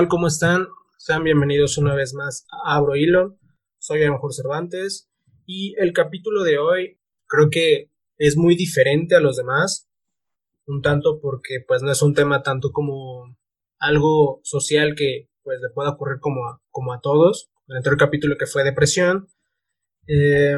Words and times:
tal? 0.00 0.08
¿Cómo 0.08 0.28
están? 0.28 0.66
Sean 0.96 1.24
bienvenidos 1.24 1.76
una 1.76 1.94
vez 1.94 2.14
más 2.14 2.46
a 2.50 2.76
Abro 2.76 2.96
Hilo. 2.96 3.36
Soy 3.78 4.02
a 4.02 4.10
mejor 4.10 4.32
Cervantes 4.32 5.10
y 5.44 5.74
el 5.76 5.92
capítulo 5.92 6.42
de 6.42 6.56
hoy 6.56 6.98
creo 7.26 7.50
que 7.50 7.90
es 8.16 8.38
muy 8.38 8.56
diferente 8.56 9.14
a 9.14 9.20
los 9.20 9.36
demás, 9.36 9.90
un 10.66 10.80
tanto 10.80 11.20
porque 11.20 11.62
pues 11.68 11.82
no 11.82 11.92
es 11.92 12.00
un 12.00 12.14
tema 12.14 12.42
tanto 12.42 12.72
como 12.72 13.36
algo 13.78 14.40
social 14.42 14.94
que 14.96 15.28
pues 15.42 15.60
le 15.60 15.68
pueda 15.68 15.90
ocurrir 15.90 16.18
como 16.18 16.46
a, 16.46 16.62
como 16.70 16.94
a 16.94 17.00
todos. 17.02 17.50
El 17.68 17.76
anterior 17.76 17.98
capítulo 17.98 18.36
que 18.38 18.46
fue 18.46 18.64
depresión. 18.64 19.28
Eh, 20.06 20.56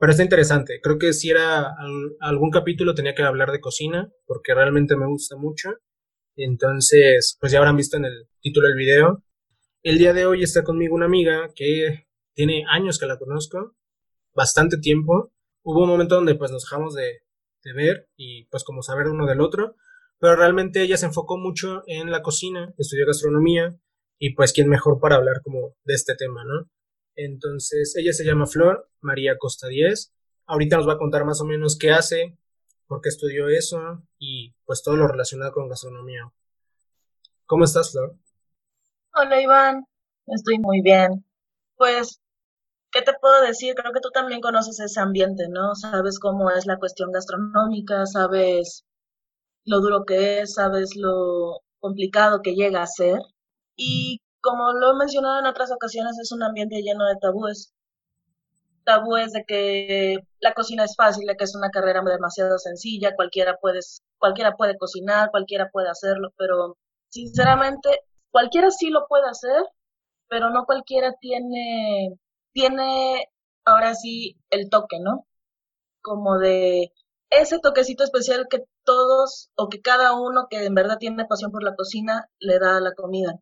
pero 0.00 0.10
está 0.10 0.24
interesante. 0.24 0.80
Creo 0.82 0.98
que 0.98 1.12
si 1.12 1.30
era 1.30 1.76
algún 2.18 2.50
capítulo 2.50 2.96
tenía 2.96 3.14
que 3.14 3.22
hablar 3.22 3.52
de 3.52 3.60
cocina 3.60 4.10
porque 4.26 4.52
realmente 4.52 4.96
me 4.96 5.06
gusta 5.06 5.36
mucho. 5.36 5.74
Entonces, 6.42 7.36
pues 7.38 7.52
ya 7.52 7.58
habrán 7.58 7.76
visto 7.76 7.98
en 7.98 8.06
el 8.06 8.28
título 8.40 8.68
del 8.68 8.76
video. 8.76 9.22
El 9.82 9.98
día 9.98 10.14
de 10.14 10.24
hoy 10.24 10.42
está 10.42 10.64
conmigo 10.64 10.94
una 10.94 11.04
amiga 11.04 11.50
que 11.54 12.06
tiene 12.32 12.64
años 12.70 12.98
que 12.98 13.04
la 13.04 13.18
conozco, 13.18 13.76
bastante 14.34 14.78
tiempo. 14.78 15.32
Hubo 15.62 15.82
un 15.82 15.90
momento 15.90 16.14
donde 16.14 16.36
pues 16.36 16.50
nos 16.50 16.64
dejamos 16.64 16.94
de, 16.94 17.20
de 17.62 17.72
ver 17.74 18.08
y 18.16 18.46
pues 18.46 18.64
como 18.64 18.82
saber 18.82 19.08
uno 19.08 19.26
del 19.26 19.42
otro, 19.42 19.76
pero 20.18 20.34
realmente 20.34 20.80
ella 20.80 20.96
se 20.96 21.06
enfocó 21.06 21.36
mucho 21.36 21.82
en 21.86 22.10
la 22.10 22.22
cocina, 22.22 22.72
estudió 22.78 23.06
gastronomía 23.06 23.78
y 24.18 24.34
pues 24.34 24.54
quién 24.54 24.68
mejor 24.68 24.98
para 24.98 25.16
hablar 25.16 25.42
como 25.42 25.76
de 25.84 25.94
este 25.94 26.14
tema, 26.14 26.42
¿no? 26.44 26.70
Entonces, 27.16 27.94
ella 27.96 28.14
se 28.14 28.24
llama 28.24 28.46
Flor 28.46 28.88
María 29.00 29.36
Costa 29.36 29.68
Díez. 29.68 30.14
Ahorita 30.46 30.78
nos 30.78 30.88
va 30.88 30.94
a 30.94 30.98
contar 30.98 31.26
más 31.26 31.42
o 31.42 31.44
menos 31.44 31.76
qué 31.76 31.90
hace, 31.90 32.38
por 32.90 33.00
qué 33.00 33.08
estudió 33.08 33.48
eso 33.48 34.02
y 34.18 34.52
pues 34.64 34.82
todo 34.82 34.96
lo 34.96 35.06
relacionado 35.06 35.52
con 35.52 35.68
gastronomía. 35.68 36.32
¿Cómo 37.46 37.62
estás, 37.62 37.92
Flor? 37.92 38.16
Hola, 39.14 39.40
Iván. 39.40 39.86
Estoy 40.26 40.58
muy 40.58 40.82
bien. 40.82 41.24
Pues, 41.76 42.20
¿qué 42.90 43.02
te 43.02 43.12
puedo 43.20 43.42
decir? 43.42 43.76
Creo 43.76 43.92
que 43.92 44.00
tú 44.00 44.10
también 44.10 44.40
conoces 44.40 44.80
ese 44.80 44.98
ambiente, 44.98 45.44
¿no? 45.48 45.76
Sabes 45.76 46.18
cómo 46.18 46.50
es 46.50 46.66
la 46.66 46.78
cuestión 46.78 47.12
gastronómica, 47.12 48.06
sabes 48.06 48.84
lo 49.64 49.78
duro 49.78 50.04
que 50.04 50.40
es, 50.40 50.54
sabes 50.54 50.96
lo 50.96 51.60
complicado 51.78 52.42
que 52.42 52.56
llega 52.56 52.82
a 52.82 52.88
ser. 52.88 53.20
Y 53.76 54.20
como 54.40 54.72
lo 54.72 54.90
he 54.90 54.98
mencionado 54.98 55.38
en 55.38 55.46
otras 55.46 55.70
ocasiones, 55.70 56.18
es 56.18 56.32
un 56.32 56.42
ambiente 56.42 56.82
lleno 56.82 57.06
de 57.06 57.14
tabúes. 57.20 57.72
Tabúes 58.84 59.32
de 59.32 59.44
que 59.46 60.18
la 60.40 60.54
cocina 60.54 60.84
es 60.84 60.94
fácil, 60.96 61.26
de 61.26 61.36
que 61.36 61.44
es 61.44 61.54
una 61.54 61.70
carrera 61.70 62.02
demasiado 62.02 62.58
sencilla, 62.58 63.14
cualquiera 63.16 63.56
puede, 63.60 63.80
cualquiera 64.18 64.56
puede 64.56 64.76
cocinar, 64.78 65.30
cualquiera 65.30 65.68
puede 65.70 65.88
hacerlo, 65.90 66.30
pero 66.36 66.76
sinceramente 67.08 67.88
cualquiera 68.30 68.70
sí 68.70 68.90
lo 68.90 69.06
puede 69.08 69.28
hacer, 69.28 69.64
pero 70.28 70.50
no 70.50 70.64
cualquiera 70.66 71.14
tiene, 71.20 72.18
tiene 72.52 73.28
ahora 73.64 73.94
sí 73.94 74.36
el 74.50 74.70
toque, 74.70 74.98
¿no? 75.00 75.26
Como 76.02 76.38
de 76.38 76.92
ese 77.30 77.58
toquecito 77.60 78.04
especial 78.04 78.48
que 78.50 78.64
todos 78.84 79.50
o 79.56 79.68
que 79.68 79.80
cada 79.82 80.14
uno 80.14 80.48
que 80.50 80.64
en 80.64 80.74
verdad 80.74 80.98
tiene 80.98 81.26
pasión 81.26 81.52
por 81.52 81.62
la 81.62 81.76
cocina 81.76 82.28
le 82.40 82.58
da 82.58 82.78
a 82.78 82.80
la 82.80 82.94
comida. 82.94 83.40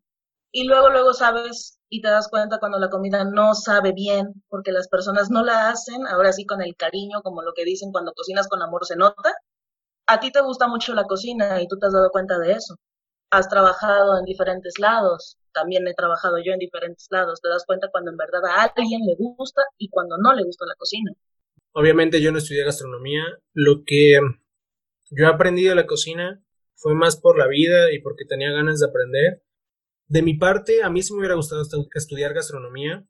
Y 0.51 0.65
luego, 0.65 0.89
luego 0.89 1.13
sabes 1.13 1.79
y 1.89 2.01
te 2.01 2.09
das 2.09 2.27
cuenta 2.27 2.59
cuando 2.59 2.79
la 2.79 2.89
comida 2.89 3.23
no 3.23 3.53
sabe 3.55 3.91
bien, 3.93 4.43
porque 4.47 4.71
las 4.71 4.87
personas 4.87 5.29
no 5.29 5.43
la 5.43 5.69
hacen, 5.69 6.07
ahora 6.07 6.33
sí 6.33 6.45
con 6.45 6.61
el 6.61 6.75
cariño, 6.75 7.21
como 7.23 7.41
lo 7.41 7.53
que 7.53 7.65
dicen, 7.65 7.91
cuando 7.91 8.13
cocinas 8.13 8.47
con 8.47 8.61
amor 8.61 8.85
se 8.85 8.95
nota. 8.95 9.33
A 10.07 10.19
ti 10.19 10.31
te 10.31 10.41
gusta 10.41 10.67
mucho 10.67 10.93
la 10.93 11.05
cocina 11.05 11.61
y 11.61 11.67
tú 11.67 11.77
te 11.77 11.87
has 11.87 11.93
dado 11.93 12.09
cuenta 12.11 12.39
de 12.39 12.53
eso. 12.53 12.75
Has 13.31 13.47
trabajado 13.47 14.17
en 14.17 14.25
diferentes 14.25 14.79
lados, 14.79 15.37
también 15.53 15.87
he 15.87 15.93
trabajado 15.93 16.37
yo 16.43 16.51
en 16.51 16.59
diferentes 16.59 17.07
lados. 17.11 17.41
Te 17.41 17.49
das 17.49 17.65
cuenta 17.65 17.89
cuando 17.91 18.11
en 18.11 18.17
verdad 18.17 18.43
a 18.45 18.71
alguien 18.75 19.01
le 19.05 19.15
gusta 19.17 19.61
y 19.77 19.89
cuando 19.89 20.17
no 20.17 20.33
le 20.33 20.43
gusta 20.43 20.65
la 20.65 20.75
cocina. 20.75 21.11
Obviamente 21.73 22.21
yo 22.21 22.31
no 22.31 22.39
estudié 22.39 22.63
gastronomía. 22.63 23.23
Lo 23.53 23.83
que 23.85 24.19
yo 25.11 25.25
he 25.25 25.27
aprendido 25.27 25.75
la 25.75 25.85
cocina 25.85 26.41
fue 26.75 26.95
más 26.95 27.17
por 27.17 27.37
la 27.37 27.47
vida 27.47 27.91
y 27.91 27.99
porque 27.99 28.25
tenía 28.25 28.51
ganas 28.51 28.79
de 28.79 28.87
aprender 28.87 29.43
de 30.09 30.23
mi 30.23 30.33
parte, 30.33 30.83
a 30.83 30.89
mí 30.89 31.01
sí 31.03 31.13
me 31.13 31.19
hubiera 31.19 31.35
gustado 31.35 31.61
estudiar 31.93 32.33
gastronomía, 32.33 33.05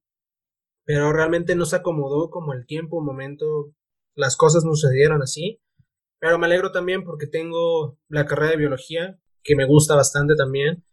pero 0.85 1.13
realmente 1.13 1.55
no 1.55 1.65
se 1.65 1.77
acomodó 1.77 2.29
como 2.29 2.53
el 2.53 2.65
tiempo, 2.65 3.01
momento, 3.01 3.71
las 4.15 4.35
cosas 4.35 4.65
no 4.65 4.75
sucedieron 4.75 5.21
así. 5.21 5.61
Pero 6.19 6.38
me 6.38 6.47
alegro 6.47 6.71
también 6.71 7.05
porque 7.05 7.27
tengo 7.27 7.97
la 8.09 8.25
carrera 8.25 8.51
de 8.51 8.57
biología, 8.57 9.17
que 9.43 9.55
me 9.55 9.65
gusta 9.65 9.95
bastante 9.95 10.35
también. 10.35 10.83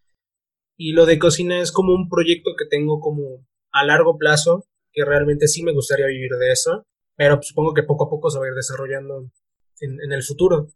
Y 0.76 0.92
lo 0.92 1.06
de 1.06 1.18
cocina 1.18 1.60
es 1.60 1.72
como 1.72 1.92
un 1.92 2.08
proyecto 2.08 2.52
que 2.56 2.66
tengo 2.66 3.00
como 3.00 3.44
a 3.72 3.84
largo 3.84 4.16
plazo, 4.16 4.64
que 4.92 5.04
realmente 5.04 5.48
sí 5.48 5.64
me 5.64 5.72
gustaría 5.72 6.06
vivir 6.06 6.30
de 6.38 6.52
eso, 6.52 6.84
pero 7.16 7.40
supongo 7.42 7.74
que 7.74 7.82
poco 7.82 8.04
a 8.04 8.10
poco 8.10 8.30
se 8.30 8.38
va 8.38 8.44
a 8.44 8.48
ir 8.48 8.54
desarrollando 8.54 9.28
en 9.80 10.12
el 10.12 10.22
futuro. 10.22 10.68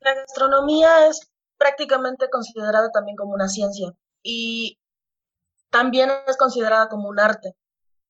La 0.00 0.14
gastronomía 0.14 1.08
es 1.08 1.32
prácticamente 1.56 2.28
considerada 2.28 2.90
también 2.92 3.16
como 3.16 3.32
una 3.32 3.48
ciencia 3.48 3.94
y 4.24 4.80
también 5.70 6.10
es 6.26 6.36
considerada 6.36 6.88
como 6.88 7.08
un 7.08 7.20
arte. 7.20 7.54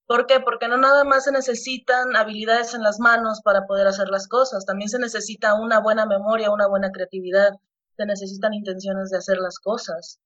¿Por 0.07 0.27
qué? 0.27 0.39
Porque 0.39 0.67
no 0.67 0.77
nada 0.77 1.03
más 1.03 1.25
se 1.25 1.31
necesitan 1.31 2.15
habilidades 2.15 2.73
en 2.73 2.83
las 2.83 2.99
manos 2.99 3.41
para 3.43 3.65
poder 3.67 3.87
hacer 3.87 4.09
las 4.09 4.27
cosas, 4.27 4.65
también 4.65 4.89
se 4.89 4.99
necesita 4.99 5.55
una 5.55 5.79
buena 5.79 6.05
memoria, 6.05 6.51
una 6.51 6.67
buena 6.67 6.91
creatividad, 6.91 7.51
se 7.97 8.05
necesitan 8.05 8.53
intenciones 8.53 9.09
de 9.09 9.17
hacer 9.17 9.37
las 9.37 9.59
cosas. 9.59 10.19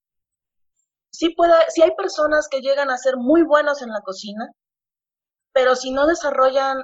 Sí, 1.12 1.36
sí 1.70 1.82
hay 1.82 1.92
personas 1.96 2.48
que 2.50 2.62
llegan 2.62 2.90
a 2.90 2.98
ser 2.98 3.18
muy 3.18 3.44
buenas 3.44 3.82
en 3.82 3.90
la 3.90 4.02
cocina, 4.02 4.52
pero 5.54 5.76
si 5.76 5.92
no 5.92 6.08
desarrollan 6.08 6.84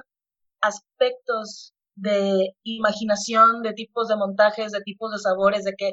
aspectos 0.60 1.74
de 1.96 2.54
imaginación, 2.62 3.62
de 3.62 3.72
tipos 3.72 4.08
de 4.08 4.16
montajes, 4.16 4.72
de 4.72 4.80
tipos 4.82 5.12
de 5.12 5.18
sabores, 5.18 5.64
de 5.64 5.74
que 5.76 5.92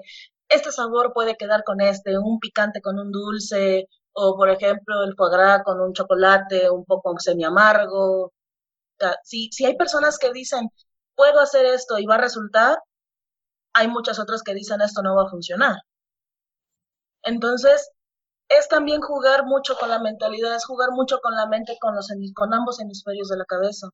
este 0.53 0.71
sabor 0.71 1.13
puede 1.13 1.35
quedar 1.37 1.63
con 1.63 1.81
este, 1.81 2.17
un 2.17 2.39
picante 2.39 2.81
con 2.81 2.99
un 2.99 3.11
dulce, 3.11 3.87
o 4.13 4.35
por 4.37 4.49
ejemplo 4.49 5.03
el 5.03 5.15
foie 5.15 5.31
gras 5.31 5.63
con 5.63 5.81
un 5.81 5.93
chocolate 5.93 6.69
un 6.69 6.85
poco 6.85 7.17
semi 7.19 7.43
amargo. 7.43 8.31
Si, 9.23 9.49
si 9.51 9.65
hay 9.65 9.75
personas 9.77 10.17
que 10.17 10.31
dicen, 10.31 10.69
puedo 11.15 11.39
hacer 11.41 11.65
esto 11.65 11.97
y 11.99 12.05
va 12.05 12.15
a 12.15 12.19
resultar, 12.19 12.77
hay 13.73 13.87
muchas 13.87 14.19
otras 14.19 14.43
que 14.43 14.53
dicen, 14.53 14.81
esto 14.81 15.01
no 15.03 15.15
va 15.15 15.23
a 15.23 15.29
funcionar. 15.29 15.77
Entonces, 17.23 17.89
es 18.49 18.67
también 18.69 19.01
jugar 19.01 19.45
mucho 19.45 19.75
con 19.77 19.89
la 19.89 19.99
mentalidad, 19.99 20.55
es 20.55 20.65
jugar 20.65 20.91
mucho 20.91 21.19
con 21.21 21.35
la 21.35 21.47
mente, 21.47 21.77
con, 21.79 21.95
los, 21.95 22.09
con 22.35 22.53
ambos 22.53 22.79
hemisferios 22.79 23.29
de 23.29 23.37
la 23.37 23.45
cabeza. 23.45 23.89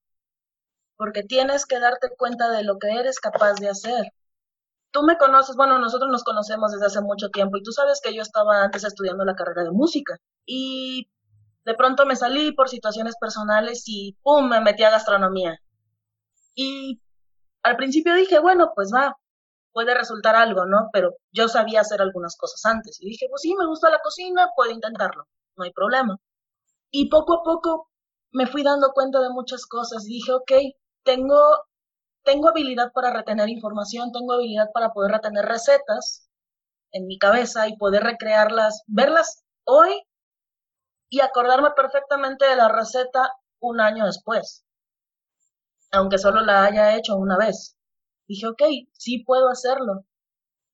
Porque 0.98 1.24
tienes 1.24 1.66
que 1.66 1.80
darte 1.80 2.10
cuenta 2.18 2.52
de 2.52 2.64
lo 2.64 2.78
que 2.78 2.90
eres 2.92 3.20
capaz 3.20 3.56
de 3.56 3.70
hacer 3.70 4.12
tú 4.92 5.04
me 5.04 5.18
conoces, 5.18 5.56
bueno, 5.56 5.80
nosotros 5.80 6.12
nos 6.12 6.24
conocemos 6.24 6.72
desde 6.72 6.88
hace 6.88 7.02
mucho 7.02 7.30
tiempo 7.30 7.58
y 7.58 7.64
tú 7.64 7.72
sabes 7.72 8.02
que 8.04 8.14
yo 8.14 8.22
estaba 8.22 8.64
antes 8.64 8.84
estudiando 8.84 9.26
la 9.26 9.36
carrera 9.36 9.64
de 9.64 9.72
música 9.72 10.18
y 10.46 11.10
de 11.66 11.76
pronto 11.76 12.06
me 12.06 12.16
salí 12.16 12.52
por 12.54 12.70
situaciones 12.70 13.16
personales 13.20 13.84
y 13.88 14.18
¡pum! 14.24 14.50
me 14.50 14.62
metí 14.62 14.84
a 14.84 14.90
gastronomía. 14.90 15.60
Y 16.56 17.02
al 17.64 17.78
principio 17.78 18.16
dije, 18.16 18.40
bueno, 18.40 18.72
pues 18.76 18.92
va, 18.94 19.16
puede 19.72 19.94
resultar 19.94 20.36
algo, 20.36 20.66
¿no? 20.66 20.90
Pero 20.92 21.16
yo 21.32 21.48
sabía 21.48 21.82
hacer 21.82 22.02
algunas 22.02 22.36
cosas 22.38 22.66
antes 22.66 23.00
y 23.02 23.10
dije, 23.10 23.28
pues 23.30 23.42
sí, 23.42 23.54
me 23.56 23.68
gusta 23.68 23.90
la 23.90 24.00
cocina, 24.00 24.50
puedo 24.56 24.72
intentarlo, 24.72 25.28
no 25.58 25.64
hay 25.64 25.72
problema. 25.72 26.18
Y 26.92 27.10
poco 27.10 27.42
a 27.42 27.44
poco 27.44 27.90
me 28.32 28.48
fui 28.48 28.64
dando 28.64 28.92
cuenta 28.94 29.20
de 29.22 29.30
muchas 29.30 29.66
cosas 29.66 30.06
y 30.06 30.14
dije, 30.14 30.34
ok, 30.34 30.52
tengo 31.04 31.38
tengo 32.24 32.50
habilidad 32.50 32.92
para 32.94 33.12
retener 33.12 33.50
información, 33.50 34.12
tengo 34.12 34.34
habilidad 34.34 34.70
para 34.74 34.92
poder 34.92 35.12
retener 35.14 35.46
recetas 35.46 36.30
en 36.92 37.08
mi 37.08 37.18
cabeza 37.18 37.68
y 37.68 37.78
poder 37.78 38.04
recrearlas, 38.04 38.84
verlas 38.88 39.44
hoy 39.66 40.04
y 41.10 41.22
acordarme 41.22 41.72
perfectamente 41.76 42.46
de 42.46 42.56
la 42.56 42.70
receta 42.70 43.32
un 43.60 43.82
año 43.82 44.06
después, 44.06 44.66
aunque 45.92 46.18
solo 46.18 46.42
la 46.42 46.66
haya 46.66 46.96
hecho 46.96 47.16
una 47.16 47.38
vez. 47.38 47.76
Dije, 48.28 48.48
ok, 48.48 48.62
sí 48.94 49.24
puedo 49.26 49.50
hacerlo. 49.50 50.06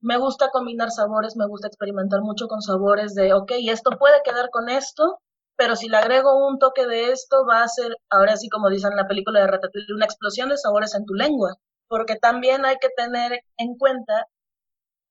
Me 0.01 0.17
gusta 0.17 0.49
combinar 0.51 0.91
sabores, 0.91 1.35
me 1.35 1.47
gusta 1.47 1.67
experimentar 1.67 2.21
mucho 2.21 2.47
con 2.47 2.61
sabores 2.61 3.15
de, 3.15 3.33
ok, 3.33 3.51
esto 3.69 3.91
puede 3.97 4.21
quedar 4.23 4.49
con 4.51 4.69
esto, 4.69 5.21
pero 5.57 5.75
si 5.75 5.87
le 5.89 5.97
agrego 5.97 6.47
un 6.47 6.59
toque 6.59 6.85
de 6.85 7.11
esto, 7.11 7.45
va 7.45 7.63
a 7.63 7.67
ser, 7.67 7.95
ahora 8.09 8.37
sí 8.37 8.49
como 8.49 8.69
dicen 8.69 8.91
en 8.91 8.97
la 8.97 9.07
película 9.07 9.41
de 9.41 9.47
Ratatouille, 9.47 9.93
una 9.93 10.05
explosión 10.05 10.49
de 10.49 10.57
sabores 10.57 10.95
en 10.95 11.05
tu 11.05 11.13
lengua, 11.13 11.55
porque 11.87 12.15
también 12.17 12.65
hay 12.65 12.77
que 12.81 12.89
tener 12.95 13.41
en 13.57 13.77
cuenta 13.77 14.27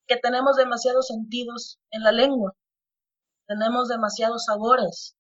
que 0.06 0.17
tenemos 0.17 0.56
demasiados 0.56 1.06
sentidos 1.08 1.79
en 1.91 2.02
la 2.02 2.12
lengua, 2.12 2.55
tenemos 3.46 3.88
demasiados 3.88 4.44
sabores 4.44 5.17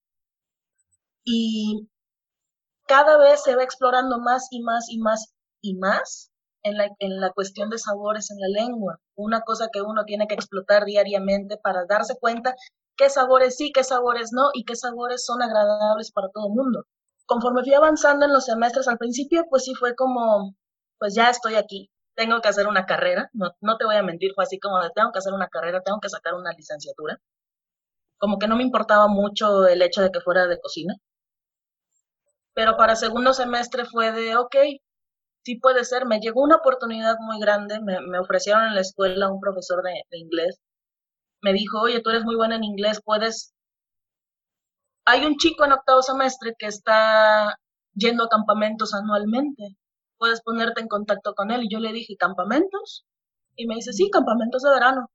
y 1.24 1.88
cada 2.86 3.16
vez 3.18 3.42
se 3.42 3.56
va 3.56 3.62
explorando 3.62 4.18
más 4.20 4.48
y 4.50 4.62
más 4.62 4.90
y 4.90 4.98
más 4.98 5.32
y 5.62 5.74
más 5.76 6.30
en 6.64 6.76
la, 6.76 6.88
en 6.98 7.20
la 7.20 7.30
cuestión 7.30 7.70
de 7.70 7.78
sabores 7.78 8.30
en 8.30 8.38
la 8.40 8.48
lengua, 8.48 8.98
una 9.14 9.42
cosa 9.42 9.68
que 9.72 9.82
uno 9.82 10.04
tiene 10.04 10.26
que 10.26 10.34
explotar 10.34 10.84
diariamente 10.84 11.56
para 11.58 11.84
darse 11.86 12.16
cuenta 12.18 12.54
qué 12.96 13.10
sabores 13.10 13.56
sí, 13.56 13.70
qué 13.72 13.84
sabores 13.84 14.30
no 14.32 14.50
y 14.54 14.64
qué 14.64 14.74
sabores 14.74 15.24
son 15.24 15.42
agradables 15.42 16.10
para 16.12 16.28
todo 16.30 16.48
el 16.48 16.54
mundo. 16.54 16.84
Conforme 17.26 17.62
fui 17.62 17.74
avanzando 17.74 18.26
en 18.26 18.32
los 18.32 18.46
semestres 18.46 18.88
al 18.88 18.98
principio, 18.98 19.44
pues 19.48 19.64
sí 19.64 19.74
fue 19.74 19.94
como, 19.94 20.54
pues 20.98 21.14
ya 21.14 21.30
estoy 21.30 21.54
aquí, 21.56 21.90
tengo 22.14 22.40
que 22.40 22.48
hacer 22.48 22.66
una 22.66 22.86
carrera, 22.86 23.30
no, 23.32 23.52
no 23.60 23.76
te 23.76 23.84
voy 23.84 23.96
a 23.96 24.02
mentir, 24.02 24.32
fue 24.34 24.44
así 24.44 24.58
como 24.58 24.80
de 24.80 24.90
tengo 24.94 25.12
que 25.12 25.18
hacer 25.18 25.32
una 25.32 25.48
carrera, 25.48 25.82
tengo 25.82 26.00
que 26.00 26.08
sacar 26.08 26.34
una 26.34 26.52
licenciatura. 26.52 27.20
Como 28.18 28.38
que 28.38 28.48
no 28.48 28.56
me 28.56 28.62
importaba 28.62 29.06
mucho 29.08 29.66
el 29.66 29.82
hecho 29.82 30.02
de 30.02 30.10
que 30.10 30.20
fuera 30.20 30.46
de 30.46 30.60
cocina. 30.60 30.94
Pero 32.54 32.76
para 32.76 32.96
segundo 32.96 33.32
semestre 33.34 33.84
fue 33.84 34.12
de, 34.12 34.36
ok, 34.36 34.56
sí 35.44 35.56
puede 35.56 35.84
ser, 35.84 36.06
me 36.06 36.20
llegó 36.20 36.42
una 36.42 36.56
oportunidad 36.56 37.16
muy 37.20 37.38
grande, 37.40 37.80
me, 37.80 38.18
ofrecieron 38.18 38.64
en 38.66 38.74
la 38.74 38.80
escuela 38.80 39.30
un 39.30 39.40
profesor 39.40 39.82
de, 39.82 40.18
inglés, 40.18 40.58
me 41.42 41.52
dijo, 41.52 41.80
oye, 41.80 42.00
tú 42.00 42.10
eres 42.10 42.24
muy 42.24 42.36
buena 42.36 42.56
en 42.56 42.64
inglés, 42.64 43.00
puedes... 43.04 43.52
Hay 45.06 45.24
un 45.26 45.36
chico 45.36 45.64
en 45.64 45.72
octavo 45.72 46.02
semestre 46.02 46.54
que 46.58 46.66
está 46.66 47.58
yendo 47.94 48.24
a 48.24 48.28
campamentos 48.28 48.94
anualmente 48.94 49.76
puedes 50.24 50.40
ponerte 50.40 50.80
en 50.80 50.88
contacto 50.88 51.34
con 51.34 51.50
él. 51.50 51.64
Y 51.64 51.68
yo 51.70 51.80
le 51.80 51.92
dije, 51.92 52.16
¿campamentos? 52.16 53.04
Y 53.56 53.66
me 53.66 53.74
dice, 53.74 53.92
sí, 53.92 54.10
campamentos 54.10 54.62
de 54.62 54.70
verano. 54.70 55.10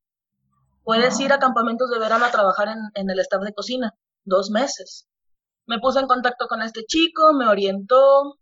Puedes 0.84 1.20
ir 1.20 1.34
a 1.34 1.40
campamentos 1.40 1.90
de 1.90 2.00
verano 2.00 2.26
a 2.26 2.32
trabajar 2.32 2.68
en, 2.94 3.10
el 3.10 3.20
staff 3.20 3.42
de 3.42 3.54
cocina, 3.54 3.96
dos 4.24 4.52
meses. 4.52 5.08
Me 5.66 5.80
puse 5.80 6.00
en 6.00 6.08
contacto 6.08 6.48
con 6.48 6.62
este 6.62 6.84
chico, 6.86 7.34
me 7.34 7.48
orientó, 7.48 8.39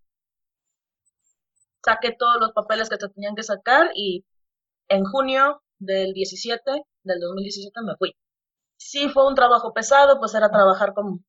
saqué 1.83 2.15
todos 2.17 2.37
los 2.39 2.51
papeles 2.53 2.89
que 2.89 2.97
te 2.97 3.09
tenían 3.09 3.35
que 3.35 3.43
sacar 3.43 3.91
y 3.95 4.25
en 4.89 5.03
junio 5.05 5.61
del 5.79 6.13
17, 6.13 6.83
del 7.03 7.19
2017 7.19 7.81
me 7.83 7.95
fui. 7.97 8.15
Sí 8.77 9.09
fue 9.09 9.27
un 9.27 9.35
trabajo 9.35 9.73
pesado, 9.73 10.19
pues 10.19 10.35
era 10.35 10.49
trabajar 10.51 10.93
con, 10.93 11.25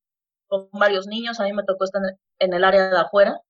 con 0.49 0.69
varios 0.73 1.07
niños, 1.07 1.41
a 1.41 1.45
mí 1.45 1.53
me 1.53 1.65
tocó 1.65 1.85
estar 1.85 2.03
en 2.39 2.55
el 2.55 2.65
área 2.65 2.91
de 2.91 2.99
afuera, 2.99 3.41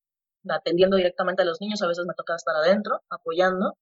atendiendo 0.49 0.97
directamente 0.97 1.43
a 1.43 1.45
los 1.45 1.61
niños, 1.61 1.83
a 1.83 1.87
veces 1.89 2.05
me 2.07 2.15
toca 2.15 2.35
estar 2.35 2.55
adentro, 2.57 3.03
apoyando. 3.11 3.77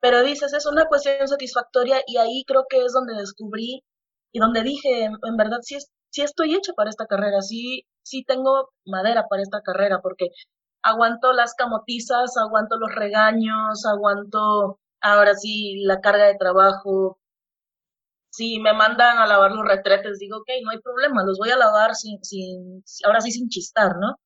Pero 0.00 0.22
dices, 0.22 0.52
es 0.54 0.66
una 0.66 0.86
cuestión 0.86 1.28
satisfactoria 1.28 2.02
y 2.06 2.16
ahí 2.16 2.44
creo 2.46 2.64
que 2.68 2.84
es 2.84 2.92
donde 2.92 3.14
descubrí 3.14 3.84
y 4.32 4.38
donde 4.38 4.62
dije, 4.62 5.04
en, 5.04 5.36
verdad, 5.36 5.58
sí, 5.62 5.78
sí 6.10 6.22
estoy 6.22 6.54
hecha 6.54 6.72
para 6.74 6.90
esta 6.90 7.06
carrera, 7.06 7.42
sí, 7.42 7.86
sí 8.02 8.24
tengo 8.24 8.70
madera 8.86 9.26
para 9.28 9.42
esta 9.42 9.60
carrera, 9.62 10.00
porque 10.02 10.28
aguanto 10.82 11.32
las 11.32 11.54
camotizas, 11.54 12.36
aguanto 12.36 12.76
los 12.78 12.94
regaños, 12.94 13.84
aguanto 13.86 14.78
ahora 15.00 15.34
sí 15.34 15.82
la 15.84 16.00
carga 16.00 16.26
de 16.26 16.36
trabajo. 16.36 17.18
Si 18.30 18.58
me 18.60 18.72
mandan 18.72 19.18
a 19.18 19.26
lavar 19.26 19.52
los 19.52 19.66
retretes, 19.66 20.18
digo, 20.18 20.38
ok, 20.38 20.48
no 20.62 20.70
hay 20.70 20.78
problema, 20.80 21.24
los 21.24 21.38
voy 21.38 21.50
a 21.50 21.56
lavar 21.56 21.94
sin, 21.94 22.22
sin, 22.24 22.82
ahora 23.04 23.20
sí 23.20 23.32
sin 23.32 23.48
chistar, 23.48 23.96
¿no? 23.98 24.16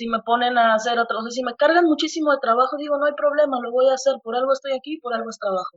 si 0.00 0.08
me 0.08 0.20
ponen 0.22 0.56
a 0.56 0.72
hacer 0.74 0.98
otra 0.98 1.16
cosa, 1.16 1.30
si 1.30 1.42
me 1.44 1.54
cargan 1.56 1.84
muchísimo 1.84 2.32
de 2.32 2.38
trabajo, 2.40 2.78
digo, 2.78 2.96
no 2.96 3.04
hay 3.04 3.12
problema, 3.14 3.58
lo 3.60 3.70
voy 3.70 3.90
a 3.90 3.94
hacer, 3.94 4.14
por 4.22 4.34
algo 4.34 4.52
estoy 4.54 4.72
aquí, 4.72 4.98
por 4.98 5.12
algo 5.12 5.28
es 5.28 5.38
trabajo. 5.38 5.76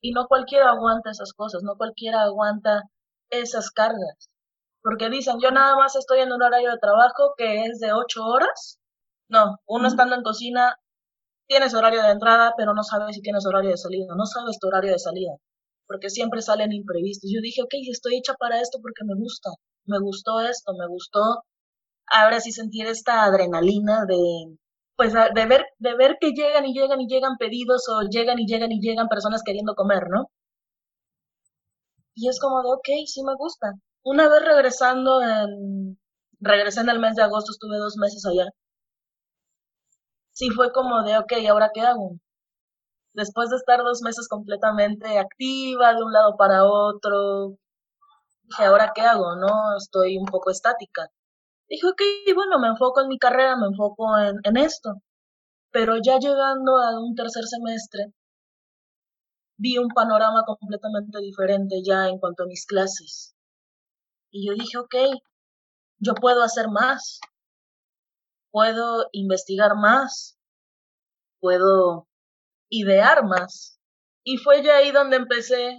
Y 0.00 0.12
no 0.12 0.26
cualquiera 0.26 0.70
aguanta 0.70 1.10
esas 1.10 1.34
cosas, 1.34 1.62
no 1.62 1.76
cualquiera 1.76 2.22
aguanta 2.22 2.82
esas 3.28 3.70
cargas. 3.70 4.30
Porque 4.82 5.10
dicen, 5.10 5.38
yo 5.40 5.50
nada 5.50 5.76
más 5.76 5.96
estoy 5.96 6.20
en 6.20 6.32
un 6.32 6.42
horario 6.42 6.70
de 6.70 6.78
trabajo 6.78 7.34
que 7.36 7.64
es 7.64 7.78
de 7.80 7.92
ocho 7.92 8.24
horas. 8.24 8.78
No, 9.28 9.56
uno 9.66 9.88
estando 9.88 10.14
en 10.16 10.22
cocina, 10.22 10.76
tienes 11.48 11.74
horario 11.74 12.02
de 12.02 12.10
entrada, 12.12 12.54
pero 12.56 12.74
no 12.74 12.82
sabes 12.84 13.16
si 13.16 13.22
tienes 13.22 13.46
horario 13.46 13.70
de 13.70 13.76
salida, 13.78 14.14
no 14.16 14.26
sabes 14.26 14.58
tu 14.58 14.68
horario 14.68 14.92
de 14.92 14.98
salida, 14.98 15.32
porque 15.86 16.10
siempre 16.10 16.42
salen 16.42 16.72
imprevistos. 16.72 17.30
Yo 17.34 17.40
dije, 17.42 17.62
ok, 17.62 17.74
estoy 17.90 18.16
hecha 18.18 18.34
para 18.34 18.60
esto 18.60 18.78
porque 18.82 19.04
me 19.04 19.14
gusta, 19.16 19.50
me 19.86 20.00
gustó 20.00 20.40
esto, 20.40 20.72
me 20.78 20.88
gustó 20.88 21.44
ahora 22.08 22.40
sí 22.40 22.52
sentir 22.52 22.86
esta 22.86 23.24
adrenalina 23.24 24.04
de, 24.06 24.56
pues, 24.96 25.12
de 25.14 25.46
ver, 25.46 25.66
de 25.78 25.94
ver 25.96 26.18
que 26.20 26.32
llegan 26.32 26.66
y 26.66 26.74
llegan 26.74 27.00
y 27.00 27.08
llegan 27.08 27.36
pedidos 27.38 27.88
o 27.88 28.02
llegan 28.08 28.38
y 28.38 28.46
llegan 28.46 28.72
y 28.72 28.80
llegan 28.80 29.08
personas 29.08 29.42
queriendo 29.44 29.74
comer, 29.74 30.04
¿no? 30.10 30.26
Y 32.14 32.26
es 32.28 32.40
como 32.40 32.62
de, 32.62 32.68
ok, 32.72 32.88
sí 33.06 33.22
me 33.22 33.34
gusta. 33.36 33.72
Una 34.04 34.28
vez 34.28 34.44
regresando, 34.44 35.20
en, 35.22 35.98
regresé 36.38 36.82
en 36.82 36.88
el 36.90 37.00
mes 37.00 37.16
de 37.16 37.22
agosto, 37.22 37.50
estuve 37.50 37.78
dos 37.78 37.96
meses 37.96 38.24
allá. 38.24 38.48
Sí 40.32 40.50
fue 40.50 40.72
como 40.72 41.02
de, 41.04 41.16
ok, 41.16 41.32
¿ahora 41.48 41.70
qué 41.72 41.80
hago? 41.80 42.18
Después 43.14 43.48
de 43.50 43.56
estar 43.56 43.80
dos 43.82 44.02
meses 44.02 44.28
completamente 44.28 45.18
activa 45.18 45.94
de 45.94 46.02
un 46.02 46.12
lado 46.12 46.36
para 46.36 46.64
otro, 46.66 47.56
dije, 48.44 48.64
¿ahora 48.64 48.92
qué 48.94 49.02
hago? 49.02 49.36
No, 49.36 49.76
estoy 49.78 50.18
un 50.18 50.26
poco 50.26 50.50
estática. 50.50 51.08
Dije, 51.68 51.86
ok, 51.88 52.02
bueno, 52.34 52.58
me 52.60 52.68
enfoco 52.68 53.02
en 53.02 53.08
mi 53.08 53.18
carrera, 53.18 53.56
me 53.56 53.66
enfoco 53.68 54.18
en, 54.18 54.36
en 54.44 54.56
esto. 54.58 55.02
Pero 55.72 55.96
ya 56.04 56.18
llegando 56.18 56.78
a 56.78 57.00
un 57.00 57.14
tercer 57.16 57.44
semestre, 57.46 58.12
vi 59.56 59.78
un 59.78 59.88
panorama 59.88 60.42
completamente 60.44 61.18
diferente 61.20 61.80
ya 61.82 62.06
en 62.06 62.18
cuanto 62.18 62.42
a 62.42 62.46
mis 62.46 62.66
clases. 62.66 63.34
Y 64.32 64.46
yo 64.48 64.54
dije, 64.54 64.78
ok, 64.78 64.94
yo 65.98 66.14
puedo 66.14 66.42
hacer 66.42 66.68
más, 66.68 67.20
puedo 68.50 69.08
investigar 69.12 69.76
más, 69.76 70.38
puedo 71.40 72.08
idear 72.70 73.24
más. 73.24 73.78
Y 74.24 74.38
fue 74.38 74.62
ya 74.64 74.78
ahí 74.78 74.90
donde 74.90 75.16
empecé 75.16 75.78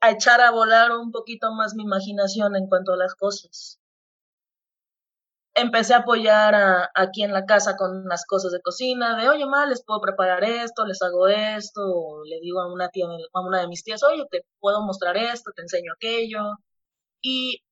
a 0.00 0.10
echar 0.12 0.40
a 0.40 0.50
volar 0.52 0.92
un 0.92 1.12
poquito 1.12 1.52
más 1.52 1.74
mi 1.74 1.82
imaginación 1.82 2.56
en 2.56 2.68
cuanto 2.68 2.92
a 2.94 2.96
las 2.96 3.14
cosas 3.14 3.80
empecé 5.54 5.94
a 5.94 5.98
apoyar 5.98 6.54
a, 6.54 6.90
aquí 6.94 7.22
en 7.22 7.32
la 7.32 7.44
casa 7.46 7.76
con 7.76 8.04
las 8.06 8.24
cosas 8.26 8.52
de 8.52 8.60
cocina, 8.60 9.16
de, 9.16 9.28
oye, 9.28 9.46
ma, 9.46 9.66
les 9.66 9.84
puedo 9.84 10.00
preparar 10.00 10.44
esto, 10.44 10.86
les 10.86 11.00
hago 11.02 11.28
esto, 11.28 12.22
le 12.24 12.40
digo 12.40 12.60
a 12.60 12.72
una 12.72 12.88
tía, 12.88 13.06
a 13.32 13.40
una 13.40 13.60
de 13.60 13.68
mis 13.68 13.82
tías, 13.84 14.02
oye, 14.02 14.24
te 14.30 14.44
puedo 14.60 14.82
mostrar 14.82 15.16
esto, 15.16 15.52
te 15.54 15.62
enseño 15.62 15.92
aquello. 15.94 16.40
Y 17.22 17.62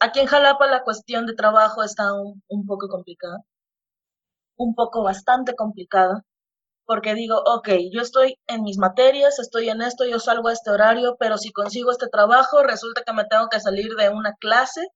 aquí 0.00 0.20
en 0.20 0.26
Jalapa 0.26 0.66
la 0.68 0.82
cuestión 0.84 1.26
de 1.26 1.34
trabajo 1.34 1.82
está 1.82 2.12
un, 2.14 2.66
poco 2.66 2.88
complicada, 2.88 3.38
un 4.56 4.74
poco 4.74 5.02
bastante 5.02 5.54
complicada, 5.56 6.24
porque 6.86 7.14
digo, 7.14 7.42
ok, 7.46 7.68
yo 7.92 8.02
estoy 8.02 8.36
en 8.46 8.62
mis 8.62 8.78
materias, 8.78 9.38
estoy 9.38 9.68
en 9.70 9.82
esto, 9.82 10.04
yo 10.06 10.18
salgo 10.20 10.48
a 10.48 10.52
este 10.52 10.70
horario, 10.70 11.16
pero 11.18 11.38
si 11.38 11.52
consigo 11.52 11.90
este 11.92 12.08
trabajo, 12.08 12.62
resulta 12.62 13.02
que 13.04 13.12
me 13.12 13.24
tengo 13.26 13.48
que 13.48 13.60
salir 13.60 13.94
de 13.96 14.10
una 14.10 14.34
clase 14.40 14.86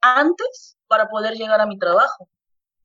antes 0.00 0.76
para 0.88 1.08
poder 1.08 1.34
llegar 1.34 1.60
a 1.60 1.66
mi 1.66 1.78
trabajo. 1.78 2.28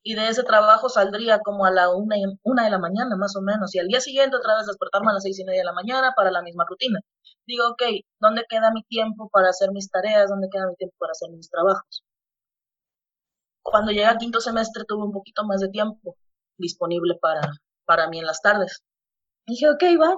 Y 0.10 0.16
de 0.16 0.28
ese 0.28 0.42
trabajo 0.42 0.89
saldría 0.89 1.38
como 1.42 1.66
a 1.66 1.72
la 1.72 1.94
una, 1.94 2.16
una 2.42 2.63
de 2.63 2.72
la 2.72 2.80
mañana, 2.80 3.16
más 3.16 3.36
o 3.36 3.42
menos. 3.42 3.75
Y 3.75 3.80
al 3.80 3.86
día 3.86 4.01
siguiente 4.01 4.38
otra 4.38 4.56
vez 4.56 4.66
despertarme 4.66 5.12
a 5.12 5.13
las 5.13 5.22
seis 5.22 5.38
y 5.39 5.46
media 5.46 5.60
de 5.60 5.66
la 5.66 5.74
mañana 5.74 6.13
para 6.16 6.32
la 6.32 6.42
misma 6.42 6.66
rutina. 6.68 7.00
Digo, 7.46 7.68
ok, 7.70 7.84
¿dónde 8.20 8.44
queda 8.50 8.72
mi 8.72 8.82
tiempo 8.86 9.30
para 9.30 9.50
hacer 9.50 9.70
mis 9.72 9.88
tareas? 9.92 10.28
¿Dónde 10.32 10.48
queda 10.51 10.66
mi 10.66 10.75
tiempo 10.78 10.96
para 10.98 11.12
hacer 11.12 11.30
mis 11.30 11.48
trabajos? 11.51 12.04
Cuando 13.62 13.92
llegué 13.92 14.06
al 14.06 14.18
quinto 14.18 14.42
semestre 14.42 14.84
tuve 14.88 15.04
un 15.04 15.12
poquito 15.12 15.46
más 15.46 15.60
de 15.60 15.70
tiempo 15.70 16.18
disponible 16.58 17.13
para, 17.22 17.42
para 17.86 18.10
mí 18.10 18.18
en 18.18 18.25
las 18.25 18.42
tardes. 18.42 18.84
dije, 19.46 19.70
ok, 19.70 19.84
va, 20.01 20.18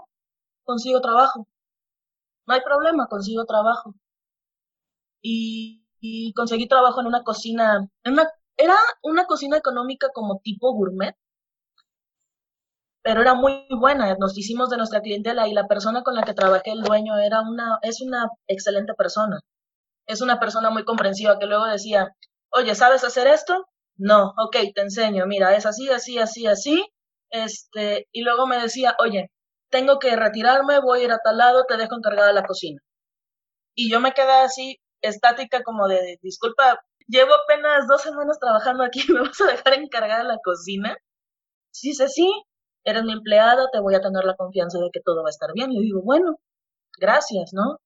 consigo 0.64 1.02
trabajo. 1.02 1.50
No 2.48 2.54
hay 2.54 2.62
problema, 2.62 3.08
consigo 3.08 3.44
trabajo. 3.46 3.94
Y 5.22 5.82
y 6.02 6.34
conseguí 6.34 6.68
trabajo 6.68 7.00
en 7.00 7.08
una 7.08 7.24
cocina, 7.24 7.88
en 8.04 8.14
una, 8.14 8.28
era 8.62 8.76
una 9.04 9.26
cocina 9.26 9.58
económica 9.58 10.10
como 10.14 10.40
tipo 10.40 10.74
gourmet, 10.74 11.16
pero 13.04 13.22
era 13.22 13.34
muy 13.34 13.66
buena. 13.80 14.16
Nos 14.20 14.38
hicimos 14.38 14.70
de 14.70 14.78
nuestra 14.78 15.02
clientela 15.02 15.48
y 15.48 15.54
la 15.54 15.68
persona 15.68 16.04
con 16.04 16.16
la 16.16 16.24
que 16.24 16.34
trabajé, 16.34 16.72
el 16.72 16.82
dueño, 16.84 17.18
era 17.18 17.42
una, 17.42 17.80
es 17.82 18.02
una 18.02 18.30
excelente 18.48 18.94
persona. 18.94 19.40
Es 20.08 20.22
una 20.22 20.40
persona 20.40 20.70
muy 20.72 20.86
comprensiva 20.86 21.40
que 21.40 21.48
luego 21.48 21.66
decía, 21.66 22.10
oye, 22.52 22.76
¿sabes 22.76 23.04
hacer 23.04 23.28
esto? 23.28 23.68
No, 23.98 24.34
ok, 24.38 24.58
te 24.76 24.82
enseño, 24.82 25.26
mira, 25.28 25.56
es 25.56 25.66
así, 25.66 25.90
así, 25.90 26.20
así, 26.20 26.48
así. 26.48 26.86
Este, 27.32 28.08
y 28.12 28.22
luego 28.24 28.48
me 28.48 28.60
decía, 28.62 28.96
oye, 29.00 29.32
tengo 29.70 30.00
que 30.00 30.16
retirarme, 30.16 30.80
voy 30.82 31.02
a 31.02 31.04
ir 31.06 31.12
a 31.12 31.20
tal 31.24 31.38
lado, 31.38 31.66
te 31.68 31.78
dejo 31.78 31.96
encargada 31.98 32.34
la 32.34 32.44
cocina. 32.44 32.82
Y 33.76 33.90
yo 33.92 34.00
me 34.00 34.14
quedé 34.14 34.32
así, 34.32 34.80
estática 35.02 35.64
como 35.64 35.88
de, 35.88 36.18
disculpa, 36.22 36.82
llevo 37.12 37.32
apenas 37.36 37.88
dos 37.88 38.02
semanas 38.02 38.40
trabajando 38.40 38.84
aquí, 38.84 39.02
¿me 39.14 39.22
vas 39.22 39.42
a 39.42 39.48
dejar 39.48 39.74
encargada 39.76 40.24
la 40.24 40.40
cocina? 40.44 40.98
Sí, 41.72 41.90
dice, 41.90 42.08
sí, 42.10 42.32
eres 42.86 43.04
mi 43.06 43.14
empleada, 43.14 43.68
te 43.74 43.80
voy 43.82 43.96
a 43.96 44.02
tener 44.02 44.26
la 44.26 44.36
confianza 44.36 44.80
de 44.80 44.90
que 44.94 45.02
todo 45.02 45.24
va 45.24 45.30
a 45.30 45.32
estar 45.32 45.52
bien. 45.54 45.72
Y 45.72 45.78
yo 45.78 45.82
digo, 45.84 46.02
bueno, 46.04 46.38
gracias, 47.00 47.54
¿no? 47.54 47.80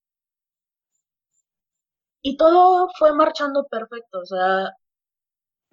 Y 2.21 2.35
todo 2.35 2.89
fue 2.99 3.13
marchando 3.13 3.63
perfecto, 3.67 4.19
o 4.19 4.25
sea, 4.25 4.73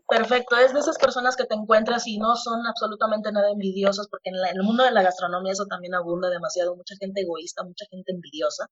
perfecto. 0.09 0.57
Es 0.57 0.73
de 0.73 0.81
esas 0.81 0.99
personas 0.99 1.37
que 1.37 1.45
te 1.47 1.55
encuentras 1.55 2.07
y 2.07 2.19
no 2.19 2.37
son 2.37 2.67
absolutamente 2.67 3.33
nada 3.33 3.51
envidiosas, 3.51 4.07
porque 4.09 4.31
en, 4.31 4.37
en 4.37 4.57
el 4.57 4.63
mundo 4.63 4.85
de 4.85 4.91
la 4.93 5.03
gastronomía 5.03 5.53
eso 5.53 5.67
también 5.67 5.95
abunda 5.95 6.29
demasiado, 6.31 6.77
mucha 6.77 6.95
gente 7.01 7.23
egoísta, 7.23 7.65
mucha 7.65 7.85
gente 7.91 8.13
envidiosa 8.13 8.67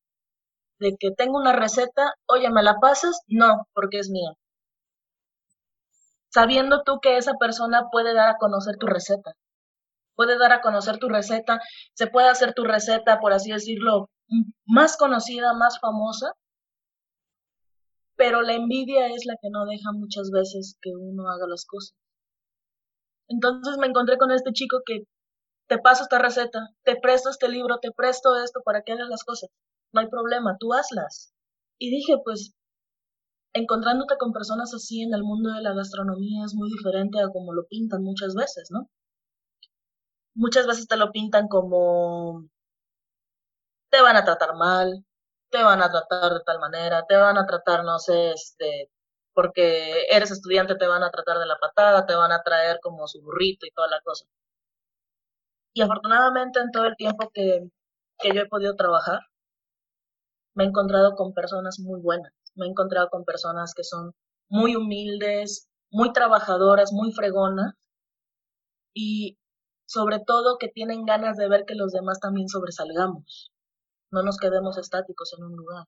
de 0.81 0.97
que 0.99 1.13
tengo 1.13 1.39
una 1.39 1.53
receta, 1.55 2.15
oye, 2.27 2.51
¿me 2.51 2.63
la 2.63 2.77
pasas? 2.81 3.21
No, 3.29 3.67
porque 3.75 4.01
es 4.01 4.11
mía. 4.11 4.33
Sabiendo 6.31 6.83
tú 6.85 7.01
que 7.01 7.17
esa 7.17 7.35
persona 7.35 7.89
puede 7.91 8.15
dar 8.15 8.31
a 8.31 8.39
conocer 8.39 8.77
tu 8.79 8.87
receta. 8.87 9.33
Puede 10.15 10.39
dar 10.39 10.53
a 10.53 10.61
conocer 10.61 10.99
tu 10.99 11.09
receta, 11.09 11.61
se 11.95 12.07
puede 12.07 12.29
hacer 12.29 12.55
tu 12.55 12.65
receta, 12.65 13.21
por 13.21 13.33
así 13.33 13.53
decirlo, 13.53 14.11
más 14.67 14.97
conocida, 14.97 15.55
más 15.55 15.81
famosa, 15.81 16.33
pero 18.17 18.43
la 18.43 18.53
envidia 18.53 19.07
es 19.07 19.25
la 19.25 19.35
que 19.41 19.49
no 19.51 19.65
deja 19.65 19.93
muchas 19.93 20.31
veces 20.31 20.77
que 20.83 20.91
uno 20.95 21.29
haga 21.31 21.47
las 21.49 21.65
cosas. 21.65 21.97
Entonces 23.29 23.79
me 23.79 23.87
encontré 23.87 24.19
con 24.19 24.31
este 24.31 24.53
chico 24.53 24.83
que 24.85 25.05
te 25.69 25.79
paso 25.79 26.03
esta 26.03 26.19
receta, 26.19 26.69
te 26.83 26.97
presto 26.97 27.31
este 27.31 27.49
libro, 27.49 27.79
te 27.79 27.93
presto 27.93 28.37
esto 28.37 28.61
para 28.63 28.83
que 28.83 28.93
hagas 28.93 29.09
las 29.09 29.25
cosas. 29.25 29.49
No 29.93 30.01
hay 30.01 30.09
problema, 30.09 30.57
tú 30.61 30.75
hazlas. 30.75 31.33
Y 31.79 31.91
dije, 31.91 32.17
pues, 32.23 32.53
encontrándote 33.53 34.17
con 34.19 34.33
personas 34.33 34.75
así 34.75 35.03
en 35.03 35.15
el 35.15 35.23
mundo 35.23 35.51
de 35.53 35.63
la 35.63 35.75
gastronomía 35.75 36.45
es 36.45 36.55
muy 36.55 36.71
diferente 36.71 37.21
a 37.21 37.29
como 37.29 37.53
lo 37.53 37.67
pintan 37.67 38.03
muchas 38.03 38.35
veces, 38.35 38.71
¿no? 38.71 38.89
Muchas 40.35 40.67
veces 40.67 40.89
te 40.89 40.97
lo 40.97 41.13
pintan 41.13 41.47
como 41.49 42.45
te 43.91 44.01
van 44.03 44.17
a 44.17 44.25
tratar 44.25 44.55
mal, 44.57 45.05
te 45.51 45.63
van 45.63 45.83
a 45.83 45.91
tratar 45.91 46.33
de 46.35 46.41
tal 46.45 46.61
manera, 46.61 47.05
te 47.07 47.17
van 47.17 47.39
a 47.39 47.47
tratar, 47.47 47.85
no 47.85 47.99
sé, 47.99 48.33
este, 48.33 48.91
porque 49.35 50.07
eres 50.11 50.31
estudiante, 50.31 50.77
te 50.77 50.87
van 50.87 51.03
a 51.03 51.11
tratar 51.11 51.39
de 51.39 51.47
la 51.47 51.59
patada, 51.59 52.07
te 52.07 52.15
van 52.15 52.33
a 52.33 52.43
traer 52.43 52.79
como 52.83 53.07
su 53.09 53.21
burrito 53.23 53.67
y 53.67 53.71
toda 53.73 53.89
la 53.89 54.01
cosa. 54.03 54.27
Y 55.75 55.83
afortunadamente 55.83 56.61
en 56.61 56.71
todo 56.71 56.85
el 56.87 56.95
tiempo 56.95 57.29
que, 57.35 57.69
que 58.19 58.35
yo 58.35 58.43
he 58.43 58.47
podido 58.49 58.77
trabajar, 58.77 59.19
me 60.55 60.63
he 60.65 60.67
encontrado 60.69 61.17
con 61.17 61.35
personas 61.35 61.81
muy 61.81 62.01
buenas, 62.01 62.33
me 62.55 62.67
he 62.67 62.71
encontrado 62.71 63.09
con 63.11 63.25
personas 63.25 63.75
que 63.75 63.85
son 63.85 64.13
muy 64.49 64.77
humildes, 64.77 65.69
muy 65.91 66.13
trabajadoras, 66.13 66.93
muy 66.93 67.13
fregonas 67.13 67.75
y 68.95 69.39
sobre 69.87 70.21
todo 70.21 70.59
que 70.59 70.69
tienen 70.69 71.05
ganas 71.05 71.37
de 71.37 71.49
ver 71.49 71.65
que 71.67 71.75
los 71.75 71.93
demás 71.93 72.21
también 72.21 72.49
sobresalgamos 72.49 73.53
no 74.11 74.23
nos 74.23 74.37
quedemos 74.39 74.79
estáticos 74.79 75.33
en 75.39 75.45
un 75.45 75.57
lugar. 75.57 75.87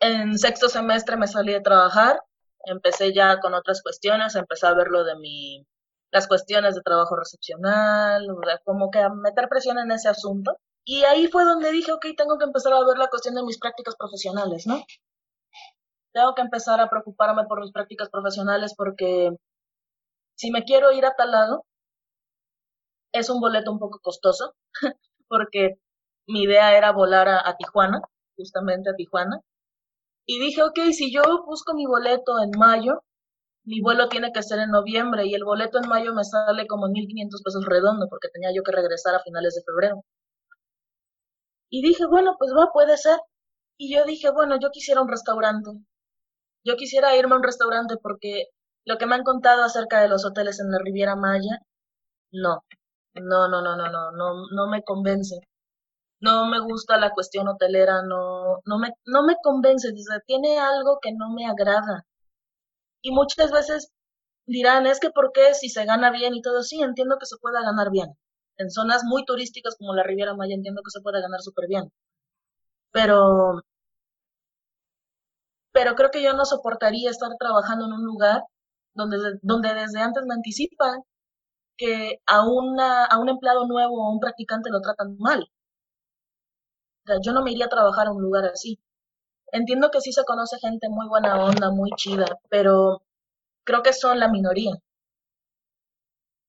En 0.00 0.38
sexto 0.38 0.68
semestre 0.68 1.16
me 1.16 1.26
salí 1.26 1.52
de 1.52 1.60
trabajar, 1.60 2.20
empecé 2.66 3.14
ya 3.14 3.40
con 3.40 3.54
otras 3.54 3.82
cuestiones, 3.82 4.34
empecé 4.34 4.66
a 4.66 4.74
ver 4.74 4.88
lo 4.88 5.04
de 5.04 5.16
mi, 5.16 5.66
las 6.10 6.26
cuestiones 6.28 6.74
de 6.74 6.82
trabajo 6.82 7.16
recepcional, 7.16 8.26
como 8.64 8.90
que 8.90 8.98
a 9.00 9.10
meter 9.10 9.48
presión 9.48 9.78
en 9.78 9.90
ese 9.92 10.08
asunto. 10.08 10.58
Y 10.84 11.04
ahí 11.04 11.28
fue 11.28 11.44
donde 11.44 11.70
dije, 11.72 11.92
ok, 11.92 12.06
tengo 12.16 12.38
que 12.38 12.44
empezar 12.44 12.72
a 12.72 12.84
ver 12.84 12.98
la 12.98 13.08
cuestión 13.08 13.34
de 13.34 13.42
mis 13.42 13.58
prácticas 13.58 13.96
profesionales, 13.96 14.66
¿no? 14.66 14.82
Tengo 16.12 16.34
que 16.34 16.42
empezar 16.42 16.80
a 16.80 16.88
preocuparme 16.90 17.44
por 17.46 17.60
mis 17.60 17.72
prácticas 17.72 18.08
profesionales 18.10 18.74
porque 18.76 19.30
si 20.36 20.50
me 20.50 20.64
quiero 20.64 20.92
ir 20.92 21.06
a 21.06 21.14
tal 21.14 21.32
lado, 21.32 21.66
es 23.12 23.30
un 23.30 23.40
boleto 23.40 23.72
un 23.72 23.78
poco 23.78 24.00
costoso. 24.02 24.54
porque 25.28 25.78
mi 26.26 26.42
idea 26.42 26.76
era 26.76 26.92
volar 26.92 27.28
a, 27.28 27.56
Tijuana, 27.56 28.02
justamente 28.36 28.90
a 28.90 28.94
Tijuana. 28.94 29.40
Y 30.26 30.38
dije, 30.40 30.62
ok, 30.62 30.78
si 30.92 31.12
yo 31.12 31.22
busco 31.46 31.74
mi 31.74 31.86
boleto 31.86 32.40
en 32.42 32.50
mayo, 32.58 33.02
mi 33.64 33.80
vuelo 33.80 34.08
tiene 34.08 34.32
que 34.32 34.42
ser 34.42 34.60
en 34.60 34.70
noviembre 34.70 35.26
y 35.26 35.34
el 35.34 35.44
boleto 35.44 35.78
en 35.78 35.88
mayo 35.88 36.14
me 36.14 36.24
sale 36.24 36.66
como 36.66 36.88
1.500 36.88 37.42
pesos 37.44 37.64
redondo 37.66 38.06
porque 38.08 38.28
tenía 38.32 38.50
yo 38.54 38.62
que 38.62 38.72
regresar 38.72 39.14
a 39.14 39.20
finales 39.20 39.54
de 39.54 39.62
febrero. 39.64 40.04
Y 41.76 41.82
dije, 41.82 42.06
bueno, 42.06 42.36
pues 42.38 42.52
va, 42.56 42.70
puede 42.72 42.96
ser. 42.96 43.18
Y 43.78 43.92
yo 43.94 44.04
dije, 44.04 44.30
bueno, 44.30 44.56
yo 44.60 44.70
quisiera 44.70 45.02
un 45.02 45.08
restaurante. 45.08 45.70
Yo 46.64 46.76
quisiera 46.76 47.16
irme 47.16 47.34
a 47.34 47.38
un 47.38 47.42
restaurante 47.44 47.96
porque 48.02 48.46
lo 48.84 48.98
que 48.98 49.06
me 49.06 49.16
han 49.16 49.24
contado 49.24 49.64
acerca 49.64 50.00
de 50.00 50.08
los 50.08 50.24
hoteles 50.24 50.60
en 50.60 50.70
la 50.70 50.78
Riviera 50.78 51.16
Maya, 51.16 51.60
no. 52.32 52.64
No, 53.14 53.48
no, 53.48 53.62
no, 53.62 53.76
no, 53.76 53.90
no, 53.90 54.12
no, 54.12 54.34
no 54.52 54.68
me 54.68 54.82
convence. 54.84 55.40
No 56.20 56.46
me 56.46 56.60
gusta 56.60 56.98
la 56.98 57.12
cuestión 57.12 57.48
hotelera, 57.48 58.02
no, 58.02 58.60
no 58.66 58.78
me, 58.78 58.90
no 59.06 59.24
me 59.24 59.36
convence, 59.42 59.92
tiene 60.26 60.58
algo 60.58 60.98
que 61.02 61.12
no 61.12 61.30
me 61.32 61.46
agrada. 61.46 62.06
Y 63.02 63.12
muchas 63.12 63.52
veces 63.52 63.92
dirán, 64.46 64.86
es 64.86 65.00
que 65.00 65.10
¿por 65.10 65.32
qué 65.32 65.54
si 65.54 65.68
se 65.70 65.84
gana 65.86 66.10
bien 66.10 66.34
y 66.34 66.42
todo? 66.42 66.62
Sí, 66.64 66.82
entiendo 66.82 67.18
que 67.20 67.26
se 67.26 67.36
pueda 67.38 67.62
ganar 67.62 67.90
bien. 67.90 68.16
En 68.58 68.70
zonas 68.70 69.04
muy 69.04 69.24
turísticas 69.24 69.76
como 69.78 69.94
la 69.94 70.02
Riviera 70.02 70.34
Maya 70.34 70.54
entiendo 70.54 70.82
que 70.84 70.90
se 70.90 71.00
puede 71.00 71.20
ganar 71.20 71.40
súper 71.40 71.68
bien. 71.68 71.92
Pero, 72.92 73.60
pero 75.72 75.94
creo 75.94 76.10
que 76.10 76.22
yo 76.22 76.32
no 76.34 76.44
soportaría 76.46 77.10
estar 77.10 77.30
trabajando 77.38 77.84
en 77.86 77.92
un 77.92 78.04
lugar 78.04 78.44
donde, 78.94 79.18
donde 79.42 79.74
desde 79.74 80.00
antes 80.00 80.24
me 80.26 80.34
anticipan 80.34 81.02
que 81.76 82.20
a, 82.26 82.46
una, 82.48 83.04
a 83.06 83.18
un 83.20 83.28
empleado 83.30 83.66
nuevo 83.66 83.94
o 84.02 84.06
a 84.08 84.12
un 84.12 84.20
practicante 84.20 84.70
lo 84.70 84.80
tratan 84.80 85.16
mal. 85.18 85.48
O 87.04 87.06
sea, 87.06 87.16
yo 87.22 87.32
no 87.32 87.42
me 87.42 87.52
iría 87.52 87.66
a 87.66 87.68
trabajar 87.68 88.08
a 88.08 88.12
un 88.12 88.22
lugar 88.22 88.44
así. 88.44 88.78
Entiendo 89.52 89.90
que 89.90 90.00
sí 90.00 90.12
se 90.12 90.24
conoce 90.24 90.58
gente 90.60 90.88
muy 90.90 91.08
buena 91.08 91.44
onda, 91.44 91.70
muy 91.70 91.90
chida, 91.96 92.26
pero 92.50 93.02
creo 93.64 93.82
que 93.82 93.92
son 93.92 94.20
la 94.20 94.28
minoría. 94.28 94.72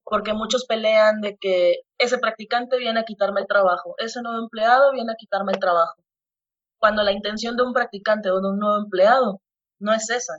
Porque 0.05 0.33
muchos 0.33 0.65
pelean 0.65 1.21
de 1.21 1.37
que 1.37 1.81
ese 1.97 2.17
practicante 2.19 2.77
viene 2.77 2.99
a 3.01 3.05
quitarme 3.05 3.41
el 3.41 3.47
trabajo, 3.47 3.95
ese 3.97 4.21
nuevo 4.21 4.39
empleado 4.39 4.91
viene 4.93 5.11
a 5.13 5.15
quitarme 5.17 5.51
el 5.53 5.59
trabajo. 5.59 5.95
Cuando 6.79 7.03
la 7.03 7.11
intención 7.11 7.57
de 7.57 7.63
un 7.63 7.73
practicante 7.73 8.29
o 8.31 8.41
de 8.41 8.49
un 8.49 8.59
nuevo 8.59 8.77
empleado 8.77 9.41
no 9.79 9.93
es 9.93 10.09
esa 10.09 10.35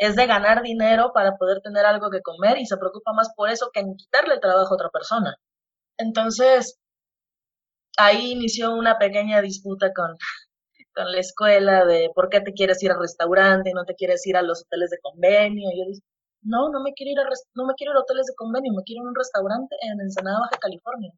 es 0.00 0.16
de 0.16 0.26
ganar 0.26 0.62
dinero 0.62 1.12
para 1.12 1.36
poder 1.36 1.60
tener 1.60 1.84
algo 1.84 2.10
que 2.10 2.22
comer 2.22 2.58
y 2.58 2.64
se 2.66 2.78
preocupa 2.78 3.12
más 3.12 3.30
por 3.36 3.50
eso 3.50 3.70
que 3.72 3.80
en 3.80 3.96
quitarle 3.96 4.34
el 4.34 4.40
trabajo 4.40 4.72
a 4.72 4.74
otra 4.74 4.88
persona. 4.88 5.36
Entonces, 5.98 6.78
ahí 7.98 8.32
inició 8.32 8.74
una 8.74 8.98
pequeña 8.98 9.42
disputa 9.42 9.92
con, 9.94 10.16
con 10.94 11.12
la 11.12 11.20
escuela 11.20 11.84
de 11.84 12.10
por 12.14 12.30
qué 12.30 12.40
te 12.40 12.54
quieres 12.54 12.82
ir 12.82 12.92
al 12.92 13.00
restaurante 13.00 13.70
y 13.70 13.74
no 13.74 13.84
te 13.84 13.94
quieres 13.94 14.26
ir 14.26 14.38
a 14.38 14.42
los 14.42 14.62
hoteles 14.62 14.90
de 14.90 14.98
convenio. 15.02 15.68
Y 15.70 15.78
yo 15.80 15.86
dije, 15.86 16.02
no, 16.42 16.70
no 16.70 16.82
me 16.82 16.92
quiero 16.94 17.12
ir 17.12 17.20
a, 17.20 17.28
no 17.54 17.66
me 17.66 17.74
quiero 17.74 17.92
ir 17.92 17.96
a 17.98 18.00
hoteles 18.00 18.26
de 18.26 18.34
convenio, 18.34 18.72
me 18.72 18.82
quiero 18.84 19.02
ir 19.02 19.06
a 19.06 19.10
un 19.10 19.14
restaurante 19.14 19.76
en 19.82 20.00
Ensenada, 20.00 20.40
Baja 20.40 20.58
California. 20.60 21.12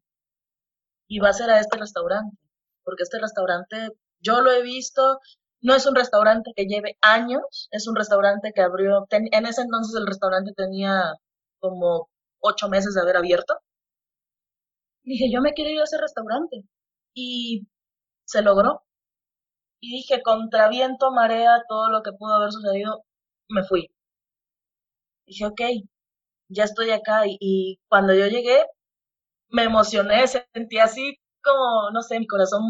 Y 1.07 1.19
va 1.19 1.29
a 1.29 1.33
ser 1.33 1.49
a 1.51 1.59
este 1.59 1.77
restaurante, 1.77 2.37
porque 2.83 3.03
este 3.03 3.19
restaurante 3.19 3.89
yo 4.19 4.41
lo 4.41 4.51
he 4.51 4.61
visto, 4.63 5.19
no 5.61 5.75
es 5.75 5.85
un 5.85 5.95
restaurante 5.95 6.51
que 6.55 6.65
lleve 6.65 6.97
años, 7.01 7.67
es 7.71 7.87
un 7.87 7.95
restaurante 7.95 8.51
que 8.53 8.61
abrió, 8.61 9.05
en 9.09 9.45
ese 9.45 9.61
entonces 9.61 9.95
el 9.99 10.07
restaurante 10.07 10.53
tenía 10.55 11.13
como 11.59 12.09
ocho 12.39 12.69
meses 12.69 12.93
de 12.93 13.01
haber 13.01 13.17
abierto. 13.17 13.55
Dije, 15.03 15.29
yo 15.31 15.41
me 15.41 15.53
quiero 15.53 15.71
ir 15.71 15.79
a 15.81 15.83
ese 15.83 15.97
restaurante. 15.99 16.63
Y 17.13 17.67
se 18.25 18.41
logró. 18.41 18.83
Y 19.81 19.97
dije, 19.97 20.21
contra 20.23 20.69
viento, 20.69 21.11
marea, 21.11 21.63
todo 21.67 21.89
lo 21.89 22.03
que 22.03 22.11
pudo 22.13 22.33
haber 22.35 22.51
sucedido, 22.51 23.03
me 23.49 23.63
fui. 23.63 23.89
Dije, 25.25 25.45
ok, 25.45 25.61
ya 26.49 26.63
estoy 26.65 26.91
acá. 26.91 27.23
Y, 27.27 27.79
cuando 27.89 28.13
yo 28.13 28.27
llegué, 28.27 28.65
me 29.49 29.63
emocioné, 29.63 30.25
sentí 30.27 30.79
así 30.79 31.17
como, 31.43 31.91
no 31.93 32.01
sé, 32.01 32.19
mi 32.19 32.27
corazón 32.27 32.61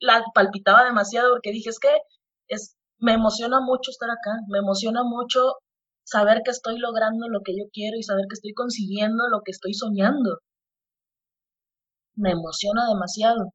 la 0.00 0.24
palpitaba 0.34 0.84
demasiado 0.84 1.32
porque 1.32 1.52
dije, 1.52 1.70
es 1.70 1.78
que 1.80 1.90
es, 2.48 2.76
me 2.98 3.14
emociona 3.14 3.60
mucho 3.60 3.90
estar 3.90 4.10
acá, 4.10 4.40
me 4.48 4.58
emociona 4.58 5.02
mucho 5.04 5.56
saber 6.04 6.42
que 6.44 6.50
estoy 6.52 6.78
logrando 6.78 7.28
lo 7.28 7.40
que 7.44 7.56
yo 7.56 7.64
quiero 7.72 7.96
y 7.98 8.02
saber 8.02 8.26
que 8.28 8.34
estoy 8.34 8.54
consiguiendo 8.54 9.28
lo 9.28 9.42
que 9.44 9.52
estoy 9.52 9.74
soñando. 9.74 10.38
Me 12.14 12.30
emociona 12.32 12.86
demasiado. 12.88 13.52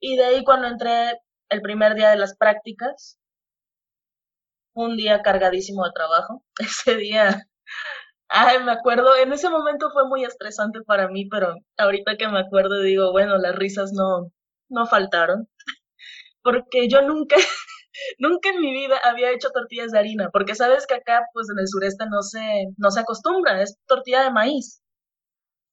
Y 0.00 0.16
de 0.16 0.24
ahí 0.24 0.44
cuando 0.44 0.68
entré 0.68 1.20
el 1.48 1.62
primer 1.62 1.94
día 1.94 2.10
de 2.10 2.16
las 2.16 2.36
prácticas, 2.36 3.18
un 4.74 4.96
día 4.96 5.22
cargadísimo 5.22 5.84
de 5.84 5.92
trabajo, 5.94 6.44
ese 6.58 6.96
día, 6.96 7.46
ay, 8.28 8.62
me 8.64 8.72
acuerdo, 8.72 9.16
en 9.16 9.32
ese 9.32 9.50
momento 9.50 9.90
fue 9.92 10.08
muy 10.08 10.24
estresante 10.24 10.82
para 10.82 11.08
mí, 11.08 11.28
pero 11.28 11.56
ahorita 11.78 12.16
que 12.16 12.28
me 12.28 12.40
acuerdo 12.40 12.80
digo, 12.82 13.12
bueno, 13.12 13.38
las 13.38 13.54
risas 13.56 13.92
no, 13.92 14.32
no 14.68 14.86
faltaron 14.86 15.48
porque 16.42 16.88
yo 16.88 17.02
nunca, 17.02 17.36
nunca 18.18 18.50
en 18.50 18.60
mi 18.60 18.72
vida 18.72 18.98
había 19.04 19.30
hecho 19.32 19.50
tortillas 19.50 19.92
de 19.92 19.98
harina, 19.98 20.30
porque 20.32 20.54
sabes 20.54 20.86
que 20.86 20.94
acá, 20.94 21.22
pues 21.34 21.48
en 21.50 21.58
el 21.60 21.68
sureste 21.68 22.06
no 22.10 22.22
se, 22.22 22.66
no 22.78 22.90
se 22.90 23.00
acostumbra, 23.00 23.62
es 23.62 23.78
tortilla 23.86 24.22
de 24.24 24.32
maíz. 24.32 24.82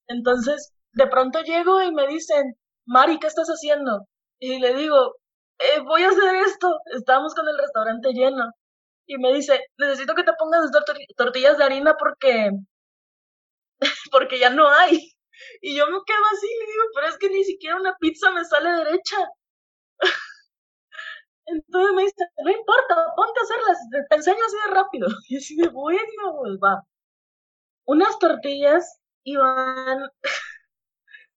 Entonces, 0.07 0.73
de 0.93 1.07
pronto 1.07 1.41
llego 1.41 1.81
y 1.83 1.93
me 1.93 2.07
dicen, 2.07 2.55
Mari, 2.85 3.19
¿qué 3.19 3.27
estás 3.27 3.47
haciendo? 3.47 4.07
Y 4.39 4.59
le 4.59 4.73
digo, 4.75 5.15
eh, 5.59 5.81
voy 5.85 6.03
a 6.03 6.09
hacer 6.09 6.35
esto, 6.47 6.79
estamos 6.97 7.33
con 7.35 7.47
el 7.47 7.57
restaurante 7.57 8.11
lleno. 8.13 8.51
Y 9.09 9.17
me 9.17 9.33
dice, 9.33 9.59
necesito 9.77 10.13
que 10.13 10.23
te 10.23 10.33
pongas 10.33 10.69
tortillas 11.17 11.57
de 11.57 11.63
harina 11.63 11.95
porque, 11.97 12.51
porque 14.11 14.39
ya 14.39 14.51
no 14.51 14.69
hay. 14.69 14.99
Y 15.61 15.73
yo 15.77 15.85
me 15.87 15.97
quedo 16.05 16.25
así 16.33 16.47
y 16.47 16.65
digo, 16.69 16.83
pero 16.93 17.07
es 17.07 17.17
que 17.17 17.29
ni 17.29 17.45
siquiera 17.45 17.77
una 17.77 17.95
pizza 17.97 18.29
me 18.31 18.43
sale 18.43 18.71
derecha. 18.71 19.17
Entonces 21.45 21.95
me 21.95 22.03
dice, 22.03 22.25
no 22.43 22.51
importa, 22.51 23.13
ponte 23.15 23.39
a 23.39 23.43
hacerlas, 23.43 23.77
te 24.09 24.15
enseño 24.15 24.45
así 24.45 24.57
de 24.67 24.75
rápido. 24.75 25.07
Y 25.29 25.37
así 25.37 25.55
de 25.55 25.69
bueno, 25.69 26.01
pues 26.41 26.57
va. 26.63 26.83
Unas 27.85 28.19
tortillas 28.19 28.99
iban, 29.23 30.09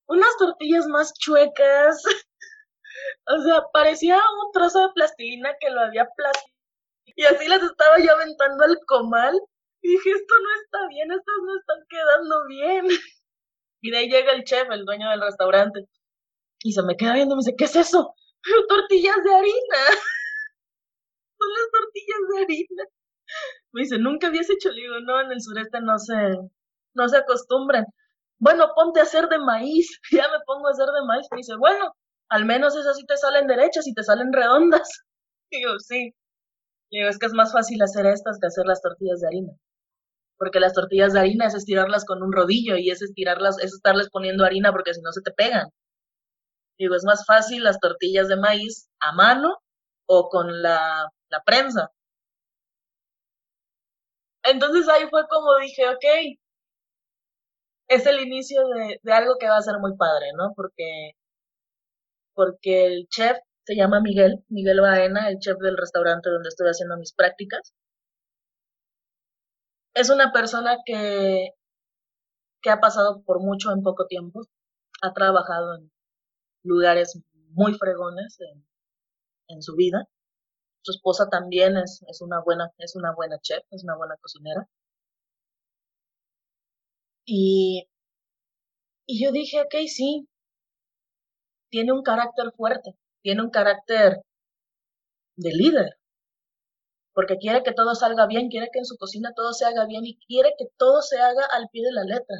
unas 0.08 0.36
tortillas 0.36 0.86
más 0.88 1.14
chuecas. 1.14 2.02
o 3.26 3.42
sea, 3.42 3.62
parecía 3.72 4.16
un 4.16 4.52
trozo 4.52 4.80
de 4.80 4.92
plastilina 4.94 5.54
que 5.60 5.70
lo 5.70 5.80
había 5.80 6.06
plastilado. 6.16 6.51
Y 7.04 7.24
así 7.24 7.46
las 7.48 7.62
estaba 7.62 7.98
yo 7.98 8.12
aventando 8.12 8.64
al 8.64 8.78
comal. 8.86 9.38
Y 9.82 9.90
dije, 9.90 10.10
esto 10.10 10.34
no 10.40 10.48
está 10.62 10.88
bien, 10.88 11.10
estas 11.10 11.34
no 11.44 11.58
están 11.58 11.78
quedando 11.88 12.46
bien. 12.46 12.86
Y 13.80 13.90
de 13.90 13.98
ahí 13.98 14.08
llega 14.08 14.32
el 14.32 14.44
chef, 14.44 14.70
el 14.70 14.84
dueño 14.84 15.10
del 15.10 15.20
restaurante. 15.20 15.88
Y 16.60 16.72
se 16.72 16.82
me 16.82 16.96
queda 16.96 17.14
viendo 17.14 17.34
y 17.34 17.36
me 17.38 17.40
dice, 17.40 17.56
¿qué 17.56 17.64
es 17.64 17.76
eso? 17.76 18.14
tortillas 18.68 19.16
de 19.24 19.34
harina. 19.34 19.82
Son 21.38 21.48
las 21.50 21.70
tortillas 21.72 22.20
de 22.30 22.42
harina. 22.42 22.84
Me 23.72 23.82
dice, 23.82 23.98
nunca 23.98 24.28
habías 24.28 24.50
hecho, 24.50 24.70
no, 25.04 25.20
en 25.20 25.32
el 25.32 25.40
sureste 25.42 25.80
no 25.80 25.98
se, 25.98 26.14
no 26.94 27.08
se 27.08 27.16
acostumbran. 27.16 27.86
Bueno, 28.38 28.72
ponte 28.74 29.00
a 29.00 29.04
hacer 29.04 29.28
de 29.28 29.38
maíz. 29.38 30.00
Ya 30.12 30.28
me 30.28 30.38
pongo 30.46 30.68
a 30.68 30.72
hacer 30.72 30.86
de 30.86 31.06
maíz. 31.06 31.26
Me 31.30 31.38
dice, 31.38 31.56
bueno, 31.56 31.94
al 32.28 32.44
menos 32.44 32.76
esas 32.76 32.96
sí 32.96 33.06
te 33.06 33.16
salen 33.16 33.46
derechas 33.46 33.86
y 33.86 33.94
te 33.94 34.02
salen 34.02 34.32
redondas. 34.32 34.88
Digo, 35.50 35.78
sí. 35.78 36.14
Digo, 36.92 37.08
es 37.08 37.18
que 37.18 37.26
es 37.26 37.32
más 37.32 37.52
fácil 37.52 37.82
hacer 37.82 38.06
estas 38.06 38.38
que 38.38 38.46
hacer 38.48 38.66
las 38.66 38.82
tortillas 38.82 39.20
de 39.20 39.26
harina. 39.28 39.52
Porque 40.38 40.60
las 40.60 40.74
tortillas 40.74 41.14
de 41.14 41.20
harina 41.20 41.46
es 41.46 41.54
estirarlas 41.54 42.04
con 42.04 42.22
un 42.22 42.32
rodillo 42.32 42.76
y 42.76 42.90
es 42.90 43.02
estirarlas, 43.02 43.58
es 43.60 43.72
estarles 43.74 44.10
poniendo 44.10 44.44
harina 44.44 44.72
porque 44.72 44.94
si 44.94 45.00
no 45.02 45.12
se 45.12 45.22
te 45.22 45.32
pegan. 45.32 45.68
Digo, 46.78 46.94
es 46.94 47.04
más 47.04 47.24
fácil 47.26 47.64
las 47.64 47.78
tortillas 47.80 48.28
de 48.28 48.36
maíz 48.36 48.88
a 49.00 49.12
mano 49.12 49.56
o 50.06 50.28
con 50.28 50.62
la, 50.62 51.08
la 51.30 51.42
prensa. 51.44 51.90
Entonces 54.44 54.88
ahí 54.88 55.06
fue 55.08 55.22
como 55.28 55.56
dije, 55.60 55.88
ok, 55.88 56.04
es 57.88 58.06
el 58.06 58.20
inicio 58.20 58.66
de, 58.68 58.98
de, 59.02 59.12
algo 59.12 59.36
que 59.38 59.48
va 59.48 59.56
a 59.56 59.62
ser 59.62 59.78
muy 59.80 59.96
padre, 59.96 60.26
¿no? 60.36 60.52
Porque, 60.56 61.12
porque 62.34 62.86
el 62.86 63.06
chef 63.08 63.38
se 63.64 63.76
llama 63.76 64.00
Miguel, 64.00 64.44
Miguel 64.48 64.80
Baena, 64.80 65.28
el 65.28 65.38
chef 65.38 65.58
del 65.58 65.76
restaurante 65.76 66.30
donde 66.30 66.48
estoy 66.48 66.68
haciendo 66.68 66.96
mis 66.96 67.12
prácticas. 67.12 67.72
Es 69.94 70.10
una 70.10 70.32
persona 70.32 70.78
que, 70.84 71.50
que 72.62 72.70
ha 72.70 72.80
pasado 72.80 73.22
por 73.24 73.40
mucho 73.40 73.72
en 73.72 73.82
poco 73.82 74.06
tiempo, 74.06 74.42
ha 75.02 75.12
trabajado 75.12 75.76
en 75.76 75.90
lugares 76.64 77.20
muy 77.50 77.74
fregones 77.74 78.38
en, 79.48 79.62
su 79.62 79.76
vida. 79.76 80.08
Su 80.82 80.92
esposa 80.92 81.28
también 81.30 81.76
es, 81.76 82.02
es, 82.08 82.22
una 82.22 82.40
buena, 82.42 82.72
es 82.78 82.96
una 82.96 83.14
buena 83.14 83.38
chef, 83.40 83.62
es 83.70 83.84
una 83.84 83.96
buena 83.96 84.16
cocinera. 84.20 84.68
Y, 87.26 87.88
y 89.06 89.24
yo 89.24 89.32
dije, 89.32 89.60
ok, 89.62 89.74
sí, 89.88 90.28
tiene 91.70 91.92
un 91.92 92.02
carácter 92.02 92.52
fuerte, 92.56 92.96
tiene 93.22 93.42
un 93.42 93.50
carácter 93.50 94.22
de 95.36 95.50
líder, 95.52 95.96
porque 97.14 97.38
quiere 97.38 97.62
que 97.62 97.72
todo 97.72 97.94
salga 97.94 98.26
bien, 98.26 98.48
quiere 98.48 98.68
que 98.72 98.80
en 98.80 98.84
su 98.84 98.96
cocina 98.96 99.32
todo 99.34 99.52
se 99.52 99.64
haga 99.66 99.86
bien 99.86 100.04
y 100.06 100.18
quiere 100.26 100.54
que 100.58 100.66
todo 100.76 101.02
se 101.02 101.18
haga 101.20 101.46
al 101.52 101.68
pie 101.70 101.84
de 101.84 101.92
la 101.92 102.04
letra, 102.04 102.36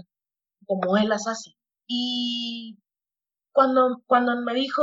como 0.66 0.96
él 0.96 1.08
las 1.08 1.26
hace. 1.26 1.52
Y 1.86 2.78
cuando, 3.52 4.02
cuando 4.06 4.36
me 4.40 4.54
dijo, 4.54 4.82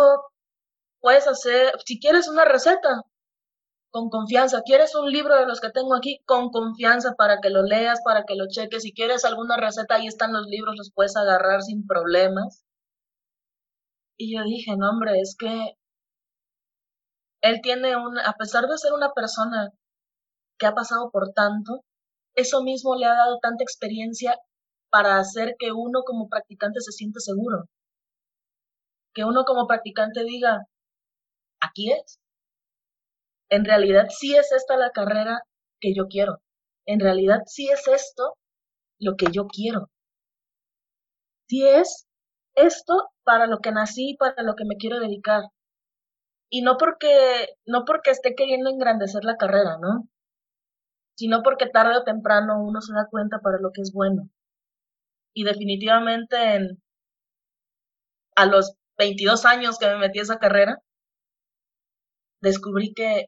puedes 1.01 1.27
hacer, 1.27 1.73
si 1.85 1.99
quieres 1.99 2.27
una 2.27 2.45
receta, 2.45 3.03
con 3.91 4.09
confianza. 4.09 4.61
¿Quieres 4.63 4.95
un 4.95 5.11
libro 5.11 5.35
de 5.35 5.45
los 5.45 5.59
que 5.61 5.69
tengo 5.71 5.95
aquí? 5.95 6.21
Con 6.25 6.49
confianza 6.51 7.13
para 7.15 7.39
que 7.41 7.49
lo 7.49 7.63
leas, 7.63 7.99
para 8.03 8.23
que 8.25 8.35
lo 8.35 8.47
cheques. 8.47 8.83
Si 8.83 8.93
quieres 8.93 9.25
alguna 9.25 9.57
receta, 9.57 9.95
ahí 9.95 10.07
están 10.07 10.33
los 10.33 10.45
libros, 10.47 10.75
los 10.77 10.91
puedes 10.93 11.15
agarrar 11.15 11.61
sin 11.63 11.85
problemas. 11.87 12.63
Y 14.17 14.35
yo 14.35 14.43
dije, 14.43 14.75
no, 14.77 14.89
hombre, 14.89 15.19
es 15.19 15.35
que 15.37 15.77
él 17.41 17.61
tiene 17.61 17.95
un, 17.95 18.17
a 18.19 18.33
pesar 18.33 18.67
de 18.67 18.77
ser 18.77 18.93
una 18.93 19.13
persona 19.13 19.71
que 20.57 20.65
ha 20.65 20.73
pasado 20.73 21.09
por 21.11 21.33
tanto, 21.33 21.83
eso 22.35 22.63
mismo 22.63 22.95
le 22.95 23.05
ha 23.05 23.13
dado 23.13 23.39
tanta 23.39 23.63
experiencia 23.63 24.37
para 24.89 25.17
hacer 25.17 25.55
que 25.57 25.71
uno 25.71 26.01
como 26.05 26.29
practicante 26.29 26.81
se 26.81 26.91
sienta 26.91 27.19
seguro. 27.19 27.65
Que 29.13 29.23
uno 29.23 29.43
como 29.45 29.67
practicante 29.67 30.23
diga, 30.23 30.65
aquí 31.61 31.91
es. 31.91 32.19
En 33.49 33.65
realidad 33.65 34.07
sí 34.09 34.35
es 34.35 34.51
esta 34.51 34.77
la 34.77 34.91
carrera 34.91 35.43
que 35.79 35.93
yo 35.95 36.07
quiero. 36.07 36.39
En 36.85 36.99
realidad 36.99 37.41
sí 37.45 37.69
es 37.69 37.87
esto 37.87 38.35
lo 38.99 39.15
que 39.15 39.27
yo 39.31 39.47
quiero. 39.47 39.89
Sí 41.47 41.67
es 41.67 42.07
esto 42.55 43.09
para 43.23 43.47
lo 43.47 43.59
que 43.59 43.71
nací, 43.71 44.15
para 44.19 44.43
lo 44.43 44.55
que 44.55 44.65
me 44.65 44.75
quiero 44.77 44.99
dedicar. 44.99 45.43
Y 46.49 46.61
no 46.61 46.77
porque, 46.77 47.55
no 47.65 47.85
porque 47.85 48.11
esté 48.11 48.35
queriendo 48.35 48.69
engrandecer 48.69 49.23
la 49.23 49.37
carrera, 49.37 49.77
¿no? 49.79 50.07
Sino 51.15 51.43
porque 51.43 51.67
tarde 51.67 51.97
o 51.97 52.03
temprano 52.03 52.63
uno 52.63 52.81
se 52.81 52.93
da 52.93 53.07
cuenta 53.09 53.39
para 53.39 53.59
lo 53.59 53.71
que 53.71 53.81
es 53.81 53.91
bueno. 53.93 54.29
Y 55.33 55.43
definitivamente 55.43 56.55
en, 56.55 56.81
a 58.35 58.45
los 58.45 58.73
22 58.97 59.45
años 59.45 59.77
que 59.77 59.87
me 59.87 59.97
metí 59.97 60.19
a 60.19 60.23
esa 60.23 60.39
carrera, 60.39 60.81
descubrí 62.41 62.93
que 62.93 63.25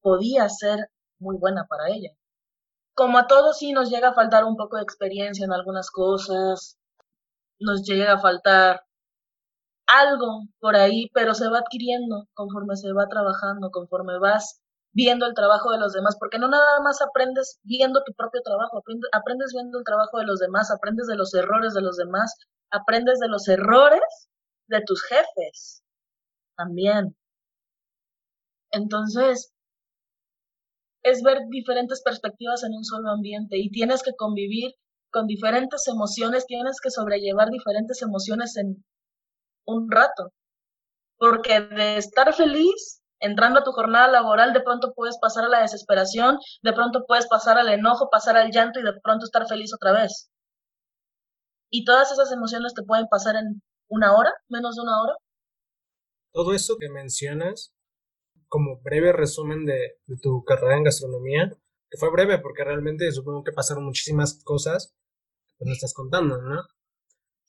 podía 0.00 0.48
ser 0.48 0.88
muy 1.18 1.36
buena 1.36 1.66
para 1.66 1.88
ella. 1.88 2.10
Como 2.94 3.18
a 3.18 3.26
todos 3.26 3.58
sí 3.58 3.72
nos 3.72 3.90
llega 3.90 4.10
a 4.10 4.14
faltar 4.14 4.44
un 4.44 4.56
poco 4.56 4.76
de 4.76 4.82
experiencia 4.82 5.44
en 5.44 5.52
algunas 5.52 5.90
cosas, 5.90 6.78
nos 7.58 7.82
llega 7.82 8.14
a 8.14 8.18
faltar 8.18 8.85
algo 9.86 10.42
por 10.60 10.76
ahí, 10.76 11.10
pero 11.14 11.34
se 11.34 11.48
va 11.48 11.58
adquiriendo 11.58 12.28
conforme 12.34 12.76
se 12.76 12.92
va 12.92 13.06
trabajando, 13.08 13.70
conforme 13.70 14.18
vas 14.18 14.60
viendo 14.92 15.26
el 15.26 15.34
trabajo 15.34 15.70
de 15.72 15.78
los 15.78 15.92
demás, 15.92 16.16
porque 16.18 16.38
no 16.38 16.48
nada 16.48 16.80
más 16.80 17.02
aprendes 17.02 17.60
viendo 17.64 18.02
tu 18.04 18.14
propio 18.14 18.40
trabajo, 18.42 18.82
aprendes, 19.12 19.52
viendo 19.52 19.78
el 19.78 19.84
trabajo 19.84 20.18
de 20.18 20.24
los 20.24 20.38
demás, 20.38 20.70
aprendes 20.70 21.06
de 21.06 21.16
los 21.16 21.34
errores 21.34 21.74
de 21.74 21.82
los 21.82 21.96
demás, 21.96 22.34
aprendes 22.70 23.18
de 23.18 23.28
los 23.28 23.46
errores 23.48 24.30
de 24.68 24.80
tus 24.86 25.02
jefes 25.04 25.82
también. 26.56 27.14
Entonces, 28.70 29.52
es 31.02 31.22
ver 31.22 31.40
diferentes 31.50 32.02
perspectivas 32.02 32.64
en 32.64 32.72
un 32.74 32.84
solo 32.84 33.10
ambiente 33.10 33.58
y 33.58 33.70
tienes 33.70 34.02
que 34.02 34.14
convivir 34.16 34.72
con 35.10 35.26
diferentes 35.26 35.86
emociones, 35.88 36.46
tienes 36.46 36.80
que 36.80 36.90
sobrellevar 36.90 37.50
diferentes 37.50 38.02
emociones 38.02 38.56
en 38.56 38.82
un 39.66 39.90
rato. 39.90 40.32
Porque 41.18 41.60
de 41.60 41.98
estar 41.98 42.32
feliz 42.34 43.02
entrando 43.20 43.60
a 43.60 43.64
tu 43.64 43.72
jornada 43.72 44.08
laboral, 44.08 44.52
de 44.52 44.60
pronto 44.60 44.92
puedes 44.94 45.18
pasar 45.18 45.44
a 45.44 45.48
la 45.48 45.62
desesperación, 45.62 46.38
de 46.62 46.72
pronto 46.72 47.04
puedes 47.06 47.26
pasar 47.26 47.58
al 47.58 47.68
enojo, 47.68 48.10
pasar 48.10 48.36
al 48.36 48.50
llanto 48.50 48.80
y 48.80 48.82
de 48.82 48.92
pronto 49.02 49.24
estar 49.24 49.46
feliz 49.46 49.72
otra 49.74 49.92
vez. 49.92 50.30
Y 51.70 51.84
todas 51.84 52.12
esas 52.12 52.30
emociones 52.32 52.74
te 52.74 52.82
pueden 52.82 53.08
pasar 53.08 53.36
en 53.36 53.62
una 53.88 54.16
hora, 54.16 54.32
menos 54.48 54.76
de 54.76 54.82
una 54.82 55.02
hora. 55.02 55.14
Todo 56.32 56.52
eso 56.52 56.76
que 56.78 56.90
mencionas, 56.90 57.72
como 58.48 58.80
breve 58.80 59.12
resumen 59.12 59.64
de, 59.64 59.98
tu 60.22 60.44
carrera 60.44 60.76
en 60.76 60.84
gastronomía, 60.84 61.50
que 61.90 61.98
fue 61.98 62.10
breve 62.10 62.38
porque 62.38 62.64
realmente 62.64 63.10
supongo 63.10 63.42
que 63.42 63.52
pasaron 63.52 63.84
muchísimas 63.84 64.42
cosas 64.44 64.94
que 65.58 65.64
no 65.64 65.72
estás 65.72 65.94
contando, 65.94 66.40
¿no? 66.40 66.62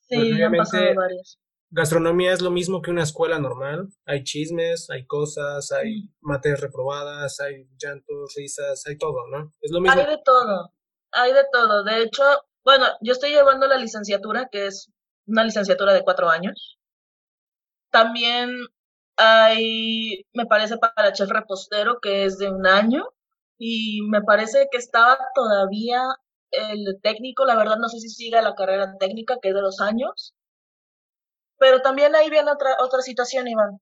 Sí, 0.08 0.42
han 0.42 0.56
pasado 0.56 0.96
varias. 0.96 1.38
Gastronomía 1.70 2.32
es 2.32 2.42
lo 2.42 2.50
mismo 2.50 2.82
que 2.82 2.92
una 2.92 3.04
escuela 3.04 3.40
normal. 3.40 3.90
Hay 4.06 4.24
chismes, 4.24 4.90
hay 4.90 5.06
cosas, 5.06 5.72
hay 5.72 6.14
materias 6.22 6.62
reprobadas, 6.62 7.40
hay 7.42 7.68
llantos, 7.78 8.34
risas, 8.36 8.86
hay 8.88 8.98
todo, 8.98 9.28
¿no? 9.30 9.52
Es 9.62 9.72
lo 9.72 9.82
mismo. 9.82 10.00
Hay 10.00 10.06
de 10.06 10.22
todo, 10.24 10.74
hay 11.12 11.34
de 11.34 11.44
todo. 11.52 11.84
De 11.84 12.04
hecho, 12.04 12.24
bueno, 12.64 12.86
yo 13.02 13.12
estoy 13.12 13.32
llevando 13.32 13.68
la 13.68 13.78
licenciatura, 13.78 14.48
que 14.50 14.68
es 14.68 14.92
una 15.26 15.44
licenciatura 15.44 15.94
de 15.94 16.04
cuatro 16.04 16.30
años. 16.30 16.80
También 17.92 18.50
hay, 19.18 20.26
me 20.34 20.46
parece, 20.46 20.78
para 20.78 21.12
chef 21.12 21.30
repostero, 21.30 22.00
que 22.02 22.24
es 22.24 22.38
de 22.38 22.50
un 22.50 22.66
año. 22.66 23.10
Y 23.60 24.04
me 24.10 24.22
parece 24.22 24.68
que 24.72 24.78
estaba 24.78 25.18
todavía 25.36 26.02
el 26.52 27.00
técnico, 27.02 27.46
la 27.46 27.58
verdad 27.58 27.76
no 27.78 27.90
sé 27.90 28.00
si 28.00 28.08
sigue 28.08 28.42
la 28.42 28.56
carrera 28.56 28.96
técnica, 29.00 29.38
que 29.42 29.50
es 29.50 29.56
de 29.56 29.62
dos 29.62 29.82
años 29.82 30.34
pero 31.58 31.82
también 31.82 32.16
ahí 32.16 32.30
viene 32.30 32.52
otra, 32.52 32.78
otra 32.80 33.02
situación, 33.02 33.48
Iván. 33.48 33.80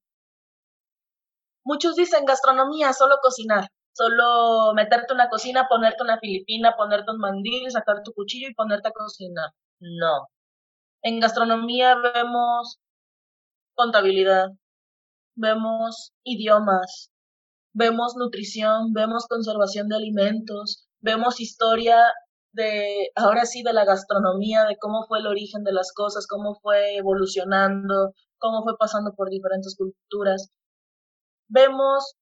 Muchos 1.63 1.95
dicen 1.95 2.25
gastronomía, 2.25 2.93
solo 2.93 3.15
cocinar, 3.21 3.67
solo 3.93 4.73
meterte 4.75 5.13
una 5.13 5.29
cocina, 5.29 5.67
ponerte 5.67 6.03
una 6.03 6.19
filipina, 6.19 6.75
ponerte 6.75 7.11
un 7.11 7.17
mandil, 7.19 7.71
sacar 7.71 8.03
tu 8.03 8.13
cuchillo 8.13 8.49
y 8.49 8.53
ponerte 8.53 8.89
a 8.89 8.91
cocinar. 8.91 9.49
No. 9.79 10.27
En 11.01 11.19
gastronomía 11.19 11.95
vemos 11.95 12.79
contabilidad, 13.75 14.49
vemos 15.35 16.13
idiomas, 16.23 17.11
vemos 17.73 18.15
nutrición, 18.15 18.93
vemos 18.93 19.27
conservación 19.27 19.89
de 19.89 19.97
alimentos, 19.97 20.87
vemos 21.01 21.39
historia 21.39 21.97
de, 22.55 23.11
ahora 23.15 23.45
sí, 23.45 23.63
de 23.63 23.73
la 23.73 23.85
gastronomía, 23.85 24.65
de 24.65 24.77
cómo 24.77 25.05
fue 25.07 25.19
el 25.19 25.27
origen 25.27 25.63
de 25.63 25.73
las 25.73 25.91
cosas, 25.93 26.27
cómo 26.27 26.55
fue 26.61 26.97
evolucionando, 26.97 28.13
cómo 28.39 28.63
fue 28.63 28.77
pasando 28.77 29.13
por 29.15 29.29
diferentes 29.29 29.75
culturas. 29.77 30.51
Vemos 31.47 32.15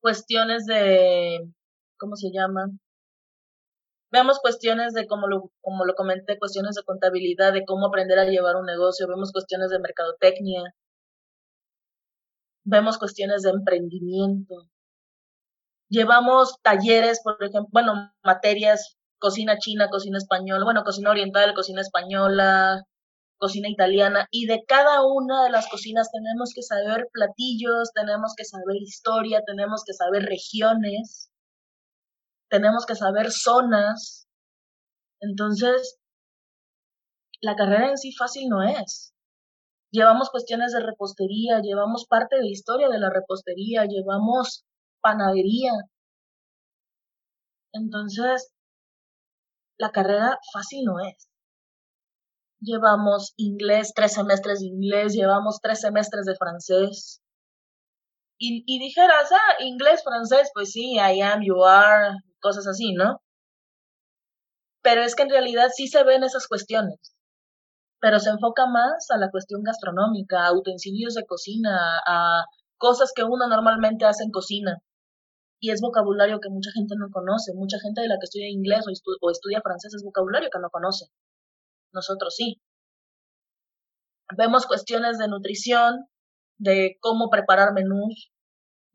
cuestiones 0.00 0.66
de, 0.66 1.40
¿cómo 1.98 2.16
se 2.16 2.30
llaman? 2.32 2.80
Vemos 4.10 4.38
cuestiones 4.40 4.92
de, 4.94 5.06
como 5.06 5.28
lo, 5.28 5.50
como 5.60 5.84
lo 5.84 5.94
comenté, 5.94 6.38
cuestiones 6.38 6.74
de 6.76 6.82
contabilidad, 6.84 7.52
de 7.52 7.64
cómo 7.64 7.86
aprender 7.86 8.18
a 8.18 8.24
llevar 8.24 8.56
un 8.56 8.66
negocio, 8.66 9.08
vemos 9.08 9.32
cuestiones 9.32 9.70
de 9.70 9.78
mercadotecnia, 9.80 10.74
vemos 12.64 12.98
cuestiones 12.98 13.42
de 13.42 13.50
emprendimiento. 13.50 14.68
Llevamos 15.88 16.60
talleres, 16.62 17.20
por 17.22 17.42
ejemplo, 17.42 17.68
bueno, 17.72 18.12
materias, 18.24 18.95
cocina 19.18 19.58
china, 19.58 19.88
cocina 19.90 20.18
española, 20.18 20.64
bueno, 20.64 20.84
cocina 20.84 21.10
oriental, 21.10 21.54
cocina 21.54 21.80
española, 21.80 22.82
cocina 23.38 23.68
italiana, 23.68 24.28
y 24.30 24.46
de 24.46 24.64
cada 24.66 25.02
una 25.04 25.44
de 25.44 25.50
las 25.50 25.68
cocinas 25.68 26.10
tenemos 26.10 26.52
que 26.54 26.62
saber 26.62 27.08
platillos, 27.12 27.92
tenemos 27.94 28.34
que 28.36 28.44
saber 28.44 28.76
historia, 28.80 29.42
tenemos 29.46 29.84
que 29.84 29.92
saber 29.94 30.24
regiones, 30.24 31.30
tenemos 32.50 32.86
que 32.86 32.94
saber 32.94 33.30
zonas. 33.32 34.26
Entonces, 35.20 35.98
la 37.40 37.56
carrera 37.56 37.90
en 37.90 37.98
sí 37.98 38.12
fácil 38.12 38.48
no 38.48 38.62
es 38.62 39.14
llevamos 39.90 40.30
cuestiones 40.30 40.72
de 40.72 40.80
repostería, 40.80 41.60
llevamos 41.60 42.06
parte 42.06 42.36
de 42.36 42.48
historia 42.48 42.88
de 42.88 42.98
la 42.98 43.10
repostería, 43.10 43.86
llevamos 43.86 44.64
panadería. 45.00 45.72
Entonces, 47.72 48.52
la 49.78 49.90
carrera 49.90 50.38
fácil 50.52 50.84
no 50.84 51.00
es. 51.00 51.28
Llevamos 52.60 53.34
inglés, 53.36 53.92
tres 53.94 54.14
semestres 54.14 54.60
de 54.60 54.66
inglés, 54.66 55.12
llevamos 55.12 55.60
tres 55.62 55.80
semestres 55.80 56.24
de 56.26 56.36
francés. 56.36 57.22
Y, 58.38 58.64
y 58.66 58.78
dijeras, 58.78 59.30
ah, 59.32 59.62
inglés, 59.62 60.02
francés, 60.04 60.50
pues 60.54 60.72
sí, 60.72 60.94
I 60.96 61.20
am, 61.22 61.42
you 61.42 61.64
are, 61.64 62.16
cosas 62.40 62.66
así, 62.66 62.92
¿no? 62.94 63.20
Pero 64.82 65.02
es 65.02 65.14
que 65.14 65.22
en 65.22 65.30
realidad 65.30 65.68
sí 65.74 65.88
se 65.88 66.04
ven 66.04 66.22
esas 66.24 66.46
cuestiones 66.46 67.16
pero 68.00 68.20
se 68.20 68.30
enfoca 68.30 68.66
más 68.66 69.10
a 69.10 69.18
la 69.18 69.30
cuestión 69.30 69.62
gastronómica, 69.62 70.46
a 70.46 70.52
utensilios 70.52 71.14
de 71.14 71.24
cocina, 71.26 72.00
a 72.06 72.44
cosas 72.76 73.12
que 73.14 73.24
uno 73.24 73.48
normalmente 73.48 74.04
hace 74.04 74.24
en 74.24 74.30
cocina. 74.30 74.78
Y 75.60 75.70
es 75.70 75.80
vocabulario 75.80 76.40
que 76.40 76.50
mucha 76.50 76.70
gente 76.72 76.94
no 76.98 77.10
conoce. 77.10 77.52
Mucha 77.54 77.78
gente 77.80 78.02
de 78.02 78.08
la 78.08 78.16
que 78.18 78.24
estudia 78.24 78.48
inglés 78.50 78.84
o, 79.20 79.30
estudia 79.30 79.60
francés 79.62 79.94
es 79.94 80.04
vocabulario 80.04 80.50
que 80.52 80.58
no 80.58 80.70
conoce. 80.70 81.06
Nosotros 81.92 82.34
sí. 82.34 82.60
Vemos 84.36 84.66
cuestiones 84.66 85.18
de 85.18 85.28
nutrición, 85.28 86.08
de 86.58 86.98
cómo 87.00 87.30
preparar 87.30 87.72
menús, 87.72 88.32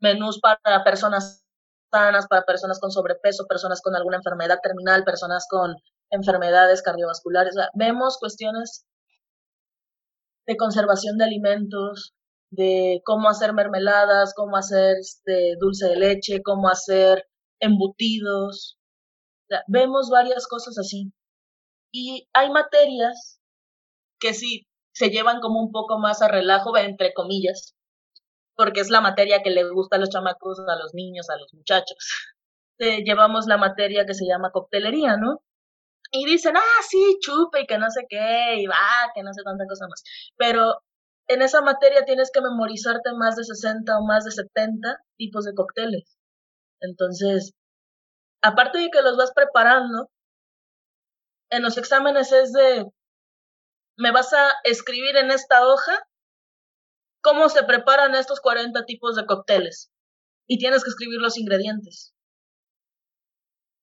menús 0.00 0.40
para 0.40 0.84
personas 0.84 1.44
sanas, 1.90 2.26
para 2.26 2.44
personas 2.44 2.80
con 2.80 2.90
sobrepeso, 2.90 3.46
personas 3.46 3.80
con 3.82 3.94
alguna 3.94 4.18
enfermedad 4.18 4.58
terminal, 4.62 5.04
personas 5.04 5.46
con 5.48 5.74
enfermedades 6.10 6.82
cardiovasculares. 6.82 7.54
vemos 7.74 8.18
cuestiones 8.18 8.86
de 10.46 10.56
conservación 10.56 11.18
de 11.18 11.24
alimentos, 11.24 12.14
de 12.52 13.00
cómo 13.04 13.28
hacer 13.30 13.54
mermeladas, 13.54 14.34
cómo 14.36 14.56
hacer 14.56 14.96
este, 14.98 15.56
dulce 15.58 15.88
de 15.88 15.96
leche, 15.96 16.42
cómo 16.42 16.68
hacer 16.68 17.26
embutidos. 17.60 18.78
vemos 19.68 20.10
varias 20.10 20.46
cosas 20.46 20.78
así. 20.78 21.12
Y 21.92 22.28
hay 22.34 22.50
materias 22.50 23.40
que 24.20 24.34
sí 24.34 24.66
se 24.94 25.10
llevan 25.10 25.40
como 25.40 25.60
un 25.60 25.72
poco 25.72 25.98
más 25.98 26.22
a 26.22 26.28
relajo, 26.28 26.76
entre 26.76 27.14
comillas, 27.14 27.74
porque 28.56 28.80
es 28.80 28.90
la 28.90 29.00
materia 29.00 29.42
que 29.42 29.50
le 29.50 29.68
gusta 29.70 29.96
a 29.96 30.00
los 30.00 30.10
chamacos, 30.10 30.60
a 30.60 30.76
los 30.76 30.94
niños, 30.94 31.30
a 31.30 31.38
los 31.38 31.52
muchachos. 31.54 31.96
llevamos 32.78 33.46
la 33.46 33.58
materia 33.58 34.06
que 34.06 34.14
se 34.14 34.26
llama 34.26 34.50
coctelería, 34.52 35.16
¿no? 35.16 35.42
y 36.12 36.26
dicen, 36.26 36.56
ah, 36.56 36.82
sí, 36.88 37.18
chupe 37.20 37.62
y 37.62 37.66
que 37.66 37.78
no 37.78 37.90
sé 37.90 38.02
qué, 38.08 38.56
y 38.58 38.66
va, 38.66 39.10
que 39.14 39.22
no 39.22 39.32
sé 39.32 39.42
tanta 39.42 39.64
cosa 39.66 39.86
más. 39.88 40.02
Pero 40.36 40.82
en 41.32 41.42
esa 41.42 41.60
materia 41.60 42.04
tienes 42.04 42.30
que 42.32 42.40
memorizarte 42.40 43.12
más 43.12 43.36
de 43.36 43.44
60 43.44 43.98
o 43.98 44.04
más 44.04 44.24
de 44.24 44.30
70 44.30 44.98
tipos 45.16 45.44
de 45.44 45.54
cócteles. 45.54 46.16
Entonces, 46.80 47.52
aparte 48.42 48.78
de 48.78 48.90
que 48.90 49.02
los 49.02 49.16
vas 49.16 49.32
preparando, 49.32 50.10
en 51.50 51.62
los 51.62 51.76
exámenes 51.76 52.32
es 52.32 52.52
de, 52.52 52.86
me 53.96 54.10
vas 54.10 54.32
a 54.32 54.50
escribir 54.64 55.16
en 55.16 55.30
esta 55.30 55.66
hoja 55.66 56.06
cómo 57.22 57.48
se 57.48 57.62
preparan 57.62 58.14
estos 58.14 58.40
40 58.40 58.84
tipos 58.84 59.16
de 59.16 59.26
cócteles. 59.26 59.90
Y 60.46 60.58
tienes 60.58 60.82
que 60.82 60.90
escribir 60.90 61.20
los 61.20 61.38
ingredientes. 61.38 62.14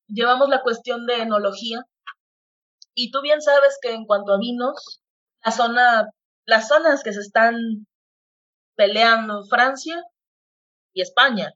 Llevamos 0.08 0.50
la 0.50 0.62
cuestión 0.62 1.06
de 1.06 1.22
enología, 1.22 1.86
y 3.02 3.12
tú 3.12 3.22
bien 3.22 3.42
sabes 3.42 3.78
que 3.82 3.94
en 3.94 4.06
cuanto 4.06 4.34
a 4.34 4.40
vinos, 4.40 5.02
la 5.46 5.52
zona, 5.52 6.10
las 6.50 6.68
zonas 6.68 7.04
que 7.04 7.14
se 7.14 7.22
están 7.22 7.86
peleando, 8.76 9.44
Francia 9.46 10.04
y 10.94 11.02
España. 11.02 11.54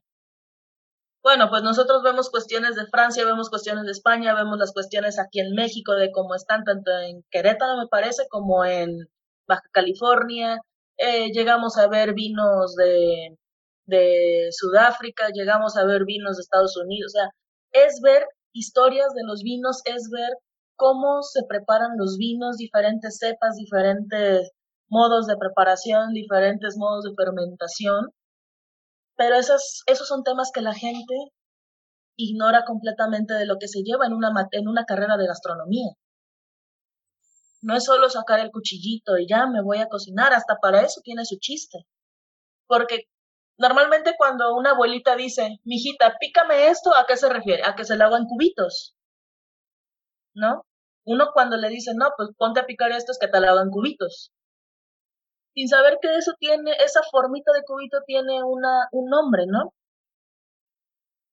Bueno, 1.22 1.48
pues 1.50 1.62
nosotros 1.62 2.02
vemos 2.02 2.30
cuestiones 2.30 2.76
de 2.76 2.86
Francia, 2.86 3.24
vemos 3.24 3.50
cuestiones 3.50 3.84
de 3.86 3.92
España, 3.92 4.34
vemos 4.34 4.58
las 4.58 4.72
cuestiones 4.72 5.18
aquí 5.18 5.40
en 5.40 5.54
México 5.54 5.94
de 5.94 6.12
cómo 6.12 6.34
están 6.34 6.64
tanto 6.64 6.90
en 6.98 7.24
Querétaro, 7.30 7.78
me 7.78 7.88
parece, 7.88 8.28
como 8.28 8.64
en 8.64 9.08
Baja 9.48 9.68
California. 9.72 10.60
Eh, 10.96 11.32
llegamos 11.32 11.76
a 11.78 11.88
ver 11.88 12.14
vinos 12.14 12.76
de, 12.76 13.36
de 13.86 14.48
Sudáfrica, 14.52 15.30
llegamos 15.32 15.76
a 15.76 15.84
ver 15.86 16.04
vinos 16.04 16.36
de 16.36 16.42
Estados 16.42 16.76
Unidos. 16.76 17.12
O 17.14 17.18
sea, 17.18 17.30
es 17.72 18.00
ver 18.02 18.26
historias 18.52 19.12
de 19.14 19.24
los 19.24 19.42
vinos, 19.42 19.80
es 19.86 20.08
ver 20.10 20.30
cómo 20.76 21.22
se 21.22 21.40
preparan 21.48 21.96
los 21.96 22.16
vinos, 22.18 22.58
diferentes 22.58 23.18
cepas, 23.18 23.56
diferentes 23.56 24.52
modos 24.98 25.26
de 25.26 25.36
preparación, 25.36 26.12
diferentes 26.12 26.76
modos 26.76 27.04
de 27.04 27.14
fermentación. 27.16 28.12
Pero 29.16 29.34
esos, 29.36 29.82
esos 29.86 30.08
son 30.08 30.22
temas 30.22 30.50
que 30.54 30.60
la 30.60 30.74
gente 30.74 31.14
ignora 32.16 32.64
completamente 32.64 33.34
de 33.34 33.46
lo 33.46 33.56
que 33.58 33.68
se 33.68 33.82
lleva 33.82 34.06
en 34.06 34.12
una, 34.12 34.30
en 34.52 34.68
una 34.68 34.84
carrera 34.84 35.16
de 35.16 35.26
gastronomía. 35.26 35.90
No 37.62 37.74
es 37.76 37.84
solo 37.84 38.08
sacar 38.08 38.40
el 38.40 38.50
cuchillito 38.50 39.18
y 39.18 39.26
ya 39.26 39.46
me 39.46 39.62
voy 39.62 39.78
a 39.78 39.88
cocinar, 39.88 40.32
hasta 40.32 40.56
para 40.62 40.82
eso 40.82 41.00
tiene 41.02 41.24
su 41.24 41.36
chiste. 41.40 41.86
Porque 42.66 43.08
normalmente 43.58 44.14
cuando 44.16 44.54
una 44.54 44.70
abuelita 44.70 45.16
dice, 45.16 45.60
mijita, 45.64 46.16
pícame 46.20 46.68
esto, 46.68 46.94
¿a 46.94 47.06
qué 47.06 47.16
se 47.16 47.28
refiere? 47.28 47.64
A 47.64 47.74
que 47.74 47.84
se 47.84 47.96
lo 47.96 48.04
hago 48.04 48.16
en 48.16 48.26
cubitos. 48.26 48.94
¿no? 50.34 50.66
Uno 51.04 51.30
cuando 51.32 51.56
le 51.56 51.68
dice, 51.68 51.92
no, 51.94 52.10
pues 52.16 52.30
ponte 52.36 52.60
a 52.60 52.66
picar 52.66 52.92
esto 52.92 53.12
es 53.12 53.18
que 53.18 53.28
te 53.28 53.40
lo 53.40 53.48
hagan 53.48 53.70
cubitos. 53.70 54.32
Sin 55.54 55.68
saber 55.68 55.98
que 56.02 56.16
eso 56.16 56.32
tiene, 56.38 56.72
esa 56.84 57.00
formita 57.10 57.52
de 57.52 57.62
cubito 57.64 57.98
tiene 58.06 58.42
una, 58.42 58.88
un 58.92 59.08
nombre, 59.10 59.46
¿no? 59.46 59.72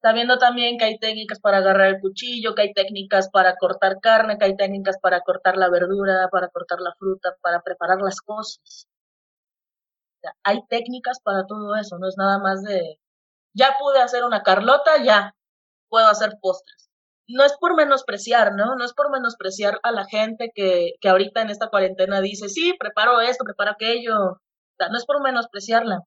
Sabiendo 0.01 0.37
también 0.37 0.77
que 0.77 0.85
hay 0.85 0.99
técnicas 0.99 1.39
para 1.39 1.57
agarrar 1.57 1.87
el 1.87 2.01
cuchillo, 2.01 2.55
que 2.55 2.63
hay 2.63 2.73
técnicas 2.73 3.29
para 3.29 3.55
cortar 3.57 3.99
carne, 3.99 4.37
que 4.37 4.45
hay 4.45 4.55
técnicas 4.55 4.97
para 4.99 5.21
cortar 5.21 5.57
la 5.57 5.69
verdura, 5.69 6.27
para 6.31 6.49
cortar 6.49 6.79
la 6.81 6.93
fruta, 6.97 7.35
para 7.41 7.61
preparar 7.61 8.01
las 8.01 8.21
cosas. 8.21 8.87
hay 10.43 10.59
técnicas 10.67 11.19
para 11.23 11.45
todo 11.47 11.75
eso, 11.75 11.97
no 11.99 12.07
es 12.07 12.15
nada 12.17 12.39
más 12.39 12.63
de, 12.63 12.99
ya 13.53 13.75
pude 13.79 14.01
hacer 14.01 14.23
una 14.23 14.43
carlota, 14.43 15.03
ya 15.03 15.35
puedo 15.89 16.07
hacer 16.07 16.37
postres 16.41 16.90
no 17.33 17.43
es 17.45 17.53
por 17.59 17.75
menospreciar, 17.75 18.53
¿no? 18.55 18.75
No 18.75 18.85
es 18.85 18.93
por 18.93 19.11
menospreciar 19.11 19.79
a 19.83 19.91
la 19.91 20.05
gente 20.05 20.51
que, 20.55 20.93
que 21.01 21.09
ahorita 21.09 21.41
en 21.41 21.49
esta 21.49 21.69
cuarentena 21.69 22.21
dice, 22.21 22.49
sí, 22.49 22.73
preparo 22.79 23.21
esto, 23.21 23.43
preparo 23.45 23.71
aquello. 23.71 24.15
O 24.33 24.39
sea, 24.77 24.89
no 24.89 24.97
es 24.97 25.05
por 25.05 25.21
menospreciarla. 25.21 26.01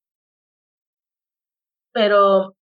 Pero 1.92 2.56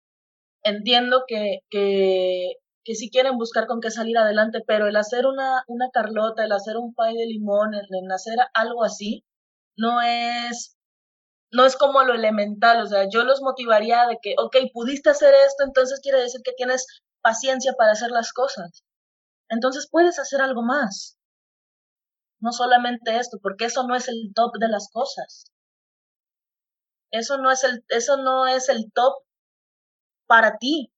entiendo 0.63 1.23
que, 1.27 1.59
que, 1.69 2.53
que 2.83 2.95
sí 2.95 3.09
quieren 3.11 3.37
buscar 3.37 3.67
con 3.67 3.81
qué 3.81 3.91
salir 3.91 4.17
adelante, 4.17 4.61
pero 4.67 4.87
el 4.87 4.95
hacer 4.97 5.25
una, 5.27 5.63
una 5.67 5.89
carlota, 5.93 6.45
el 6.45 6.51
hacer 6.51 6.77
un 6.77 6.93
pay 6.95 7.15
de 7.15 7.25
limón, 7.27 7.73
el, 7.75 7.87
el 7.89 8.11
hacer 8.11 8.37
algo 8.53 8.83
así, 8.83 9.23
no 9.77 10.01
es 10.01 10.75
no 11.51 11.65
es 11.65 11.75
como 11.77 12.03
lo 12.03 12.13
elemental, 12.13 12.81
o 12.81 12.87
sea, 12.87 13.07
yo 13.09 13.23
los 13.23 13.41
motivaría 13.41 14.07
de 14.07 14.17
que, 14.21 14.35
ok, 14.37 14.55
pudiste 14.73 15.09
hacer 15.09 15.33
esto, 15.47 15.63
entonces 15.63 15.99
quiere 16.01 16.21
decir 16.21 16.41
que 16.43 16.53
tienes 16.53 16.85
paciencia 17.21 17.73
para 17.77 17.93
hacer 17.93 18.11
las 18.11 18.33
cosas. 18.33 18.83
Entonces 19.49 19.87
puedes 19.91 20.19
hacer 20.19 20.41
algo 20.41 20.63
más. 20.63 21.17
no 22.41 22.51
solamente 22.51 23.17
esto, 23.17 23.37
porque 23.41 23.65
eso 23.65 23.83
no 23.87 23.95
es 23.95 24.09
el 24.09 24.33
top 24.35 24.57
de 24.59 24.67
las 24.67 24.89
cosas. 24.91 25.45
Eso 27.11 27.37
no 27.37 27.51
es 27.51 27.63
el, 27.63 27.85
eso 27.89 28.17
no 28.17 28.47
es 28.47 28.67
el 28.67 28.91
top 28.91 29.13
para 30.27 30.57
ti. 30.57 30.91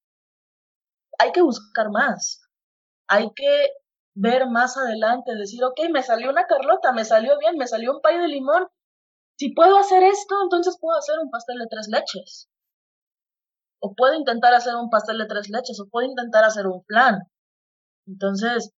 Hay 1.19 1.31
que 1.31 1.41
buscar 1.41 1.89
más. 1.89 2.41
Hay 3.07 3.31
que 3.35 3.69
ver 4.15 4.47
más 4.47 4.77
adelante, 4.77 5.35
decir, 5.35 5.63
ok, 5.63 5.79
me 5.91 6.03
salió 6.03 6.29
una 6.29 6.47
carlota, 6.47 6.91
me 6.93 7.05
salió 7.05 7.37
bien, 7.39 7.57
me 7.57 7.67
salió 7.67 7.93
un 7.93 8.01
pay 8.01 8.17
de 8.19 8.27
limón. 8.27 8.67
Si 9.37 9.53
puedo 9.55 9.77
hacer 9.79 10.03
esto, 10.03 10.35
entonces 10.43 10.77
puedo 10.81 10.99
hacer 10.99 11.19
un 11.19 11.31
pastel 11.31 11.59
de 11.59 11.67
tres 11.69 11.89
leches. 11.89 12.50
O 13.83 13.95
puedo 13.95 14.13
intentar 14.13 14.53
hacer 14.53 14.75
un 14.75 14.89
pastel 14.89 15.17
de 15.17 15.25
tres 15.25 15.49
leches, 15.49 15.79
o 15.79 15.89
puedo 15.89 16.07
intentar 16.07 16.43
hacer 16.43 16.67
un 16.67 16.83
flan. 16.85 17.19
Entonces, 18.07 18.71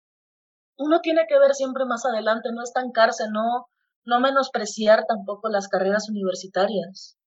uno 0.78 1.02
tiene 1.02 1.26
que 1.28 1.40
ver 1.40 1.54
siempre 1.56 1.86
más 1.86 2.06
adelante, 2.06 2.50
no 2.54 2.64
estancarse, 2.64 3.26
no, 3.30 3.68
no 4.06 4.20
menospreciar 4.20 5.06
tampoco 5.08 5.50
las 5.50 5.68
carreras 5.68 6.10
universitarias. 6.10 7.18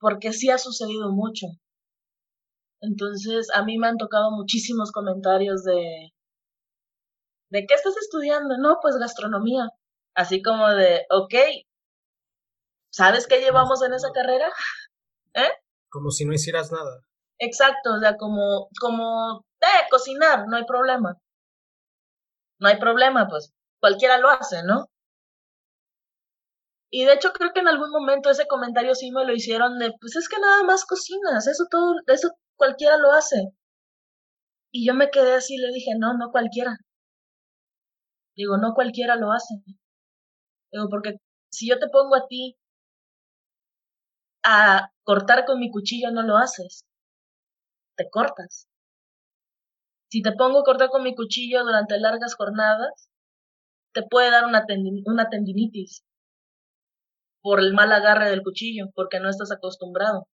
Porque 0.00 0.32
sí 0.32 0.50
ha 0.50 0.58
sucedido 0.58 1.10
mucho. 1.12 1.46
Entonces, 2.80 3.48
a 3.54 3.64
mí 3.64 3.78
me 3.78 3.88
han 3.88 3.96
tocado 3.96 4.30
muchísimos 4.30 4.92
comentarios 4.92 5.64
de, 5.64 6.12
¿de 7.50 7.66
qué 7.66 7.74
estás 7.74 7.96
estudiando? 7.96 8.56
No, 8.58 8.78
pues 8.80 8.96
gastronomía. 8.96 9.68
Así 10.14 10.42
como 10.42 10.68
de, 10.70 11.06
ok, 11.10 11.34
¿sabes 12.90 13.26
qué 13.26 13.40
llevamos 13.40 13.82
en 13.82 13.94
esa 13.94 14.10
carrera? 14.12 14.50
¿Eh? 15.34 15.48
Como 15.90 16.10
si 16.10 16.24
no 16.24 16.32
hicieras 16.34 16.70
nada. 16.72 17.02
Exacto, 17.38 17.94
o 17.94 18.00
sea, 18.00 18.16
como, 18.16 18.68
como, 18.80 19.44
eh, 19.60 19.86
cocinar, 19.90 20.46
no 20.48 20.56
hay 20.56 20.64
problema. 20.64 21.16
No 22.60 22.68
hay 22.68 22.78
problema, 22.78 23.26
pues 23.28 23.52
cualquiera 23.80 24.18
lo 24.18 24.28
hace, 24.30 24.62
¿no? 24.64 24.86
Y 26.90 27.04
de 27.04 27.14
hecho 27.14 27.32
creo 27.32 27.52
que 27.52 27.60
en 27.60 27.68
algún 27.68 27.90
momento 27.90 28.30
ese 28.30 28.46
comentario 28.46 28.94
sí 28.94 29.10
me 29.10 29.24
lo 29.24 29.32
hicieron 29.34 29.78
de, 29.78 29.92
pues 30.00 30.16
es 30.16 30.28
que 30.28 30.40
nada 30.40 30.62
más 30.64 30.84
cocinas, 30.84 31.46
eso 31.46 31.64
todo, 31.70 31.94
eso 32.06 32.30
cualquiera 32.56 32.96
lo 32.98 33.12
hace. 33.12 33.52
Y 34.72 34.86
yo 34.86 34.94
me 34.94 35.10
quedé 35.10 35.34
así 35.34 35.56
y 35.56 35.58
le 35.58 35.68
dije, 35.74 35.90
no, 35.98 36.14
no 36.16 36.30
cualquiera. 36.30 36.78
Digo, 38.36 38.56
no 38.56 38.72
cualquiera 38.74 39.16
lo 39.16 39.32
hace. 39.32 39.54
Digo, 40.72 40.88
porque 40.88 41.16
si 41.50 41.68
yo 41.68 41.78
te 41.78 41.88
pongo 41.88 42.16
a 42.16 42.26
ti 42.26 42.56
a 44.42 44.90
cortar 45.08 45.46
con 45.46 45.58
mi 45.58 45.70
cuchillo, 45.70 46.10
no 46.10 46.22
lo 46.22 46.36
haces. 46.36 46.84
Te 47.96 48.10
cortas. 48.10 48.68
Si 50.10 50.20
te 50.20 50.32
pongo 50.32 50.58
a 50.60 50.64
cortar 50.64 50.90
con 50.90 51.02
mi 51.02 51.14
cuchillo 51.14 51.64
durante 51.64 51.98
largas 51.98 52.34
jornadas, 52.34 53.08
te 53.94 54.02
puede 54.02 54.30
dar 54.30 54.44
una, 54.44 54.66
una 55.06 55.30
tendinitis 55.30 56.04
por 57.40 57.60
el 57.60 57.72
mal 57.72 57.90
agarre 57.90 58.28
del 58.28 58.42
cuchillo, 58.42 58.90
porque 58.94 59.18
no 59.18 59.30
estás 59.30 59.50
acostumbrado. 59.50 60.28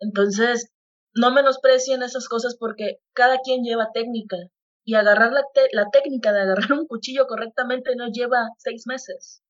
Entonces, 0.00 0.72
no 1.14 1.30
menosprecien 1.30 2.02
esas 2.02 2.26
cosas 2.26 2.56
porque 2.58 2.98
cada 3.12 3.38
quien 3.38 3.62
lleva 3.62 3.92
técnica 3.94 4.38
y 4.84 4.96
agarrar 4.96 5.30
la 5.30 5.90
técnica 5.92 6.32
de 6.32 6.40
agarrar 6.40 6.72
un 6.72 6.88
cuchillo 6.88 7.28
correctamente 7.28 7.94
no 7.94 8.08
lleva 8.08 8.48
seis 8.58 8.88
meses, 8.88 9.40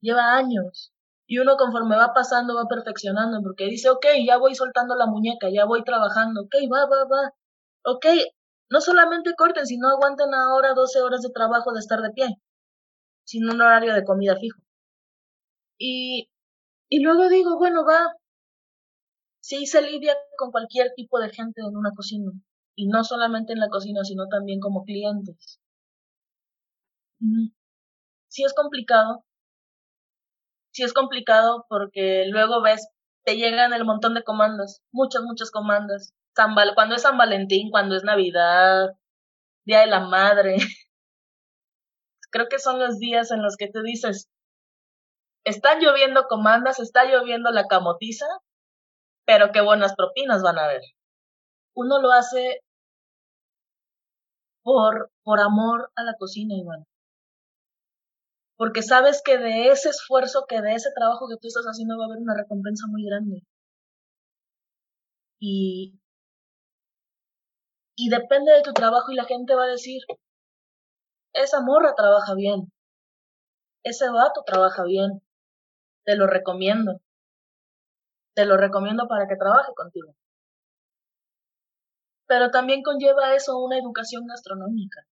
lleva 0.00 0.36
años. 0.36 0.91
Y 1.32 1.38
uno 1.38 1.56
conforme 1.56 1.96
va 1.96 2.12
pasando 2.12 2.54
va 2.56 2.66
perfeccionando 2.68 3.40
porque 3.42 3.64
dice, 3.64 3.88
ok, 3.88 4.04
ya 4.26 4.36
voy 4.36 4.54
soltando 4.54 4.94
la 4.96 5.06
muñeca, 5.06 5.48
ya 5.50 5.64
voy 5.64 5.82
trabajando, 5.82 6.42
ok, 6.42 6.54
va, 6.70 6.84
va, 6.84 7.04
va. 7.12 7.32
Ok, 7.84 8.04
no 8.68 8.82
solamente 8.82 9.34
corten, 9.34 9.66
sino 9.66 9.88
aguanten 9.88 10.34
ahora 10.34 10.74
12 10.74 11.00
horas 11.00 11.22
de 11.22 11.30
trabajo 11.30 11.72
de 11.72 11.80
estar 11.80 12.02
de 12.02 12.10
pie, 12.10 12.26
sin 13.24 13.48
un 13.48 13.62
horario 13.62 13.94
de 13.94 14.04
comida 14.04 14.36
fijo. 14.36 14.60
Y, 15.78 16.30
y 16.90 17.00
luego 17.02 17.28
digo, 17.28 17.58
bueno, 17.58 17.84
va, 17.86 18.14
sí 19.40 19.66
se 19.66 19.82
lidia 19.82 20.14
con 20.38 20.50
cualquier 20.50 20.92
tipo 20.96 21.18
de 21.20 21.28
gente 21.30 21.60
en 21.60 21.76
una 21.76 21.92
cocina, 21.92 22.32
y 22.74 22.88
no 22.88 23.04
solamente 23.04 23.52
en 23.52 23.60
la 23.60 23.68
cocina, 23.68 24.04
sino 24.04 24.28
también 24.28 24.60
como 24.60 24.84
clientes. 24.84 25.60
Sí 28.28 28.42
es 28.44 28.52
complicado, 28.52 29.24
sí 30.72 30.82
es 30.82 30.92
complicado 30.92 31.66
porque 31.68 32.24
luego 32.28 32.62
ves, 32.62 32.88
te 33.24 33.36
llegan 33.36 33.72
el 33.72 33.84
montón 33.84 34.14
de 34.14 34.24
comandas, 34.24 34.82
muchas, 34.92 35.22
muchas 35.22 35.50
comandas. 35.50 36.14
cuando 36.74 36.94
es 36.96 37.02
San 37.02 37.18
Valentín, 37.18 37.70
cuando 37.70 37.96
es 37.96 38.04
Navidad, 38.04 38.90
Día 39.64 39.80
de 39.80 39.86
la 39.86 40.00
Madre. 40.00 40.56
Creo 42.30 42.48
que 42.48 42.58
son 42.58 42.78
los 42.78 42.98
días 42.98 43.30
en 43.30 43.42
los 43.42 43.56
que 43.56 43.68
tú 43.70 43.82
dices, 43.82 44.28
están 45.44 45.80
lloviendo 45.80 46.26
comandas, 46.28 46.80
está 46.80 47.04
lloviendo 47.04 47.50
la 47.50 47.66
camotiza, 47.66 48.26
pero 49.26 49.52
qué 49.52 49.60
buenas 49.60 49.94
propinas 49.94 50.42
van 50.42 50.58
a 50.58 50.64
haber. 50.64 50.82
Uno 51.74 52.00
lo 52.00 52.12
hace 52.12 52.60
por, 54.62 55.10
por 55.22 55.40
amor 55.40 55.90
a 55.96 56.02
la 56.04 56.14
cocina, 56.18 56.54
Iván. 56.54 56.86
Porque 58.56 58.82
sabes 58.82 59.22
que 59.22 59.38
de 59.38 59.68
ese 59.68 59.90
esfuerzo, 59.90 60.46
que 60.48 60.60
de 60.62 60.74
ese 60.74 60.90
trabajo 60.94 61.28
que 61.28 61.36
tú 61.36 61.48
estás 61.48 61.64
haciendo 61.66 61.98
va 61.98 62.04
a 62.04 62.06
haber 62.06 62.18
una 62.22 62.34
recompensa 62.36 62.86
muy 62.88 63.04
grande. 63.04 63.42
Y, 65.40 65.98
y 67.96 68.08
depende 68.08 68.52
de 68.52 68.62
tu 68.62 68.72
trabajo 68.72 69.10
y 69.12 69.16
la 69.16 69.24
gente 69.24 69.54
va 69.54 69.64
a 69.64 69.66
decir, 69.68 70.00
esa 71.34 71.60
morra 71.60 71.94
trabaja 71.94 72.34
bien, 72.34 72.72
ese 73.84 74.08
vato 74.08 74.42
trabaja 74.44 74.82
bien, 74.84 75.22
te 76.04 76.16
lo 76.16 76.26
recomiendo 76.26 77.00
te 78.34 78.44
lo 78.44 78.56
recomiendo 78.56 79.06
para 79.08 79.26
que 79.26 79.36
trabaje 79.36 79.72
contigo. 79.74 80.14
Pero 82.26 82.50
también 82.50 82.82
conlleva 82.82 83.34
eso 83.36 83.58
una 83.58 83.78
educación 83.78 84.26
gastronómica. 84.26 85.06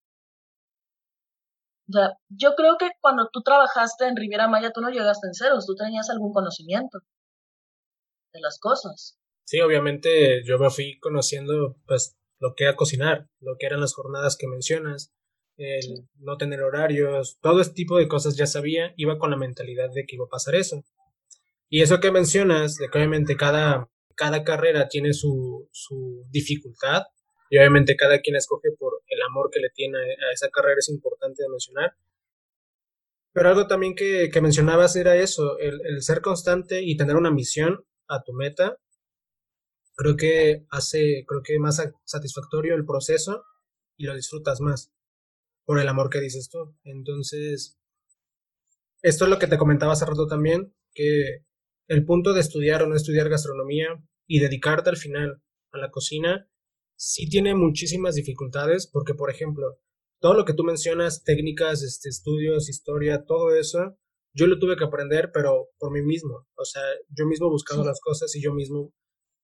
O 1.94 2.16
yo 2.28 2.54
creo 2.54 2.76
que 2.78 2.90
cuando 3.00 3.28
tú 3.32 3.42
trabajaste 3.42 4.06
en 4.06 4.16
Riviera 4.16 4.48
Maya, 4.48 4.72
tú 4.72 4.80
no 4.80 4.90
llegaste 4.90 5.26
en 5.26 5.34
ceros, 5.34 5.66
tú 5.66 5.74
tenías 5.74 6.10
algún 6.10 6.32
conocimiento 6.32 6.98
de 8.32 8.40
las 8.40 8.58
cosas. 8.60 9.18
Sí, 9.44 9.60
obviamente 9.60 10.44
yo 10.44 10.58
me 10.58 10.70
fui 10.70 10.98
conociendo 11.00 11.76
pues 11.86 12.18
lo 12.38 12.54
que 12.54 12.64
era 12.64 12.76
cocinar, 12.76 13.28
lo 13.40 13.56
que 13.58 13.66
eran 13.66 13.80
las 13.80 13.94
jornadas 13.94 14.36
que 14.36 14.46
mencionas, 14.46 15.12
el 15.56 16.08
no 16.18 16.36
tener 16.36 16.62
horarios, 16.62 17.38
todo 17.40 17.60
este 17.60 17.74
tipo 17.74 17.96
de 17.98 18.06
cosas 18.06 18.36
ya 18.36 18.46
sabía, 18.46 18.92
iba 18.96 19.18
con 19.18 19.30
la 19.30 19.36
mentalidad 19.36 19.90
de 19.92 20.04
que 20.06 20.16
iba 20.16 20.26
a 20.26 20.30
pasar 20.30 20.54
eso. 20.54 20.84
Y 21.68 21.82
eso 21.82 22.00
que 22.00 22.12
mencionas, 22.12 22.76
de 22.76 22.88
que 22.88 22.98
obviamente 22.98 23.36
cada, 23.36 23.88
cada 24.14 24.44
carrera 24.44 24.88
tiene 24.88 25.12
su, 25.12 25.68
su 25.72 26.24
dificultad, 26.30 27.02
y 27.50 27.58
obviamente 27.58 27.96
cada 27.96 28.20
quien 28.20 28.36
escoge 28.36 28.68
por 28.78 29.02
amor 29.28 29.50
que 29.52 29.60
le 29.60 29.70
tiene 29.70 29.98
a 29.98 30.32
esa 30.32 30.48
carrera, 30.50 30.76
es 30.78 30.88
importante 30.88 31.42
de 31.42 31.48
mencionar. 31.48 31.92
Pero 33.32 33.48
algo 33.50 33.66
también 33.66 33.94
que, 33.94 34.30
mencionabas 34.40 34.96
era 34.96 35.16
eso, 35.16 35.58
el, 35.58 35.80
el, 35.84 36.02
ser 36.02 36.20
constante 36.20 36.82
y 36.82 36.96
tener 36.96 37.16
una 37.16 37.30
misión 37.30 37.84
a 38.08 38.22
tu 38.22 38.32
meta, 38.32 38.78
creo 39.94 40.16
que 40.16 40.66
hace, 40.70 41.24
creo 41.26 41.42
que 41.42 41.58
más 41.58 41.82
satisfactorio 42.04 42.74
el 42.74 42.86
proceso 42.86 43.44
y 43.96 44.06
lo 44.06 44.14
disfrutas 44.14 44.60
más 44.60 44.92
por 45.64 45.78
el 45.78 45.88
amor 45.88 46.08
que 46.08 46.20
dices 46.20 46.48
tú. 46.48 46.74
Entonces, 46.84 47.78
esto 49.02 49.24
es 49.24 49.30
lo 49.30 49.38
que 49.38 49.46
te 49.46 49.58
comentaba 49.58 49.92
hace 49.92 50.06
rato 50.06 50.26
también, 50.26 50.74
que 50.94 51.44
el 51.88 52.04
punto 52.04 52.32
de 52.32 52.40
estudiar 52.40 52.82
o 52.82 52.86
no 52.86 52.96
estudiar 52.96 53.28
gastronomía 53.28 53.88
y 54.26 54.40
dedicarte 54.40 54.90
al 54.90 54.96
final 54.96 55.42
a 55.72 55.78
la 55.78 55.90
cocina 55.90 56.48
sí 56.98 57.28
tiene 57.28 57.54
muchísimas 57.54 58.14
dificultades 58.14 58.86
porque, 58.86 59.14
por 59.14 59.30
ejemplo, 59.30 59.78
todo 60.20 60.34
lo 60.34 60.44
que 60.44 60.54
tú 60.54 60.64
mencionas, 60.64 61.22
técnicas, 61.24 61.82
este, 61.82 62.08
estudios, 62.08 62.68
historia, 62.68 63.24
todo 63.24 63.54
eso, 63.54 63.96
yo 64.34 64.46
lo 64.46 64.58
tuve 64.58 64.76
que 64.76 64.84
aprender, 64.84 65.30
pero 65.32 65.68
por 65.78 65.92
mí 65.92 66.02
mismo. 66.02 66.46
O 66.56 66.64
sea, 66.64 66.82
yo 67.10 67.26
mismo 67.26 67.48
buscando 67.50 67.84
las 67.84 68.00
cosas 68.00 68.34
y 68.34 68.42
yo 68.42 68.52
mismo 68.52 68.92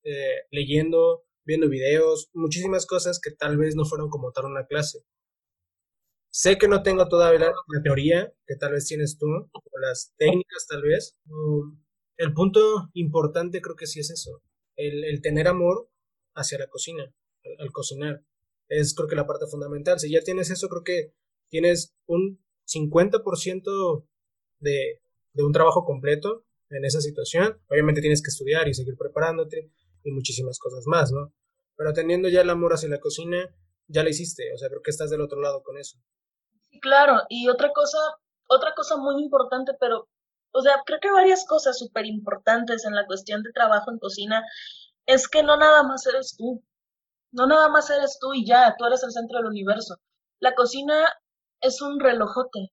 eh, 0.03 0.47
leyendo, 0.51 1.25
viendo 1.45 1.69
videos, 1.69 2.31
muchísimas 2.35 2.87
cosas 2.87 3.21
que 3.21 3.31
tal 3.31 3.57
vez 3.57 3.77
no 3.77 3.85
fueron 3.85 4.11
como 4.11 4.33
tal 4.33 4.47
una 4.47 4.67
clase. 4.67 5.05
Sé 6.31 6.59
que 6.59 6.67
no 6.67 6.83
tengo 6.83 7.09
todavía 7.09 7.39
la, 7.39 7.55
la 7.69 7.83
teoría 7.83 8.35
que 8.47 8.57
tal 8.57 8.73
vez 8.73 8.87
tienes 8.87 9.17
tú, 9.19 9.27
o 9.27 9.79
las 9.81 10.13
técnicas 10.19 10.67
tal 10.69 10.83
vez, 10.83 11.17
el 12.17 12.33
punto 12.35 12.91
importante 12.95 13.61
creo 13.61 13.77
que 13.77 13.87
sí 13.87 14.01
es 14.01 14.11
eso, 14.11 14.43
el, 14.77 15.21
tener 15.23 15.49
amor 15.49 15.89
hacia 16.35 16.59
la 16.59 16.69
cocina, 16.69 17.13
al, 17.59 17.73
cocinar. 17.73 18.23
Es 18.69 18.95
creo 18.95 19.09
que 19.09 19.17
la 19.17 19.27
parte 19.27 19.47
fundamental. 19.47 19.99
Si 19.99 20.11
ya 20.11 20.21
tienes 20.21 20.51
eso, 20.51 20.69
creo 20.69 20.83
que 20.83 21.15
tienes 21.49 21.95
un 22.07 22.43
50% 22.67 24.07
de, 24.61 25.03
de 25.33 25.43
un 25.43 25.53
trabajo 25.53 25.85
completo 25.85 26.45
en 26.71 26.85
esa 26.85 27.01
situación. 27.01 27.61
Obviamente 27.69 28.01
tienes 28.01 28.23
que 28.23 28.31
estudiar 28.31 28.69
y 28.69 28.75
seguir 28.75 28.97
preparándote 28.97 29.71
y 30.03 30.11
muchísimas 30.13 30.59
cosas 30.59 30.85
más, 30.87 31.13
¿no? 31.13 31.33
Pero 31.77 31.93
teniendo 31.93 32.29
ya 32.29 32.43
el 32.43 32.51
amor 32.51 32.73
hacia 32.73 32.89
la 32.89 33.01
cocina, 33.01 33.55
ya 33.89 34.03
lo 34.03 34.09
hiciste. 34.09 34.53
O 34.55 34.59
sea, 34.59 34.69
creo 34.69 34.83
que 34.83 34.91
estás 34.91 35.11
del 35.11 35.21
otro 35.21 35.41
lado 35.41 35.63
con 35.63 35.79
eso. 35.79 35.99
claro, 36.81 37.23
y 37.29 37.49
otra 37.49 37.73
cosa, 37.73 37.99
otra 38.47 38.75
cosa 38.75 38.97
muy 38.97 39.23
importante, 39.23 39.73
pero, 39.79 40.09
o 40.53 40.63
sea, 40.63 40.83
creo 40.85 40.99
que 41.01 41.11
varias 41.11 41.47
cosas 41.47 41.79
súper 41.79 42.07
importantes 42.07 42.85
en 42.85 42.95
la 42.95 43.07
cuestión 43.07 43.43
de 43.43 43.53
trabajo 43.53 43.91
en 43.91 43.99
cocina 43.99 44.45
es 45.07 45.29
que 45.29 45.43
no 45.43 45.57
nada 45.57 45.83
más 45.83 46.07
eres 46.07 46.37
tú, 46.37 46.65
no 47.35 47.47
nada 47.47 47.69
más 47.69 47.91
eres 47.91 48.19
tú 48.21 48.33
y 48.33 48.47
ya, 48.47 48.75
tú 48.79 48.87
eres 48.87 49.03
el 49.03 49.13
centro 49.13 49.39
del 49.39 49.49
universo. 49.49 49.97
La 50.41 50.55
cocina 50.55 50.95
es 51.61 51.83
un 51.83 52.01
relojote 52.01 52.73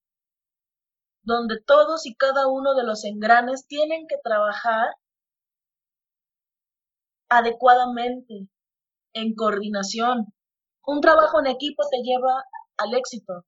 donde 1.23 1.59
todos 1.61 2.05
y 2.05 2.15
cada 2.15 2.47
uno 2.47 2.73
de 2.75 2.83
los 2.83 3.03
engranes 3.05 3.67
tienen 3.67 4.07
que 4.07 4.17
trabajar 4.23 4.95
adecuadamente, 7.29 8.47
en 9.13 9.35
coordinación. 9.35 10.27
Un 10.85 11.01
trabajo 11.01 11.39
en 11.39 11.47
equipo 11.47 11.83
te 11.89 12.01
lleva 12.03 12.43
al 12.77 12.93
éxito. 12.93 13.45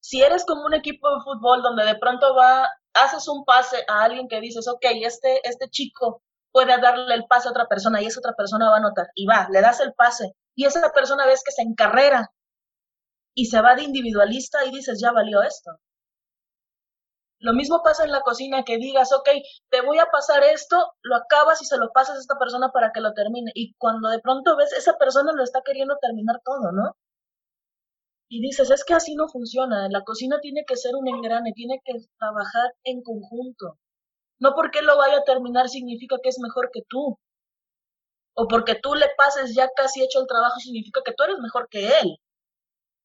Si 0.00 0.22
eres 0.22 0.44
como 0.46 0.64
un 0.64 0.74
equipo 0.74 1.08
de 1.10 1.22
fútbol 1.24 1.62
donde 1.62 1.84
de 1.84 1.96
pronto 1.96 2.34
va, 2.34 2.68
haces 2.94 3.26
un 3.28 3.44
pase 3.44 3.84
a 3.88 4.04
alguien 4.04 4.28
que 4.28 4.40
dices, 4.40 4.68
ok, 4.68 4.84
este, 5.02 5.46
este 5.48 5.68
chico 5.70 6.22
puede 6.54 6.80
darle 6.80 7.12
el 7.16 7.26
pase 7.26 7.48
a 7.48 7.50
otra 7.50 7.66
persona 7.66 8.00
y 8.00 8.06
esa 8.06 8.20
otra 8.20 8.34
persona 8.34 8.70
va 8.70 8.76
a 8.76 8.80
notar 8.80 9.08
y 9.16 9.26
va, 9.26 9.48
le 9.50 9.60
das 9.60 9.80
el 9.80 9.92
pase 9.92 10.36
y 10.54 10.66
esa 10.66 10.92
persona 10.92 11.26
ves 11.26 11.42
que 11.44 11.50
se 11.50 11.62
encarrera 11.62 12.30
y 13.34 13.46
se 13.46 13.60
va 13.60 13.74
de 13.74 13.82
individualista 13.82 14.64
y 14.64 14.70
dices, 14.70 15.00
ya 15.00 15.10
valió 15.10 15.42
esto. 15.42 15.72
Lo 17.40 17.54
mismo 17.54 17.82
pasa 17.82 18.04
en 18.04 18.12
la 18.12 18.20
cocina, 18.20 18.62
que 18.62 18.78
digas, 18.78 19.12
ok, 19.12 19.28
te 19.68 19.80
voy 19.82 19.98
a 19.98 20.06
pasar 20.06 20.44
esto, 20.44 20.92
lo 21.02 21.16
acabas 21.16 21.60
y 21.60 21.64
se 21.64 21.76
lo 21.76 21.90
pasas 21.92 22.16
a 22.16 22.20
esta 22.20 22.38
persona 22.38 22.70
para 22.72 22.92
que 22.92 23.00
lo 23.00 23.12
termine. 23.14 23.50
Y 23.54 23.74
cuando 23.74 24.08
de 24.08 24.20
pronto 24.20 24.56
ves, 24.56 24.72
esa 24.72 24.96
persona 24.96 25.32
lo 25.32 25.42
está 25.42 25.60
queriendo 25.64 25.96
terminar 26.00 26.40
todo, 26.44 26.70
¿no? 26.70 26.96
Y 28.28 28.40
dices, 28.40 28.70
es 28.70 28.84
que 28.84 28.94
así 28.94 29.16
no 29.16 29.26
funciona. 29.28 29.88
La 29.88 30.04
cocina 30.04 30.38
tiene 30.40 30.64
que 30.66 30.76
ser 30.76 30.94
un 30.94 31.08
engrane, 31.08 31.52
tiene 31.52 31.80
que 31.84 31.94
trabajar 32.18 32.74
en 32.84 33.02
conjunto. 33.02 33.78
No 34.40 34.54
porque 34.54 34.82
lo 34.82 34.96
vaya 34.96 35.18
a 35.18 35.24
terminar 35.24 35.68
significa 35.68 36.16
que 36.22 36.28
es 36.28 36.38
mejor 36.40 36.70
que 36.72 36.82
tú. 36.88 37.18
O 38.36 38.48
porque 38.48 38.74
tú 38.74 38.94
le 38.94 39.06
pases 39.16 39.54
ya 39.54 39.68
casi 39.76 40.02
hecho 40.02 40.20
el 40.20 40.26
trabajo 40.26 40.58
significa 40.58 41.00
que 41.04 41.12
tú 41.12 41.22
eres 41.24 41.38
mejor 41.38 41.68
que 41.68 41.86
él. 42.00 42.18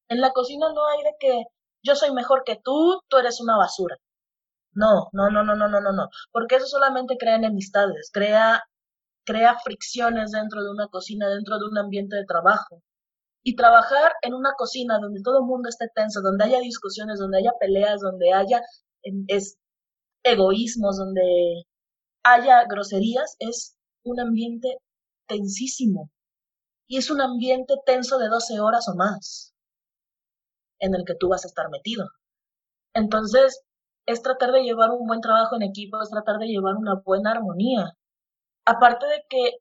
En 0.10 0.22
la 0.22 0.32
cocina 0.32 0.68
no 0.74 0.88
hay 0.88 1.04
de 1.04 1.12
que 1.20 1.44
yo 1.84 1.96
soy 1.96 2.12
mejor 2.12 2.44
que 2.44 2.58
tú, 2.63 3.02
tú 3.08 3.18
eres 3.18 3.39
una 3.39 3.58
basura. 3.58 3.96
No, 4.74 5.10
no, 5.13 5.30
no, 5.30 5.44
no, 5.44 5.56
no, 5.56 5.68
no, 5.68 5.82
no, 5.82 5.92
no. 5.92 6.10
Porque 6.32 6.56
eso 6.56 6.65
solamente 6.65 7.18
crea 7.18 7.36
enemistades, 7.36 8.10
crea, 8.12 8.63
crea 9.26 9.58
fricciones 9.60 10.32
dentro 10.32 10.63
de 10.63 10.72
una 10.72 10.88
cocina, 10.88 11.30
dentro 11.30 11.60
de 11.60 11.65
un 11.68 11.78
ambiente 11.78 12.15
de 12.15 12.26
trabajo. 12.26 12.82
Y 13.44 13.56
trabajar 13.56 14.13
en 14.24 14.34
una 14.34 14.54
cocina 14.58 15.00
donde 15.00 15.22
todo 15.24 15.39
el 15.39 15.46
mundo 15.46 15.70
esté 15.70 15.88
tenso, 15.94 16.22
donde 16.22 16.46
haya 16.46 16.60
discusiones, 16.60 17.20
donde 17.20 17.39
haya 17.39 17.54
peleas, 17.60 18.02
donde 18.02 18.34
haya 18.34 18.62
es, 19.28 19.58
egoísmos, 20.24 20.98
donde 20.98 21.64
haya 22.24 22.66
groserías, 22.66 23.36
es 23.40 23.78
un 24.04 24.20
ambiente 24.20 24.78
tensísimo. 25.28 26.12
Y 26.88 26.98
es 26.98 27.10
un 27.12 27.22
ambiente 27.22 27.76
tenso 27.86 28.18
de 28.18 28.30
12 28.30 28.60
horas 28.60 28.88
o 28.90 28.96
más 28.96 29.54
en 30.80 30.96
el 30.96 31.04
que 31.06 31.16
tú 31.20 31.30
vas 31.30 31.46
a 31.46 31.48
estar 31.48 31.70
metido. 31.70 32.08
Entonces, 32.94 33.62
es 34.06 34.22
tratar 34.24 34.52
de 34.52 34.64
llevar 34.64 34.92
un 34.92 35.06
buen 35.08 35.22
trabajo 35.22 35.56
en 35.56 35.64
equipo, 35.64 36.02
es 36.02 36.10
tratar 36.10 36.38
de 36.40 36.48
llevar 36.48 36.76
una 36.76 36.96
buena 37.06 37.32
armonía. 37.32 37.94
Aparte 38.66 39.06
de 39.06 39.24
que 39.30 39.52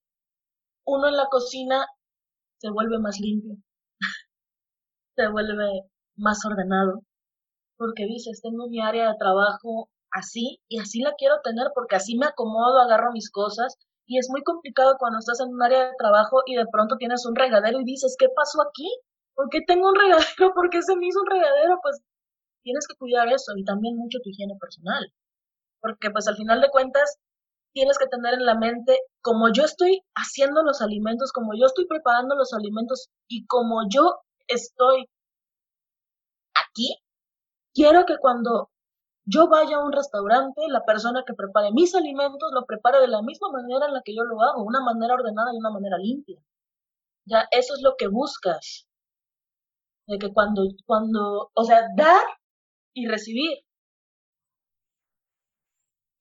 uno 0.87 1.09
en 1.09 1.17
la 1.17 1.27
cocina 1.27 1.87
se 2.59 2.71
vuelve 2.71 2.99
más 2.99 3.19
limpio, 3.21 3.57
se 5.17 5.29
vuelve 5.29 5.83
más 6.17 6.45
ordenado, 6.47 7.03
porque 7.77 8.07
dices, 8.07 8.41
tengo 8.43 8.69
mi 8.69 8.81
área 8.81 9.09
de 9.11 9.19
trabajo 9.19 9.91
así 10.13 10.61
y 10.69 10.79
así 10.79 11.01
la 11.01 11.15
quiero 11.15 11.41
tener 11.43 11.69
porque 11.75 11.97
así 11.97 12.17
me 12.17 12.27
acomodo, 12.27 12.81
agarro 12.81 13.13
mis 13.13 13.31
cosas 13.31 13.77
y 14.07 14.19
es 14.19 14.29
muy 14.31 14.43
complicado 14.43 14.97
cuando 14.99 15.19
estás 15.19 15.41
en 15.41 15.53
un 15.53 15.63
área 15.63 15.87
de 15.87 15.97
trabajo 15.99 16.43
y 16.47 16.57
de 16.57 16.67
pronto 16.73 16.97
tienes 16.97 17.27
un 17.27 17.37
regadero 17.37 17.81
y 17.81 17.85
dices, 17.85 18.17
¿qué 18.19 18.27
pasó 18.35 18.63
aquí? 18.63 18.89
¿Por 19.35 19.51
qué 19.51 19.61
tengo 19.67 19.89
un 19.89 19.95
regadero? 19.95 20.27
¿Por 20.55 20.71
qué 20.71 20.83
se 20.83 20.97
me 20.97 21.07
hizo 21.07 21.21
un 21.21 21.31
regadero? 21.31 21.79
Pues 21.83 22.01
tienes 22.63 22.87
que 22.89 22.97
cuidar 22.97 23.29
eso 23.29 23.53
y 23.57 23.65
también 23.65 23.97
mucho 23.97 24.19
tu 24.23 24.31
higiene 24.31 24.55
personal. 24.59 25.13
Porque 25.81 26.11
pues 26.11 26.27
al 26.27 26.37
final 26.37 26.61
de 26.61 26.71
cuentas 26.71 27.19
tienes 27.73 27.99
que 27.99 28.07
tener 28.07 28.35
en 28.35 28.47
la 28.47 28.57
mente, 28.57 28.99
como 29.21 29.53
yo 29.53 29.65
estoy 29.65 30.01
haciendo 30.15 30.63
los 30.63 30.81
alimentos, 30.81 31.31
como 31.33 31.53
yo 31.55 31.67
estoy 31.67 31.87
preparando 31.87 32.35
los 32.35 32.53
alimentos 32.55 33.11
y 33.29 33.47
como 33.47 33.83
yo 33.91 34.23
estoy 34.49 35.07
aquí, 36.55 36.97
quiero 37.75 38.07
que 38.07 38.17
cuando 38.19 38.71
yo 39.29 39.47
vaya 39.49 39.77
a 39.77 39.85
un 39.85 39.93
restaurante, 39.93 40.63
la 40.69 40.85
persona 40.87 41.23
que 41.27 41.35
prepare 41.35 41.71
mis 41.73 41.95
alimentos 41.95 42.51
lo 42.53 42.65
prepare 42.65 42.99
de 43.01 43.09
la 43.09 43.21
misma 43.21 43.51
manera 43.53 43.87
en 43.87 43.93
la 43.93 44.03
que 44.03 44.15
yo 44.15 44.25
lo 44.25 44.41
hago, 44.41 44.65
una 44.65 44.81
manera 44.81 45.15
ordenada 45.15 45.53
y 45.53 45.59
una 45.59 45.71
manera 45.71 45.99
limpia. 45.99 46.41
Ya, 47.27 47.47
eso 47.51 47.75
es 47.75 47.83
lo 47.83 47.95
que 47.99 48.09
buscas. 48.09 48.89
De 50.07 50.19
que 50.19 50.33
cuando, 50.33 50.63
cuando, 50.87 51.51
o 51.53 51.65
sea, 51.65 51.89
dar 51.95 52.25
y 52.95 53.07
recibir. 53.07 53.59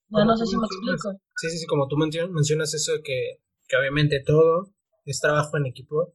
no 0.10 0.36
sé 0.36 0.46
si 0.46 0.58
me 0.58 0.66
explico. 0.66 1.14
Sí, 1.38 1.50
sí, 1.50 1.60
sí, 1.60 1.66
como 1.66 1.88
tú 1.88 1.96
mencionas 1.96 2.74
eso 2.74 2.92
que, 3.06 3.40
que 3.70 3.78
obviamente 3.78 4.22
todo 4.26 4.74
es 5.06 5.22
trabajo 5.22 5.56
en 5.56 5.68
equipo. 5.68 6.14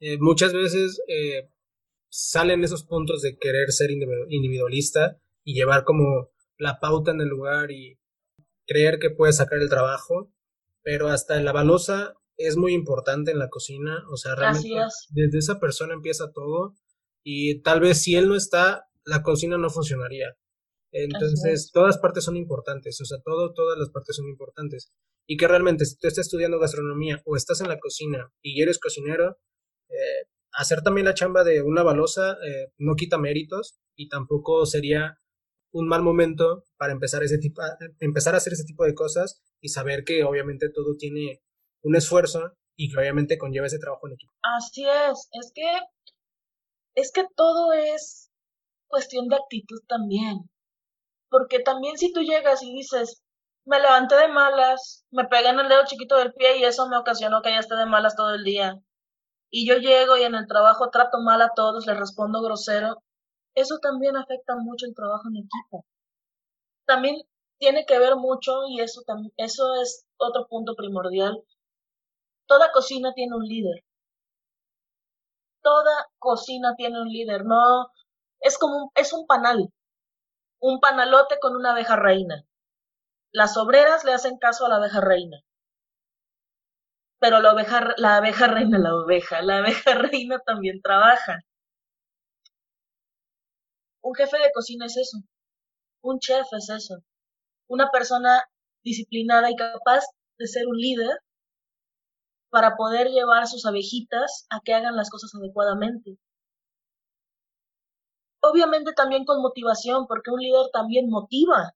Eh, 0.00 0.18
muchas 0.18 0.52
veces 0.52 1.00
eh, 1.06 1.48
salen 2.08 2.64
esos 2.64 2.82
puntos 2.82 3.22
de 3.22 3.38
querer 3.38 3.70
ser 3.70 3.92
individualista 3.92 5.20
y 5.44 5.54
llevar 5.54 5.84
como 5.84 6.31
la 6.62 6.78
pauta 6.78 7.10
en 7.10 7.20
el 7.20 7.28
lugar 7.28 7.72
y 7.72 7.98
creer 8.66 8.98
que 8.98 9.10
puedes 9.10 9.36
sacar 9.36 9.60
el 9.60 9.68
trabajo, 9.68 10.32
pero 10.82 11.08
hasta 11.08 11.40
la 11.40 11.52
balosa 11.52 12.14
es 12.36 12.56
muy 12.56 12.72
importante 12.72 13.32
en 13.32 13.38
la 13.38 13.48
cocina, 13.48 14.04
o 14.10 14.16
sea, 14.16 14.34
realmente 14.34 14.70
desde 15.10 15.38
esa 15.38 15.60
persona 15.60 15.94
empieza 15.94 16.32
todo 16.32 16.74
y 17.24 17.62
tal 17.62 17.80
vez 17.80 18.02
si 18.02 18.16
él 18.16 18.28
no 18.28 18.36
está, 18.36 18.86
la 19.04 19.22
cocina 19.22 19.58
no 19.58 19.70
funcionaría. 19.70 20.36
Entonces, 20.92 21.70
todas 21.72 21.98
partes 21.98 22.24
son 22.24 22.36
importantes, 22.36 23.00
o 23.00 23.04
sea, 23.04 23.18
todo, 23.24 23.54
todas 23.54 23.78
las 23.78 23.90
partes 23.90 24.16
son 24.16 24.28
importantes. 24.28 24.92
Y 25.26 25.36
que 25.36 25.48
realmente, 25.48 25.86
si 25.86 25.96
tú 25.96 26.06
estás 26.06 26.26
estudiando 26.26 26.58
gastronomía 26.58 27.22
o 27.24 27.36
estás 27.36 27.60
en 27.60 27.68
la 27.68 27.78
cocina 27.78 28.30
y 28.42 28.60
eres 28.60 28.78
cocinero, 28.78 29.38
eh, 29.88 30.28
hacer 30.52 30.82
también 30.82 31.06
la 31.06 31.14
chamba 31.14 31.44
de 31.44 31.62
una 31.62 31.82
balosa 31.82 32.36
eh, 32.46 32.72
no 32.76 32.94
quita 32.94 33.18
méritos 33.18 33.78
y 33.96 34.08
tampoco 34.08 34.66
sería 34.66 35.21
un 35.72 35.88
mal 35.88 36.02
momento 36.02 36.64
para 36.76 36.92
empezar, 36.92 37.22
ese 37.22 37.38
tipo, 37.38 37.62
empezar 38.00 38.34
a 38.34 38.38
hacer 38.38 38.52
ese 38.52 38.64
tipo 38.64 38.84
de 38.84 38.94
cosas 38.94 39.42
y 39.60 39.68
saber 39.68 40.04
que 40.04 40.24
obviamente 40.24 40.68
todo 40.70 40.96
tiene 40.98 41.42
un 41.82 41.96
esfuerzo 41.96 42.52
y 42.76 42.90
que 42.90 42.98
obviamente 42.98 43.38
conlleva 43.38 43.66
ese 43.66 43.78
trabajo 43.78 44.06
en 44.06 44.14
equipo. 44.14 44.32
Así 44.42 44.84
es, 44.84 45.28
es 45.32 45.52
que 45.54 45.64
es 46.94 47.10
que 47.12 47.24
todo 47.34 47.72
es 47.72 48.30
cuestión 48.86 49.28
de 49.28 49.36
actitud 49.36 49.80
también. 49.88 50.50
Porque 51.30 51.60
también 51.60 51.96
si 51.96 52.12
tú 52.12 52.20
llegas 52.20 52.62
y 52.62 52.74
dices, 52.74 53.22
me 53.64 53.80
levanté 53.80 54.16
de 54.16 54.28
malas, 54.28 55.06
me 55.10 55.24
pegué 55.24 55.48
en 55.48 55.60
el 55.60 55.68
dedo 55.68 55.86
chiquito 55.86 56.16
del 56.16 56.34
pie 56.34 56.58
y 56.58 56.64
eso 56.64 56.88
me 56.88 56.98
ocasionó 56.98 57.40
que 57.40 57.50
ya 57.50 57.60
esté 57.60 57.74
de 57.76 57.86
malas 57.86 58.16
todo 58.16 58.34
el 58.34 58.44
día. 58.44 58.74
Y 59.50 59.66
yo 59.66 59.76
llego 59.76 60.16
y 60.16 60.22
en 60.22 60.34
el 60.34 60.46
trabajo 60.46 60.90
trato 60.90 61.18
mal 61.20 61.40
a 61.40 61.52
todos, 61.54 61.86
les 61.86 61.98
respondo 61.98 62.42
grosero. 62.42 63.02
Eso 63.54 63.78
también 63.80 64.14
afecta 64.18 64.56
mucho 64.56 64.84
el 64.84 64.94
trabajo 64.94 65.28
en 65.28 65.36
equipo. 65.38 65.86
También 66.86 67.16
tiene 67.58 67.84
que 67.86 67.98
ver 67.98 68.14
mucho, 68.14 68.68
y 68.68 68.80
eso, 68.80 69.02
eso 69.36 69.74
es 69.82 70.06
otro 70.16 70.46
punto 70.46 70.76
primordial, 70.76 71.42
toda 72.46 72.70
cocina 72.70 73.12
tiene 73.14 73.34
un 73.34 73.42
líder. 73.42 73.82
Toda 75.60 76.08
cocina 76.20 76.76
tiene 76.76 77.00
un 77.02 77.08
líder, 77.08 77.44
no, 77.44 77.90
es 78.38 78.58
como 78.58 78.76
un, 78.76 78.90
es 78.94 79.12
un 79.12 79.26
panal, 79.26 79.72
un 80.60 80.80
panalote 80.80 81.38
con 81.40 81.56
una 81.56 81.72
abeja 81.72 81.96
reina. 81.96 82.44
Las 83.32 83.56
obreras 83.56 84.04
le 84.04 84.14
hacen 84.14 84.38
caso 84.38 84.66
a 84.66 84.70
la 84.70 84.76
abeja 84.76 85.00
reina. 85.00 85.38
Pero 87.20 87.40
la 87.40 87.54
la 87.96 88.16
abeja 88.18 88.46
reina, 88.48 88.78
la 88.78 88.94
oveja, 88.94 89.40
la 89.40 89.56
abeja 89.60 89.94
reina 89.94 90.40
también 90.40 90.82
trabaja. 90.82 91.40
Un 94.02 94.14
jefe 94.14 94.38
de 94.38 94.52
cocina 94.52 94.86
es 94.86 94.96
eso. 94.96 95.18
Un 96.02 96.18
chef 96.18 96.46
es 96.52 96.68
eso. 96.70 96.96
Una 97.68 97.90
persona 97.90 98.42
disciplinada 98.84 99.50
y 99.50 99.56
capaz 99.56 100.04
de 100.38 100.46
ser 100.46 100.66
un 100.66 100.76
líder 100.76 101.18
para 102.50 102.76
poder 102.76 103.08
llevar 103.08 103.42
a 103.42 103.46
sus 103.46 103.64
abejitas 103.66 104.46
a 104.50 104.60
que 104.64 104.74
hagan 104.74 104.96
las 104.96 105.10
cosas 105.10 105.34
adecuadamente 105.34 106.18
obviamente 108.42 108.92
también 108.92 109.24
con 109.24 109.40
motivación, 109.40 110.06
porque 110.06 110.30
un 110.30 110.40
líder 110.40 110.66
también 110.72 111.08
motiva 111.08 111.72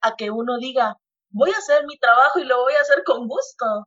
a 0.00 0.16
que 0.16 0.30
uno 0.30 0.58
diga, 0.58 0.98
voy 1.30 1.50
a 1.50 1.58
hacer 1.58 1.86
mi 1.86 1.98
trabajo 1.98 2.40
y 2.40 2.44
lo 2.44 2.60
voy 2.60 2.74
a 2.74 2.80
hacer 2.80 3.04
con 3.04 3.28
gusto. 3.28 3.86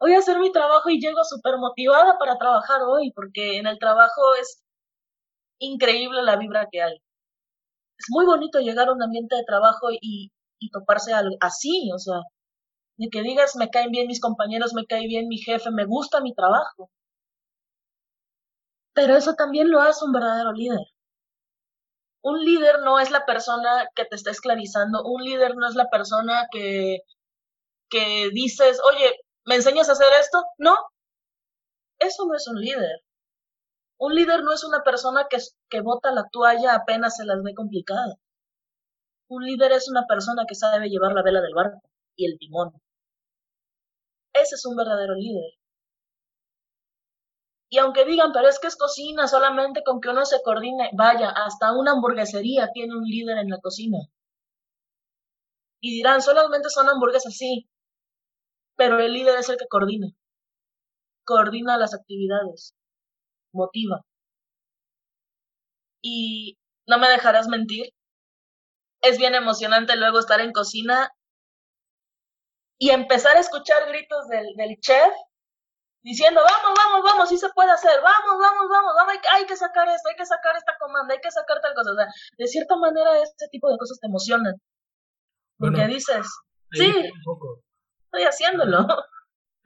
Voy 0.00 0.14
a 0.14 0.18
hacer 0.18 0.38
mi 0.38 0.52
trabajo 0.52 0.90
y 0.90 1.00
llego 1.00 1.24
súper 1.24 1.58
motivada 1.58 2.18
para 2.18 2.38
trabajar 2.38 2.82
hoy, 2.82 3.12
porque 3.12 3.58
en 3.58 3.66
el 3.66 3.78
trabajo 3.78 4.34
es, 4.40 4.62
increíble 5.58 6.22
la 6.22 6.36
vibra 6.36 6.68
que 6.70 6.82
hay. 6.82 6.96
Es 7.98 8.06
muy 8.10 8.26
bonito 8.26 8.58
llegar 8.60 8.88
a 8.88 8.92
un 8.92 9.02
ambiente 9.02 9.36
de 9.36 9.44
trabajo 9.44 9.90
y, 9.92 10.32
y 10.58 10.70
toparse 10.70 11.12
así, 11.40 11.90
o 11.94 11.98
sea, 11.98 12.20
de 12.98 13.08
que 13.10 13.22
digas, 13.22 13.56
me 13.56 13.70
caen 13.70 13.90
bien 13.92 14.06
mis 14.08 14.20
compañeros, 14.20 14.74
me 14.74 14.86
cae 14.86 15.06
bien 15.06 15.28
mi 15.28 15.38
jefe, 15.38 15.70
me 15.70 15.84
gusta 15.86 16.20
mi 16.20 16.34
trabajo. 16.34 16.90
Pero 18.92 19.16
eso 19.16 19.32
también 19.32 19.70
lo 19.70 19.80
hace 19.80 20.04
un 20.04 20.12
verdadero 20.12 20.52
líder. 20.52 20.86
Un 22.22 22.44
líder 22.44 22.78
no 22.84 23.00
es 23.00 23.10
la 23.10 23.26
persona 23.26 23.88
que 23.96 24.04
te 24.04 24.14
está 24.14 24.30
esclavizando, 24.30 25.02
un 25.04 25.24
líder 25.24 25.56
no 25.56 25.66
es 25.68 25.74
la 25.74 25.88
persona 25.90 26.46
que, 26.52 26.98
que 27.90 28.30
dices, 28.32 28.80
oye, 28.92 29.16
¿me 29.46 29.56
enseñas 29.56 29.88
a 29.88 29.92
hacer 29.92 30.08
esto? 30.20 30.42
No, 30.58 30.76
eso 32.00 32.26
no 32.26 32.34
es 32.34 32.48
un 32.48 32.60
líder. 32.60 33.02
Un 33.98 34.14
líder 34.14 34.42
no 34.42 34.52
es 34.52 34.64
una 34.64 34.82
persona 34.84 35.26
que, 35.28 35.38
que 35.68 35.80
bota 35.80 36.12
la 36.12 36.28
toalla 36.30 36.74
apenas 36.74 37.16
se 37.16 37.24
las 37.24 37.42
ve 37.42 37.54
complicadas. 37.54 38.14
Un 39.28 39.44
líder 39.44 39.72
es 39.72 39.88
una 39.88 40.06
persona 40.06 40.44
que 40.48 40.54
sabe 40.54 40.88
llevar 40.88 41.12
la 41.12 41.22
vela 41.22 41.40
del 41.40 41.54
barco 41.54 41.82
y 42.16 42.26
el 42.26 42.38
timón. 42.38 42.72
Ese 44.32 44.54
es 44.54 44.64
un 44.66 44.76
verdadero 44.76 45.14
líder. 45.14 45.52
Y 47.70 47.78
aunque 47.78 48.04
digan, 48.04 48.32
pero 48.32 48.48
es 48.48 48.58
que 48.58 48.68
es 48.68 48.76
cocina 48.76 49.28
solamente 49.28 49.82
con 49.84 50.00
que 50.00 50.08
uno 50.08 50.24
se 50.24 50.42
coordine, 50.42 50.90
vaya, 50.94 51.30
hasta 51.30 51.72
una 51.72 51.92
hamburguesería 51.92 52.70
tiene 52.72 52.96
un 52.96 53.04
líder 53.04 53.38
en 53.38 53.50
la 53.50 53.58
cocina. 53.58 53.98
Y 55.80 55.92
dirán, 55.96 56.22
solamente 56.22 56.70
son 56.70 56.88
hamburguesas, 56.88 57.34
sí, 57.36 57.68
pero 58.76 58.98
el 59.00 59.12
líder 59.12 59.38
es 59.38 59.48
el 59.48 59.58
que 59.58 59.66
coordina. 59.68 60.08
Coordina 61.24 61.76
las 61.76 61.94
actividades, 61.94 62.74
motiva. 63.52 64.02
Y 66.02 66.58
no 66.86 66.98
me 66.98 67.08
dejarás 67.08 67.48
mentir, 67.48 67.92
es 69.02 69.18
bien 69.18 69.34
emocionante 69.34 69.96
luego 69.96 70.18
estar 70.18 70.40
en 70.40 70.52
cocina 70.52 71.10
y 72.78 72.90
empezar 72.90 73.36
a 73.36 73.40
escuchar 73.40 73.88
gritos 73.88 74.28
del, 74.28 74.46
del 74.56 74.76
chef 74.80 75.12
diciendo, 76.02 76.40
vamos, 76.40 76.78
vamos, 76.78 77.04
vamos, 77.04 77.28
sí 77.28 77.36
se 77.36 77.48
puede 77.50 77.70
hacer, 77.70 78.00
vamos, 78.02 78.38
vamos, 78.40 78.66
vamos, 78.70 78.92
vamos 78.96 79.14
hay, 79.34 79.46
que 79.46 79.56
sacar 79.56 79.88
esto, 79.88 80.08
hay 80.08 80.16
que 80.16 80.26
sacar 80.26 80.56
esta 80.56 80.76
comanda, 80.78 81.14
hay 81.14 81.20
que 81.20 81.30
sacar 81.30 81.60
tal 81.60 81.74
cosa. 81.74 81.92
O 81.92 81.96
sea, 81.96 82.06
de 82.38 82.46
cierta 82.46 82.76
manera 82.76 83.22
este 83.22 83.48
tipo 83.50 83.70
de 83.70 83.78
cosas 83.78 83.98
te 84.00 84.06
emocionan. 84.06 84.54
Porque 85.58 85.86
dices, 85.86 86.26
sí, 86.72 86.92
estoy 88.04 88.22
haciéndolo. 88.22 88.86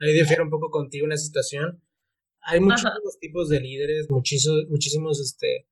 Ahí 0.01 0.13
difiere 0.13 0.41
un 0.41 0.49
poco 0.49 0.71
contigo 0.71 1.07
esa 1.07 1.23
situación. 1.23 1.81
Hay 2.45 2.59
muchísimos 2.59 3.17
tipos 3.19 3.49
de 3.49 3.59
líderes, 3.59 4.07
muchísimos, 4.09 4.65
muchísimos, 4.69 5.19
este, 5.19 5.67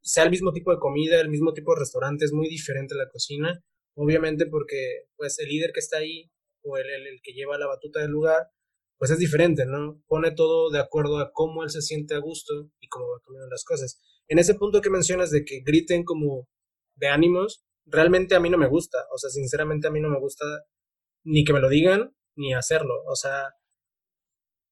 sea 0.00 0.24
el 0.24 0.30
mismo 0.30 0.52
tipo 0.52 0.72
de 0.72 0.78
comida, 0.78 1.20
el 1.20 1.28
mismo 1.28 1.52
tipo 1.52 1.74
de 1.74 1.80
restaurante, 1.80 2.24
es 2.24 2.32
muy 2.32 2.48
diferente 2.48 2.94
la 2.94 3.08
cocina. 3.08 3.64
Obviamente 3.94 4.46
porque, 4.46 5.06
pues, 5.16 5.38
el 5.38 5.48
líder 5.48 5.72
que 5.72 5.80
está 5.80 5.98
ahí, 5.98 6.30
o 6.62 6.76
el, 6.76 6.88
el, 6.88 7.06
el 7.06 7.20
que 7.22 7.32
lleva 7.32 7.58
la 7.58 7.66
batuta 7.66 8.00
del 8.00 8.10
lugar, 8.10 8.50
pues 8.98 9.10
es 9.10 9.18
diferente, 9.18 9.66
¿no? 9.66 10.02
Pone 10.06 10.30
todo 10.32 10.70
de 10.70 10.78
acuerdo 10.78 11.18
a 11.18 11.30
cómo 11.32 11.62
él 11.62 11.70
se 11.70 11.82
siente 11.82 12.14
a 12.14 12.18
gusto 12.18 12.70
y 12.80 12.88
cómo 12.88 13.06
va 13.08 13.20
cambiando 13.24 13.50
las 13.50 13.64
cosas. 13.64 14.00
En 14.28 14.38
ese 14.38 14.54
punto 14.54 14.80
que 14.80 14.90
mencionas 14.90 15.30
de 15.30 15.44
que 15.44 15.60
griten 15.64 16.04
como 16.04 16.48
de 16.94 17.08
ánimos, 17.08 17.64
realmente 17.84 18.34
a 18.34 18.40
mí 18.40 18.50
no 18.50 18.58
me 18.58 18.68
gusta, 18.68 18.98
o 19.12 19.18
sea, 19.18 19.30
sinceramente 19.30 19.86
a 19.86 19.90
mí 19.90 20.00
no 20.00 20.08
me 20.08 20.18
gusta 20.18 20.44
ni 21.24 21.44
que 21.44 21.52
me 21.52 21.60
lo 21.60 21.68
digan 21.68 22.14
ni 22.36 22.54
hacerlo, 22.54 23.02
o 23.06 23.16
sea, 23.16 23.54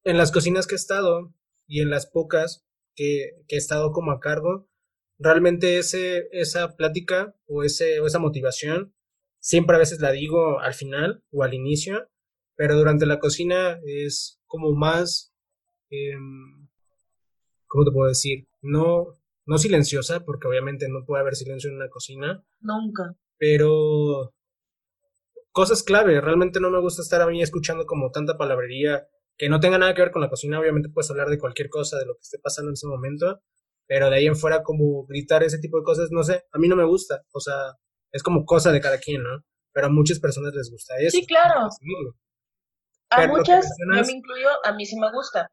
en 0.05 0.19
las 0.19 0.33
cocinas 0.33 0.67
que 0.67 0.75
he 0.75 0.77
estado 0.77 1.35
y 1.67 1.81
en 1.81 1.91
las 1.91 2.07
pocas 2.07 2.65
que, 2.95 3.43
que 3.49 3.57
he 3.57 3.59
estado 3.59 3.93
como 3.93 4.13
a 4.13 4.21
cargo, 4.21 4.69
realmente 5.19 5.79
ese, 5.79 6.29
esa 6.33 6.77
plática 6.77 7.35
o, 7.47 7.65
ese, 7.65 8.01
o 8.01 8.07
esa 8.07 8.19
motivación 8.19 8.95
siempre 9.41 9.77
a 9.77 9.79
veces 9.79 10.01
la 10.01 10.13
digo 10.13 10.61
al 10.61 10.75
final 10.75 11.23
o 11.31 11.43
al 11.43 11.55
inicio 11.55 12.09
pero 12.57 12.77
durante 12.77 13.07
la 13.07 13.19
cocina 13.19 13.81
es 13.85 14.41
como 14.47 14.73
más, 14.73 15.35
eh, 15.91 16.15
¿cómo 17.67 17.85
te 17.85 17.91
puedo 17.91 18.09
decir? 18.09 18.47
No, 18.63 19.07
no 19.47 19.59
silenciosa, 19.59 20.25
porque 20.25 20.47
obviamente 20.47 20.89
no 20.89 21.05
puede 21.05 21.23
haber 21.23 21.35
silencio 21.35 21.71
en 21.71 21.77
una 21.77 21.89
cocina. 21.89 22.45
Nunca. 22.61 23.17
Pero 23.39 24.33
cosas 25.51 25.83
clave, 25.83 26.21
realmente 26.21 26.61
no 26.61 26.71
me 26.71 26.81
gusta 26.81 27.03
estar 27.03 27.21
a 27.21 27.27
mí 27.27 27.43
escuchando 27.43 27.87
como 27.87 28.11
tanta 28.11 28.39
palabrería 28.39 29.09
que 29.37 29.49
no 29.49 29.61
tenga 29.61 29.79
nada 29.79 29.95
que 29.95 30.03
ver 30.03 30.11
con 30.11 30.23
la 30.23 30.29
cocina, 30.29 30.61
obviamente 30.61 30.89
puedes 30.89 31.11
hablar 31.11 31.29
de 31.29 31.39
cualquier 31.39 31.69
cosa, 31.69 31.99
de 31.99 32.07
lo 32.07 32.15
que 32.15 32.23
esté 32.23 32.39
pasando 32.39 32.71
en 32.71 32.75
ese 32.75 32.87
momento, 32.87 33.41
pero 33.87 34.09
de 34.11 34.17
ahí 34.17 34.27
en 34.27 34.37
fuera 34.37 34.63
como 34.63 35.05
gritar 35.07 35.43
ese 35.43 35.59
tipo 35.59 35.79
de 35.79 35.85
cosas, 35.85 36.11
no 36.11 36.23
sé, 36.23 36.45
a 36.53 36.59
mí 36.59 36.69
no 36.69 36.77
me 36.77 36.85
gusta, 36.85 37.23
o 37.33 37.41
sea, 37.41 37.75
es 38.13 38.23
como 38.23 38.45
cosa 38.45 38.73
de 38.73 38.81
cada 38.81 38.99
quien, 38.99 39.23
¿no? 39.23 39.45
Pero 39.73 39.89
a 39.89 39.91
muchas 39.91 40.21
personas 40.21 40.55
les 40.55 40.71
gusta 40.71 40.95
eso. 40.99 41.19
Sí, 41.19 41.27
claro. 41.27 41.69
A 43.11 43.27
muchas, 43.27 43.67
yo 43.79 44.03
me 44.07 44.13
incluyo, 44.13 44.49
a 44.65 44.73
mí 44.73 44.87
sí 44.87 44.97
me 44.99 45.11
gusta. 45.13 45.51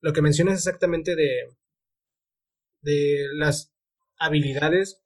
Lo 0.00 0.12
que 0.12 0.22
mencionas 0.22 0.58
exactamente 0.58 1.14
de, 1.14 1.48
de 2.82 3.26
las 3.34 3.72
habilidades, 4.18 5.02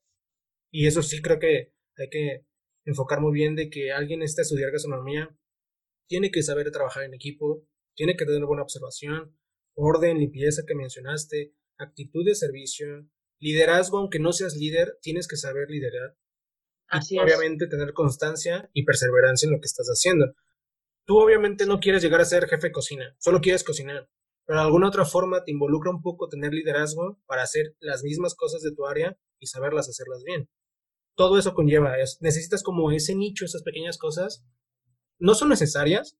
y 0.71 0.87
eso 0.87 1.03
sí 1.03 1.21
creo 1.23 1.39
que 1.39 1.73
hay 1.97 2.09
que 2.11 2.47
enfocar 2.85 3.21
muy 3.21 3.33
bien 3.33 3.55
de 3.55 3.69
que 3.69 3.93
alguien 3.93 4.23
esté 4.23 4.41
a 4.41 4.43
estudiar 4.43 4.71
gastronomía, 4.71 5.37
tiene 6.09 6.31
que 6.31 6.43
saber 6.43 6.71
trabajar 6.71 7.05
en 7.05 7.15
equipo, 7.15 7.67
tiene 7.99 8.17
que 8.17 8.25
tener 8.25 8.47
buena 8.47 8.63
observación, 8.63 9.37
orden, 9.75 10.19
limpieza 10.19 10.63
que 10.65 10.77
mencionaste, 10.77 11.53
actitud 11.79 12.25
de 12.25 12.37
servicio, 12.37 12.87
liderazgo, 13.41 13.99
aunque 13.99 14.21
no 14.21 14.33
seas 14.33 14.55
líder, 14.55 14.97
tienes 15.03 15.27
que 15.27 15.37
saber 15.37 15.69
liderar. 15.69 16.17
Así 16.87 17.17
y 17.17 17.19
obviamente 17.19 17.67
tener 17.67 17.93
constancia 17.93 18.71
y 18.73 18.85
perseverancia 18.85 19.47
en 19.49 19.53
lo 19.53 19.61
que 19.61 19.67
estás 19.67 19.89
haciendo. 19.89 20.33
Tú 21.07 21.19
obviamente 21.19 21.67
no 21.67 21.81
quieres 21.81 22.01
llegar 22.01 22.21
a 22.21 22.25
ser 22.25 22.49
jefe 22.49 22.69
de 22.69 22.73
cocina, 22.73 23.17
solo 23.19 23.41
quieres 23.41 23.65
cocinar, 23.65 24.09
pero 24.47 24.61
de 24.61 24.67
alguna 24.67 24.87
otra 24.87 25.05
forma 25.05 25.43
te 25.43 25.51
involucra 25.51 25.91
un 25.91 26.01
poco 26.01 26.29
tener 26.29 26.55
liderazgo 26.55 27.21
para 27.27 27.43
hacer 27.43 27.75
las 27.81 28.05
mismas 28.05 28.37
cosas 28.37 28.63
de 28.63 28.73
tu 28.73 28.87
área 28.87 29.19
y 29.41 29.49
saberlas 29.49 29.89
hacerlas 29.89 30.23
bien. 30.23 30.49
Todo 31.17 31.37
eso 31.37 31.53
conlleva, 31.53 31.97
necesitas 32.21 32.63
como 32.63 32.93
ese 32.93 33.17
nicho, 33.17 33.45
esas 33.45 33.65
pequeñas 33.65 33.99
cosas. 33.99 34.47
No 35.19 35.35
son 35.35 35.49
necesarias, 35.49 36.17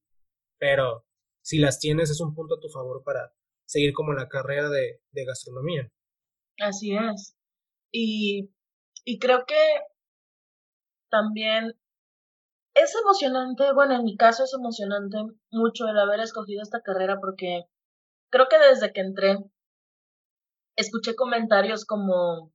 pero 0.59 1.05
si 1.49 1.57
las 1.57 1.79
tienes 1.79 2.11
es 2.11 2.21
un 2.21 2.35
punto 2.35 2.57
a 2.57 2.61
tu 2.61 2.69
favor 2.69 3.03
para 3.03 3.33
seguir 3.67 3.95
como 3.95 4.13
la 4.13 4.29
carrera 4.29 4.69
de, 4.69 5.01
de 5.13 5.25
gastronomía. 5.25 5.91
Así 6.61 6.95
es. 6.95 7.35
Y, 7.91 8.51
y 9.07 9.19
creo 9.19 9.47
que 9.47 9.57
también 11.11 11.73
es 12.75 12.95
emocionante, 12.95 13.73
bueno, 13.73 13.95
en 13.95 14.05
mi 14.05 14.15
caso 14.15 14.45
es 14.45 14.53
emocionante 14.53 15.17
mucho 15.51 15.89
el 15.89 15.99
haber 15.99 16.21
escogido 16.21 16.61
esta 16.61 16.83
carrera 16.83 17.19
porque 17.19 17.63
creo 18.31 18.47
que 18.51 18.59
desde 18.59 18.93
que 18.93 19.01
entré 19.01 19.39
escuché 20.77 21.15
comentarios 21.15 21.87
como, 21.87 22.53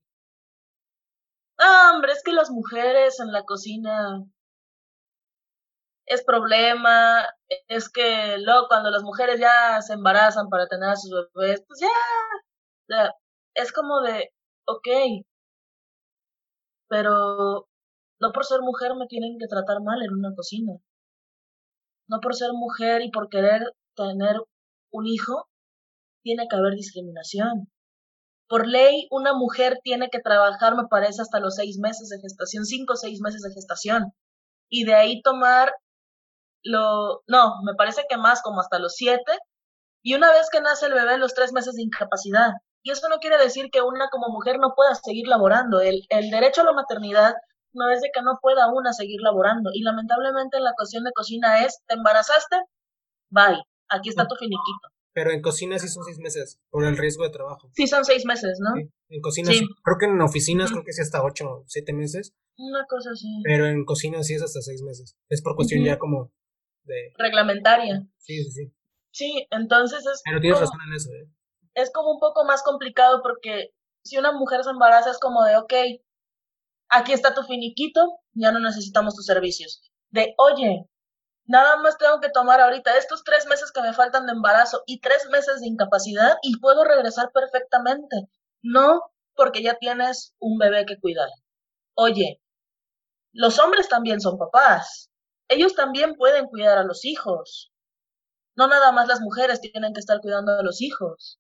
ah, 1.58 1.94
hombre, 1.96 2.12
es 2.12 2.22
que 2.24 2.32
las 2.32 2.52
mujeres 2.52 3.20
en 3.20 3.32
la 3.32 3.44
cocina 3.44 4.24
es 6.06 6.24
problema, 6.24 7.28
es 7.68 7.90
que 7.90 8.38
luego 8.40 8.68
cuando 8.68 8.92
las 8.92 9.04
mujeres 9.04 9.40
ya 9.40 9.82
se 9.82 9.94
embarazan 9.94 10.50
para 10.50 10.68
tener 10.68 10.90
a 10.90 10.96
sus 10.96 11.12
bebés, 11.34 11.64
pues 11.68 11.80
ya, 11.82 13.12
es 13.56 13.72
como 13.72 14.02
de, 14.02 14.32
ok, 14.66 14.88
pero 16.90 17.68
no 18.20 18.32
por 18.34 18.46
ser 18.46 18.62
mujer 18.62 18.96
me 18.96 19.08
tienen 19.08 19.38
que 19.40 19.48
tratar 19.48 19.82
mal 19.82 20.02
en 20.04 20.14
una 20.14 20.34
cocina. 20.36 20.74
No 22.08 22.20
por 22.20 22.36
ser 22.36 22.52
mujer 22.54 23.02
y 23.02 23.12
por 23.12 23.30
querer 23.30 23.62
tener 23.96 24.38
un 24.92 25.08
hijo, 25.08 25.48
tiene 26.24 26.48
que 26.48 26.56
haber 26.56 26.74
discriminación. 26.74 27.72
Por 28.48 28.68
ley, 28.68 29.08
una 29.10 29.34
mujer 29.34 29.80
tiene 29.84 30.10
que 30.10 30.20
trabajar, 30.20 30.76
me 30.76 30.88
parece, 30.90 31.22
hasta 31.22 31.40
los 31.40 31.56
seis 31.56 31.80
meses 31.80 32.10
de 32.10 32.20
gestación, 32.20 32.66
cinco 32.66 32.94
o 32.94 32.98
seis 32.98 33.22
meses 33.22 33.42
de 33.42 33.54
gestación. 33.54 34.14
Y 34.70 34.86
de 34.86 34.96
ahí 34.96 35.22
tomar 35.22 35.74
lo, 36.64 37.24
no, 37.28 37.62
me 37.64 37.76
parece 37.76 38.04
que 38.10 38.18
más 38.18 38.42
como 38.42 38.62
hasta 38.62 38.80
los 38.80 38.96
siete. 38.96 39.32
Y 40.02 40.16
una 40.16 40.32
vez 40.32 40.50
que 40.52 40.62
nace 40.62 40.88
el 40.88 40.94
bebé, 40.94 41.18
los 41.18 41.34
tres 41.34 41.54
meses 41.54 41.76
de 41.76 41.84
incapacidad. 41.84 42.52
Y 42.84 42.92
eso 42.92 43.08
no 43.08 43.20
quiere 43.20 43.38
decir 43.38 43.70
que 43.72 43.82
una 43.82 44.10
como 44.10 44.28
mujer 44.30 44.60
no 44.60 44.74
pueda 44.76 44.94
seguir 44.96 45.28
laborando. 45.28 45.80
El, 45.80 46.02
el 46.10 46.30
derecho 46.30 46.62
a 46.62 46.66
la 46.66 46.74
maternidad 46.74 47.36
no 47.74 47.90
es 47.90 48.02
de 48.02 48.10
que 48.14 48.22
no 48.22 48.38
pueda 48.42 48.72
una 48.72 48.92
seguir 48.94 49.22
laborando. 49.22 49.72
Y 49.74 49.82
lamentablemente 49.82 50.58
en 50.58 50.64
la 50.64 50.74
cuestión 50.74 51.04
de 51.04 51.12
cocina 51.14 51.64
es, 51.66 51.82
¿te 51.88 51.96
embarazaste? 51.96 52.58
Bye, 53.30 53.64
aquí 53.90 54.10
está 54.10 54.28
tu 54.28 54.36
finiquito. 54.36 54.90
Pero 55.14 55.32
en 55.32 55.42
cocina 55.42 55.78
sí 55.78 55.88
son 55.88 56.04
seis 56.04 56.18
meses, 56.18 56.60
por 56.72 56.84
el 56.84 56.98
riesgo 56.98 57.24
de 57.24 57.30
trabajo. 57.30 57.70
Sí, 57.74 57.86
son 57.86 58.04
seis 58.04 58.26
meses, 58.26 58.60
¿no? 58.60 58.72
En 59.10 59.22
cocina 59.22 59.52
sí. 59.52 59.66
Creo 59.84 59.98
que 60.00 60.06
en 60.08 60.20
oficinas 60.22 60.72
creo 60.72 60.84
que 60.84 60.92
sí 60.92 61.02
hasta 61.02 61.24
ocho 61.24 61.46
o 61.48 61.64
siete 61.68 61.94
meses. 61.94 62.34
Una 62.58 62.86
cosa 62.88 63.12
así. 63.12 63.28
Pero 63.44 63.68
en 63.68 63.86
cocina 63.86 64.24
sí 64.24 64.34
es 64.34 64.42
hasta 64.42 64.62
seis 64.62 64.82
meses. 64.82 65.16
Es 65.30 65.42
por 65.44 65.56
cuestión 65.56 65.84
ya 65.84 66.00
como 66.00 66.32
de... 66.84 67.14
Reglamentaria. 67.18 68.06
Sí, 68.18 68.44
sí, 68.44 68.52
sí. 68.52 68.74
Sí, 69.12 69.48
entonces 69.52 70.06
es... 70.06 70.22
Pero 70.26 70.40
tienes 70.40 70.60
razón 70.60 70.80
en 70.88 70.94
eso, 70.94 71.10
¿eh? 71.12 71.30
Es 71.76 71.92
como 71.92 72.12
un 72.12 72.20
poco 72.20 72.46
más 72.46 72.64
complicado 72.64 73.22
porque 73.22 73.74
si 74.04 74.18
una 74.18 74.32
mujer 74.32 74.64
se 74.64 74.70
embaraza 74.70 75.12
es 75.12 75.20
como 75.20 75.44
de, 75.44 75.58
ok, 75.58 75.74
aquí 76.90 77.14
está 77.14 77.34
tu 77.34 77.44
finiquito, 77.44 78.20
ya 78.34 78.52
no 78.52 78.60
necesitamos 78.60 79.16
tus 79.16 79.26
servicios. 79.26 79.82
De, 80.10 80.36
oye, 80.38 80.88
nada 81.46 81.78
más 81.78 81.98
tengo 81.98 82.20
que 82.20 82.30
tomar 82.30 82.62
ahorita 82.62 82.98
estos 82.98 83.24
tres 83.24 83.46
meses 83.48 83.72
que 83.72 83.82
me 83.82 83.94
faltan 83.94 84.26
de 84.26 84.34
embarazo 84.34 84.84
y 84.86 85.00
tres 85.00 85.28
meses 85.32 85.62
de 85.62 85.68
incapacidad 85.68 86.38
y 86.42 86.60
puedo 86.60 86.84
regresar 86.84 87.32
perfectamente. 87.34 88.28
No 88.62 89.02
porque 89.36 89.64
ya 89.64 89.76
tienes 89.76 90.36
un 90.40 90.58
bebé 90.58 90.86
que 90.86 91.00
cuidar. 91.00 91.30
Oye, 91.96 92.42
los 93.32 93.60
hombres 93.60 93.90
también 93.90 94.22
son 94.22 94.38
papás. 94.38 95.10
Ellos 95.54 95.76
también 95.76 96.16
pueden 96.16 96.48
cuidar 96.48 96.78
a 96.80 96.84
los 96.84 97.06
hijos. 97.06 97.72
No 98.56 98.68
nada 98.68 98.92
más 98.92 99.08
las 99.08 99.22
mujeres 99.22 99.62
tienen 99.62 99.94
que 99.94 100.00
estar 100.00 100.20
cuidando 100.20 100.54
a 100.54 100.64
los 100.64 100.82
hijos. 100.82 101.40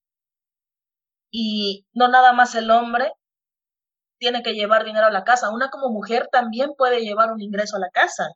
Y 1.32 1.88
no 1.94 2.08
nada 2.10 2.32
más 2.34 2.54
el 2.56 2.70
hombre 2.70 3.12
tiene 4.20 4.44
que 4.44 4.54
llevar 4.54 4.86
dinero 4.86 5.08
a 5.08 5.12
la 5.12 5.24
casa. 5.24 5.50
Una 5.50 5.70
como 5.70 5.90
mujer 5.90 6.30
también 6.32 6.74
puede 6.78 7.02
llevar 7.02 7.32
un 7.32 7.42
ingreso 7.42 7.78
a 7.78 7.80
la 7.80 7.90
casa. 7.90 8.30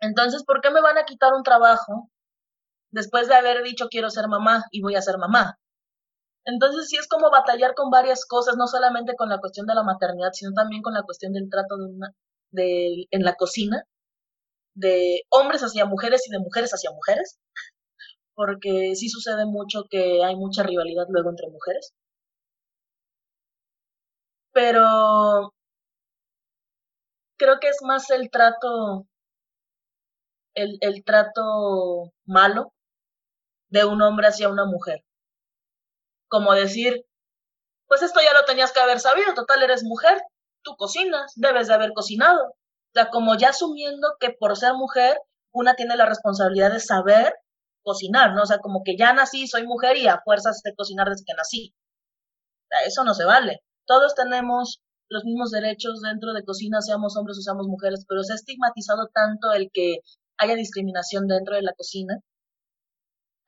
Entonces, 0.00 0.44
¿por 0.44 0.60
qué 0.60 0.70
me 0.70 0.80
van 0.80 0.98
a 0.98 1.04
quitar 1.04 1.32
un 1.32 1.42
trabajo 1.42 2.08
después 2.92 3.28
de 3.28 3.34
haber 3.34 3.62
dicho 3.62 3.88
quiero 3.88 4.10
ser 4.10 4.28
mamá 4.28 4.64
y 4.70 4.82
voy 4.82 4.94
a 4.94 5.02
ser 5.02 5.18
mamá? 5.18 5.58
Entonces, 6.44 6.88
sí 6.88 6.96
es 6.96 7.08
como 7.08 7.30
batallar 7.30 7.74
con 7.74 7.90
varias 7.90 8.24
cosas, 8.26 8.56
no 8.56 8.66
solamente 8.68 9.14
con 9.16 9.28
la 9.28 9.38
cuestión 9.38 9.66
de 9.66 9.74
la 9.74 9.84
maternidad, 9.84 10.30
sino 10.32 10.52
también 10.52 10.82
con 10.82 10.94
la 10.94 11.02
cuestión 11.02 11.32
del 11.32 11.48
trato 11.50 11.76
de 11.76 11.84
una, 11.86 12.12
de, 12.50 13.06
en 13.10 13.22
la 13.24 13.34
cocina, 13.34 13.84
de 14.74 15.22
hombres 15.30 15.62
hacia 15.62 15.86
mujeres 15.86 16.26
y 16.28 16.30
de 16.30 16.38
mujeres 16.38 16.72
hacia 16.72 16.90
mujeres, 16.90 17.38
porque 18.34 18.94
sí 18.96 19.08
sucede 19.08 19.46
mucho 19.46 19.84
que 19.90 20.24
hay 20.24 20.36
mucha 20.36 20.62
rivalidad 20.62 21.06
luego 21.08 21.30
entre 21.30 21.48
mujeres. 21.50 21.92
Pero 24.52 25.52
creo 27.38 27.58
que 27.60 27.68
es 27.68 27.78
más 27.82 28.10
el 28.10 28.30
trato, 28.30 29.06
el, 30.54 30.78
el 30.80 31.04
trato 31.04 32.12
malo 32.24 32.72
de 33.70 33.84
un 33.84 34.02
hombre 34.02 34.28
hacia 34.28 34.48
una 34.48 34.64
mujer. 34.66 35.02
Como 36.28 36.54
decir, 36.54 37.04
pues 37.88 38.02
esto 38.02 38.20
ya 38.22 38.32
lo 38.32 38.44
tenías 38.44 38.72
que 38.72 38.80
haber 38.80 39.00
sabido, 39.00 39.34
total 39.34 39.62
eres 39.62 39.84
mujer, 39.84 40.22
tú 40.62 40.76
cocinas, 40.76 41.32
debes 41.36 41.68
de 41.68 41.74
haber 41.74 41.92
cocinado. 41.92 42.54
Sea, 42.94 43.08
como 43.10 43.36
ya 43.36 43.50
asumiendo 43.50 44.16
que 44.20 44.30
por 44.30 44.56
ser 44.56 44.74
mujer, 44.74 45.18
una 45.52 45.74
tiene 45.74 45.96
la 45.96 46.06
responsabilidad 46.06 46.72
de 46.72 46.80
saber 46.80 47.34
cocinar, 47.82 48.34
¿no? 48.34 48.42
O 48.42 48.46
sea, 48.46 48.58
como 48.58 48.82
que 48.84 48.96
ya 48.96 49.12
nací, 49.12 49.46
soy 49.46 49.66
mujer 49.66 49.96
y 49.96 50.08
a 50.08 50.20
fuerzas 50.24 50.62
de 50.62 50.74
cocinar 50.74 51.08
desde 51.08 51.24
que 51.26 51.34
nací. 51.34 51.74
Eso 52.86 53.04
no 53.04 53.14
se 53.14 53.24
vale. 53.24 53.62
Todos 53.86 54.14
tenemos 54.14 54.80
los 55.08 55.24
mismos 55.24 55.50
derechos 55.50 56.00
dentro 56.00 56.32
de 56.32 56.44
cocina, 56.44 56.80
seamos 56.80 57.16
hombres 57.16 57.38
o 57.38 57.42
seamos 57.42 57.66
mujeres, 57.68 58.04
pero 58.08 58.22
se 58.22 58.32
ha 58.32 58.36
estigmatizado 58.36 59.08
tanto 59.12 59.52
el 59.52 59.70
que 59.72 59.98
haya 60.38 60.54
discriminación 60.54 61.26
dentro 61.28 61.54
de 61.54 61.62
la 61.62 61.74
cocina 61.74 62.20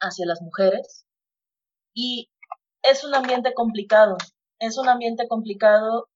hacia 0.00 0.26
las 0.26 0.42
mujeres. 0.42 1.06
Y 1.94 2.28
es 2.82 3.04
un 3.04 3.14
ambiente 3.14 3.54
complicado, 3.54 4.16
es 4.58 4.78
un 4.78 4.88
ambiente 4.88 5.26
complicado 5.28 6.08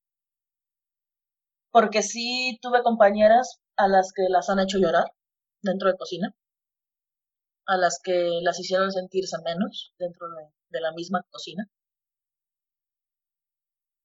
porque 1.78 2.02
sí 2.02 2.58
tuve 2.60 2.82
compañeras 2.82 3.60
a 3.76 3.86
las 3.86 4.12
que 4.12 4.24
las 4.28 4.50
han 4.50 4.58
hecho 4.58 4.78
llorar 4.78 5.12
dentro 5.62 5.88
de 5.88 5.96
cocina, 5.96 6.34
a 7.66 7.76
las 7.76 8.00
que 8.02 8.40
las 8.42 8.58
hicieron 8.58 8.90
sentirse 8.90 9.36
menos 9.44 9.94
dentro 9.96 10.26
de, 10.70 10.80
la 10.80 10.90
misma 10.90 11.22
cocina. 11.30 11.70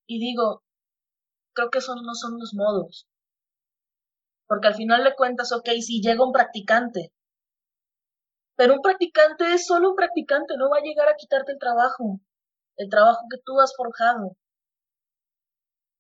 Y 0.06 0.20
digo, 0.20 0.62
creo 1.56 1.72
que 1.72 1.80
esos 1.80 1.96
no 2.04 2.14
son 2.14 2.38
los 2.38 2.54
modos. 2.54 3.08
Porque 4.48 4.68
al 4.68 4.76
final 4.76 5.04
le 5.04 5.16
cuentas, 5.16 5.52
ok, 5.52 5.70
si 5.82 6.00
llega 6.00 6.24
un 6.24 6.32
practicante, 6.32 7.12
pero 8.56 8.76
un 8.76 8.82
practicante 8.82 9.52
es 9.52 9.66
solo 9.66 9.90
un 9.90 9.96
practicante, 9.96 10.58
no 10.58 10.70
va 10.70 10.78
a 10.78 10.84
llegar 10.84 11.10
a 11.10 11.16
quitarte 11.16 11.54
el 11.54 11.58
trabajo, 11.58 12.20
el 12.78 12.88
trabajo 12.88 13.22
que 13.32 13.42
tú 13.44 13.60
has 13.60 13.74
forjado 13.76 14.38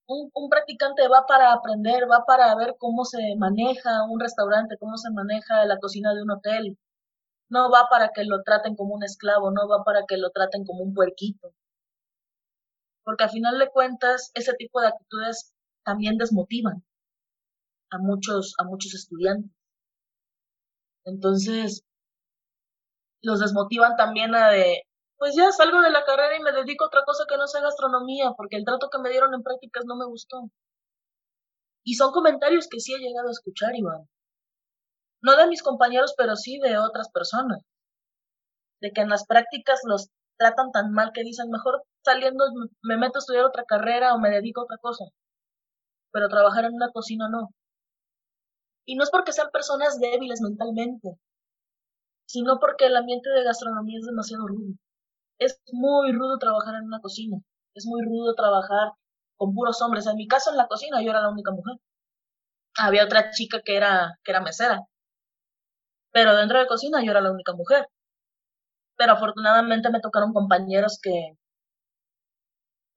un, 0.07 0.49
practicante 0.49 1.07
va 1.07 1.25
para 1.25 1.53
aprender, 1.53 2.09
va 2.09 2.25
para 2.25 2.55
ver 2.55 2.75
cómo 2.77 3.05
se 3.05 3.35
maneja 3.37 4.03
un 4.09 4.19
restaurante, 4.19 4.77
cómo 4.77 4.97
se 4.97 5.11
maneja 5.11 5.65
la 5.65 5.79
cocina 5.79 6.13
de 6.13 6.23
un 6.23 6.31
hotel. 6.31 6.77
No 7.49 7.71
va 7.71 7.87
para 7.89 8.09
que 8.09 8.23
lo 8.25 8.43
traten 8.43 8.75
como 8.75 8.95
un 8.95 9.03
esclavo, 9.03 9.51
no 9.51 9.67
va 9.67 9.83
para 9.83 10.05
que 10.07 10.17
lo 10.17 10.31
traten 10.31 10.65
como 10.65 10.83
un 10.83 10.93
puerquito. 10.93 11.53
Porque 13.03 13.25
al 13.25 13.29
final 13.31 13.59
de 13.59 13.69
cuentas, 13.69 14.31
ese 14.33 14.53
tipo 14.53 14.81
de 14.81 14.87
actitudes 14.87 15.53
también 15.83 16.17
desmotivan 16.17 16.83
a 17.91 17.97
muchos, 17.99 18.55
a 18.59 18.63
muchos 18.63 18.93
estudiantes. 18.93 19.51
Entonces, 21.05 21.83
los 23.21 23.39
desmotivan 23.39 23.95
también 23.97 24.35
a 24.35 24.49
de, 24.49 24.83
pues 25.24 25.36
ya 25.38 25.49
salgo 25.53 25.80
de 25.80 25.89
la 25.89 26.03
carrera 26.03 26.36
y 26.36 26.41
me 26.41 26.51
dedico 26.51 26.84
a 26.84 26.88
otra 26.88 27.05
cosa 27.05 27.24
que 27.26 27.38
no 27.38 27.47
sea 27.47 27.61
gastronomía, 27.61 28.34
porque 28.36 28.57
el 28.57 28.65
trato 28.65 28.89
que 28.89 28.99
me 28.99 29.09
dieron 29.09 29.34
en 29.34 29.41
prácticas 29.41 29.86
no 29.86 29.95
me 29.95 30.03
gustó. 30.03 30.51
Y 31.86 31.93
son 31.93 32.11
comentarios 32.11 32.67
que 32.69 32.82
sí 32.82 32.93
he 32.93 32.99
llegado 32.99 33.30
a 33.30 33.32
escuchar, 33.32 33.74
Iván. 33.74 34.09
No 35.21 35.38
de 35.38 35.47
mis 35.47 35.63
compañeros, 35.63 36.13
pero 36.17 36.36
sí 36.36 36.59
de 36.59 36.78
otras 36.78 37.09
personas. 37.09 37.61
De 38.82 38.91
que 38.91 38.99
en 38.99 39.07
las 39.07 39.26
prácticas 39.26 39.80
los 39.86 40.09
tratan 40.38 40.74
tan 40.74 40.91
mal 40.91 41.11
que 41.13 41.24
dicen, 41.24 41.49
mejor 41.49 41.84
saliendo 42.03 42.43
me 42.82 42.97
meto 42.97 43.19
a 43.19 43.19
estudiar 43.19 43.45
otra 43.45 43.63
carrera 43.63 44.15
o 44.15 44.19
me 44.19 44.30
dedico 44.30 44.59
a 44.59 44.63
otra 44.65 44.78
cosa. 44.82 45.05
Pero 46.11 46.28
trabajar 46.28 46.65
en 46.65 46.74
una 46.74 46.91
cocina 46.91 47.30
no. 47.30 47.47
Y 48.86 48.97
no 48.97 49.05
es 49.05 49.09
porque 49.09 49.32
sean 49.32 49.51
personas 49.53 50.01
débiles 50.01 50.41
mentalmente, 50.41 51.17
sino 52.26 52.59
porque 52.59 52.88
el 52.88 52.97
ambiente 52.97 53.30
de 53.30 53.45
gastronomía 53.45 53.99
es 53.99 54.05
demasiado 54.05 54.47
rudo 54.47 54.74
es 55.39 55.59
muy 55.71 56.11
rudo 56.11 56.38
trabajar 56.39 56.75
en 56.75 56.86
una 56.86 56.99
cocina, 57.01 57.38
es 57.75 57.86
muy 57.86 58.01
rudo 58.03 58.34
trabajar 58.36 58.93
con 59.38 59.53
puros 59.53 59.81
hombres. 59.81 60.07
En 60.07 60.15
mi 60.17 60.27
caso, 60.27 60.51
en 60.51 60.57
la 60.57 60.67
cocina, 60.67 61.01
yo 61.01 61.11
era 61.11 61.21
la 61.21 61.29
única 61.29 61.51
mujer. 61.51 61.77
Había 62.77 63.05
otra 63.05 63.31
chica 63.31 63.61
que 63.65 63.75
era, 63.77 64.19
que 64.23 64.29
era 64.31 64.39
mesera, 64.39 64.81
pero 66.13 66.34
dentro 66.38 66.59
de 66.59 66.67
cocina 66.67 67.03
yo 67.03 67.11
era 67.11 67.19
la 67.19 67.31
única 67.31 67.51
mujer. 67.53 67.88
Pero 68.97 69.13
afortunadamente 69.13 69.91
me 69.91 69.99
tocaron 69.99 70.34
compañeros 70.34 70.97
que 70.99 71.38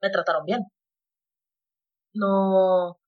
me 0.01 0.09
trataron 0.11 0.45
bien. 0.47 0.62
No, 2.14 2.99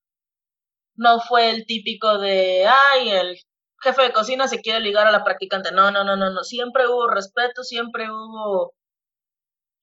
no 0.96 1.20
fue 1.20 1.50
el 1.50 1.66
típico 1.66 2.18
de, 2.18 2.66
ay, 2.66 3.08
el 3.10 3.36
jefe 3.82 4.02
de 4.02 4.12
cocina 4.12 4.48
se 4.48 4.60
quiere 4.60 4.80
ligar 4.80 5.06
a 5.06 5.12
la 5.12 5.24
practicante. 5.24 5.72
No, 5.72 5.90
no, 5.90 6.04
no, 6.04 6.16
no, 6.16 6.30
no. 6.30 6.42
Siempre 6.44 6.86
hubo 6.88 7.08
respeto, 7.08 7.62
siempre 7.62 8.10
hubo 8.10 8.74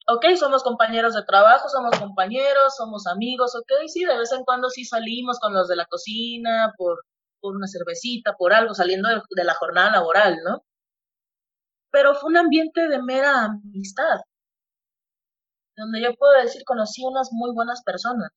ok, 0.07 0.25
somos 0.37 0.63
compañeros 0.63 1.13
de 1.15 1.23
trabajo, 1.23 1.69
somos 1.69 1.97
compañeros, 1.99 2.75
somos 2.75 3.07
amigos, 3.07 3.55
ok, 3.55 3.71
sí, 3.87 4.05
de 4.05 4.17
vez 4.17 4.31
en 4.31 4.43
cuando 4.43 4.69
sí 4.69 4.85
salimos 4.85 5.39
con 5.39 5.53
los 5.53 5.67
de 5.67 5.75
la 5.75 5.85
cocina 5.85 6.73
por, 6.77 7.03
por 7.41 7.55
una 7.55 7.67
cervecita, 7.67 8.33
por 8.37 8.53
algo, 8.53 8.73
saliendo 8.75 9.09
de, 9.09 9.43
la 9.43 9.55
jornada 9.55 9.91
laboral, 9.91 10.37
¿no? 10.43 10.63
Pero 11.91 12.13
fue 12.13 12.29
un 12.29 12.37
ambiente 12.37 12.87
de 12.87 13.01
mera 13.01 13.45
amistad, 13.45 14.19
donde 15.77 16.01
yo 16.01 16.13
puedo 16.15 16.33
decir 16.41 16.63
conocí 16.65 17.03
unas 17.05 17.29
muy 17.31 17.53
buenas 17.53 17.81
personas, 17.83 18.31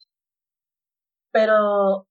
pero 1.32 2.06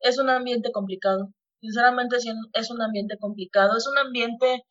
es 0.00 0.18
un 0.18 0.30
ambiente 0.30 0.72
complicado, 0.72 1.30
sinceramente 1.60 2.16
es 2.54 2.70
un 2.70 2.82
ambiente 2.82 3.18
complicado, 3.18 3.76
es 3.76 3.86
un 3.88 3.98
ambiente 3.98 4.64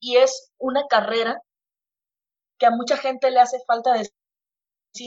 y 0.00 0.16
es 0.16 0.52
una 0.58 0.86
carrera 0.88 1.40
que 2.58 2.66
a 2.66 2.70
mucha 2.70 2.96
gente 2.96 3.30
le 3.30 3.40
hace 3.40 3.58
falta 3.66 3.92
decir, 3.94 4.12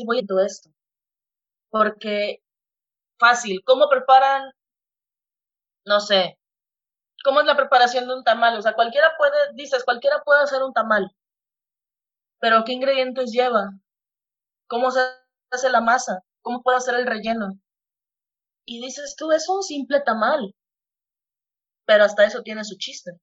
voy 0.06 0.20
a 0.20 0.26
todo 0.28 0.42
esto. 0.46 0.70
Porque, 1.72 2.42
fácil, 3.20 3.62
¿cómo 3.66 3.90
preparan? 3.90 4.52
No 5.86 6.00
sé, 6.00 6.38
¿cómo 7.24 7.42
es 7.42 7.46
la 7.46 7.58
preparación 7.58 8.08
de 8.08 8.16
un 8.16 8.24
tamal? 8.24 8.58
O 8.58 8.62
sea, 8.62 8.74
cualquiera 8.74 9.12
puede, 9.18 9.38
dices, 9.56 9.84
cualquiera 9.84 10.24
puede 10.24 10.44
hacer 10.44 10.64
un 10.64 10.74
tamal. 10.74 11.12
Pero 12.40 12.64
¿qué 12.66 12.74
ingredientes 12.74 13.32
lleva? 13.32 13.72
¿Cómo 14.68 14.92
se 14.92 15.02
hace 15.52 15.70
la 15.70 15.82
masa? 15.82 16.24
¿Cómo 16.42 16.62
puedo 16.64 16.78
hacer 16.78 16.96
el 16.96 17.06
relleno? 17.08 17.60
Y 18.66 18.82
dices 18.82 19.16
tú, 19.18 19.32
es 19.32 19.50
un 19.50 19.64
simple 19.64 20.02
tamal. 20.02 20.56
Pero 21.86 22.04
hasta 22.06 22.24
eso 22.26 22.44
tiene 22.44 22.64
su 22.64 22.78
chiste 22.78 23.20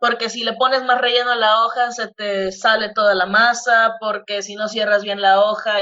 porque 0.00 0.30
si 0.30 0.44
le 0.44 0.54
pones 0.54 0.82
más 0.84 1.00
relleno 1.00 1.32
a 1.32 1.36
la 1.36 1.64
hoja 1.64 1.92
se 1.92 2.08
te 2.08 2.52
sale 2.52 2.92
toda 2.94 3.14
la 3.14 3.26
masa, 3.26 3.96
porque 4.00 4.42
si 4.42 4.56
no 4.56 4.68
cierras 4.68 5.02
bien 5.02 5.20
la 5.20 5.40
hoja, 5.42 5.76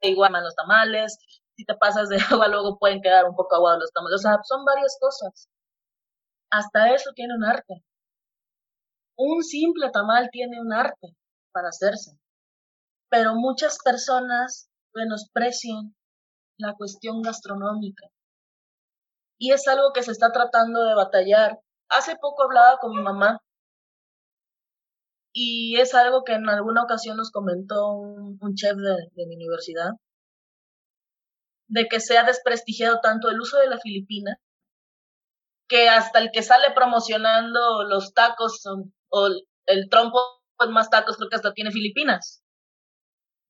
igual 0.00 0.32
los 0.32 0.54
tamales, 0.56 1.18
si 1.56 1.64
te 1.64 1.74
pasas 1.76 2.08
de 2.08 2.16
agua 2.30 2.48
luego 2.48 2.78
pueden 2.78 3.02
quedar 3.02 3.26
un 3.26 3.36
poco 3.36 3.56
aguados 3.56 3.80
los 3.80 3.92
tamales, 3.92 4.20
o 4.20 4.22
sea, 4.22 4.38
son 4.44 4.64
varias 4.64 4.96
cosas. 5.00 5.48
Hasta 6.50 6.94
eso 6.94 7.12
tiene 7.14 7.34
un 7.34 7.44
arte. 7.44 7.84
Un 9.18 9.42
simple 9.42 9.90
tamal 9.90 10.30
tiene 10.30 10.60
un 10.60 10.72
arte 10.72 11.08
para 11.52 11.68
hacerse. 11.68 12.18
pero 13.10 13.34
muchas 13.34 13.78
personas 13.84 14.68
menosprecian 14.94 15.94
la 16.58 16.74
cuestión 16.74 17.22
gastronómica. 17.22 18.08
Y 19.38 19.52
es 19.52 19.66
algo 19.68 19.92
que 19.94 20.02
se 20.02 20.12
está 20.12 20.32
tratando 20.32 20.84
de 20.84 20.94
batallar. 20.94 21.60
Hace 21.88 22.16
poco 22.16 22.44
hablaba 22.44 22.78
con 22.78 22.92
mi 22.92 23.02
mamá 23.02 23.40
y 25.32 25.78
es 25.78 25.94
algo 25.94 26.24
que 26.24 26.32
en 26.32 26.48
alguna 26.48 26.82
ocasión 26.82 27.16
nos 27.16 27.30
comentó 27.30 27.90
un, 27.90 28.54
chef 28.54 28.76
de, 28.76 29.26
mi 29.26 29.36
universidad, 29.36 29.90
de 31.68 31.86
que 31.88 32.00
se 32.00 32.16
ha 32.18 32.24
desprestigiado 32.24 33.00
tanto 33.00 33.28
el 33.28 33.40
uso 33.40 33.58
de 33.58 33.68
la 33.68 33.78
filipina, 33.78 34.38
que 35.68 35.88
hasta 35.88 36.20
el 36.20 36.30
que 36.32 36.42
sale 36.42 36.72
promocionando 36.74 37.84
los 37.84 38.14
tacos 38.14 38.62
o 39.10 39.28
el 39.66 39.88
trompo 39.90 40.18
con 40.56 40.72
más 40.72 40.90
tacos 40.90 41.16
creo 41.16 41.28
que 41.28 41.36
hasta 41.36 41.52
tiene 41.52 41.70
Filipinas. 41.70 42.42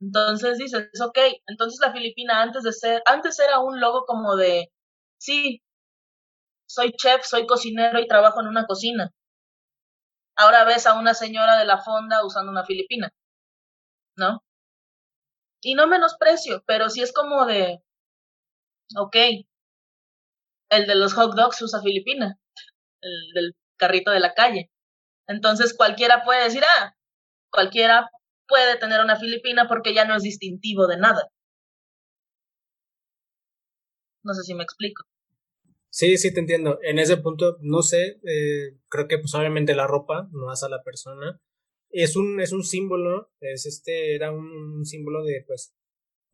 Entonces 0.01 0.59
dices, 0.59 0.89
ok, 1.03 1.19
entonces 1.47 1.79
la 1.81 1.93
Filipina 1.93 2.43
antes 2.43 2.63
de 2.65 2.73
ser, 2.73 3.03
antes 3.07 3.39
era 3.39 3.61
un 3.61 3.81
logo 3.81 4.05
como 4.07 4.37
de, 4.37 4.73
sí, 5.19 5.63
soy 6.67 6.93
chef, 6.93 7.25
soy 7.25 7.47
cocinero 7.47 7.99
y 8.01 8.07
trabajo 8.07 8.41
en 8.41 8.49
una 8.49 8.67
cocina. 8.67 9.13
Ahora 10.37 10.65
ves 10.65 10.87
a 10.87 10.95
una 10.99 11.13
señora 11.15 11.59
de 11.59 11.65
la 11.67 11.79
fonda 11.79 12.25
usando 12.25 12.51
una 12.51 12.65
Filipina, 12.65 13.11
¿no? 14.17 14.43
Y 15.63 15.75
no 15.75 15.87
menosprecio, 15.87 16.63
pero 16.67 16.89
sí 16.89 17.03
es 17.03 17.13
como 17.13 17.45
de, 17.45 17.83
ok, 18.97 19.17
el 20.71 20.87
de 20.87 20.95
los 20.95 21.15
hot 21.15 21.35
dogs 21.35 21.61
usa 21.63 21.83
Filipina, 21.83 22.39
el 23.03 23.33
del 23.35 23.57
carrito 23.79 24.11
de 24.11 24.21
la 24.21 24.35
calle. 24.35 24.71
Entonces 25.29 25.75
cualquiera 25.77 26.25
puede 26.25 26.45
decir, 26.45 26.65
ah, 26.65 26.95
cualquiera 27.51 28.11
puede 28.49 28.79
tener 28.79 29.01
una 29.01 29.17
filipina 29.17 29.69
porque 29.69 29.95
ya 29.95 30.05
no 30.05 30.17
es 30.17 30.23
distintivo 30.23 30.87
de 30.87 30.99
nada. 30.99 31.31
No 34.25 34.35
sé 34.35 34.43
si 34.43 34.55
me 34.55 34.63
explico. 34.63 35.05
Sí, 35.97 36.19
sí, 36.19 36.31
te 36.35 36.41
entiendo. 36.41 36.79
En 36.83 36.99
ese 36.99 37.17
punto, 37.17 37.57
no 37.63 37.81
sé, 37.81 38.21
eh, 38.23 38.77
creo 38.91 39.09
que 39.09 39.17
pues 39.17 39.35
obviamente 39.35 39.75
la 39.75 39.87
ropa 39.87 40.29
no 40.31 40.51
hace 40.51 40.67
a 40.67 40.69
la 40.69 40.83
persona. 40.83 41.41
Es 41.89 42.17
un, 42.17 42.39
es 42.39 42.53
un 42.53 42.65
símbolo, 42.65 43.31
es 43.41 43.65
este, 43.65 44.15
era 44.15 44.31
un, 44.31 44.85
símbolo 44.85 45.25
de, 45.25 45.43
pues, 45.47 45.75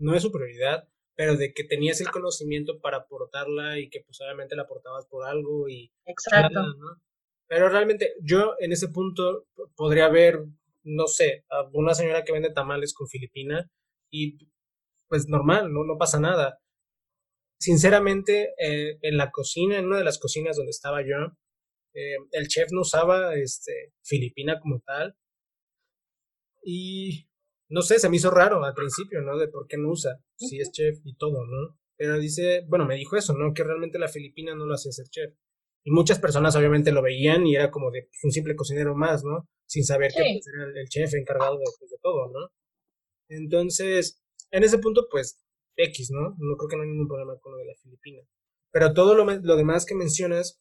no 0.00 0.16
es 0.16 0.22
su 0.22 0.32
prioridad, 0.32 0.88
pero 1.14 1.36
de 1.36 1.52
que 1.54 1.62
tenías 1.62 2.00
el 2.00 2.10
conocimiento 2.10 2.80
para 2.80 3.06
portarla 3.06 3.78
y 3.78 3.88
que 3.88 4.00
pues 4.04 4.20
obviamente 4.20 4.56
la 4.56 4.66
portabas 4.66 5.06
por 5.06 5.24
algo 5.28 5.68
y... 5.68 5.92
Exacto. 6.06 6.60
Pero 7.46 7.68
realmente 7.68 8.14
yo 8.20 8.56
en 8.58 8.72
ese 8.72 8.88
punto 8.88 9.46
podría 9.76 10.08
ver 10.08 10.44
no 10.82 11.06
sé, 11.06 11.44
una 11.72 11.94
señora 11.94 12.24
que 12.24 12.32
vende 12.32 12.50
tamales 12.50 12.94
con 12.94 13.06
Filipina 13.06 13.70
y 14.10 14.38
pues 15.06 15.28
normal, 15.28 15.72
no, 15.72 15.84
no 15.84 15.98
pasa 15.98 16.18
nada. 16.18 16.58
Sinceramente, 17.62 18.54
eh, 18.58 18.98
en 19.02 19.16
la 19.16 19.30
cocina, 19.30 19.78
en 19.78 19.86
una 19.86 19.98
de 19.98 20.04
las 20.04 20.18
cocinas 20.18 20.56
donde 20.56 20.70
estaba 20.70 21.00
yo, 21.02 21.36
eh, 21.94 22.16
el 22.32 22.48
chef 22.48 22.72
no 22.72 22.80
usaba 22.80 23.36
este, 23.36 23.92
Filipina 24.02 24.58
como 24.58 24.80
tal. 24.80 25.14
Y 26.64 27.28
no 27.68 27.82
sé, 27.82 28.00
se 28.00 28.08
me 28.08 28.16
hizo 28.16 28.32
raro 28.32 28.64
al 28.64 28.74
principio, 28.74 29.22
¿no? 29.22 29.38
De 29.38 29.46
por 29.46 29.68
qué 29.68 29.76
no 29.76 29.90
usa, 29.90 30.18
si 30.34 30.58
es 30.58 30.72
chef 30.72 30.98
y 31.04 31.14
todo, 31.14 31.46
¿no? 31.46 31.78
Pero 31.96 32.18
dice, 32.18 32.64
bueno, 32.66 32.84
me 32.84 32.96
dijo 32.96 33.16
eso, 33.16 33.32
¿no? 33.32 33.54
Que 33.54 33.62
realmente 33.62 34.00
la 34.00 34.08
Filipina 34.08 34.56
no 34.56 34.66
lo 34.66 34.74
hacía 34.74 34.90
ser 34.90 35.06
chef. 35.08 35.32
Y 35.84 35.92
muchas 35.92 36.18
personas 36.18 36.56
obviamente 36.56 36.90
lo 36.90 37.00
veían 37.00 37.46
y 37.46 37.54
era 37.54 37.70
como 37.70 37.92
de 37.92 38.02
pues, 38.02 38.24
un 38.24 38.32
simple 38.32 38.56
cocinero 38.56 38.96
más, 38.96 39.22
¿no? 39.22 39.48
Sin 39.66 39.84
saber 39.84 40.10
que 40.10 40.20
pues, 40.20 40.48
era 40.52 40.80
el 40.80 40.88
chef 40.88 41.14
encargado 41.14 41.58
de, 41.58 41.64
pues, 41.78 41.92
de, 41.92 41.98
todo, 42.02 42.26
¿no? 42.32 42.50
Entonces, 43.28 44.20
en 44.50 44.64
ese 44.64 44.78
punto, 44.78 45.06
pues, 45.08 45.40
X, 45.76 46.10
¿no? 46.10 46.36
No 46.38 46.56
creo 46.56 46.68
que 46.68 46.76
no 46.76 46.82
hay 46.82 46.88
ningún 46.88 47.08
problema 47.08 47.38
con 47.40 47.52
lo 47.52 47.58
de 47.58 47.66
la 47.66 47.74
Filipina. 47.82 48.22
Pero 48.70 48.92
todo 48.92 49.14
lo, 49.14 49.24
lo 49.24 49.56
demás 49.56 49.84
que 49.86 49.94
mencionas, 49.94 50.60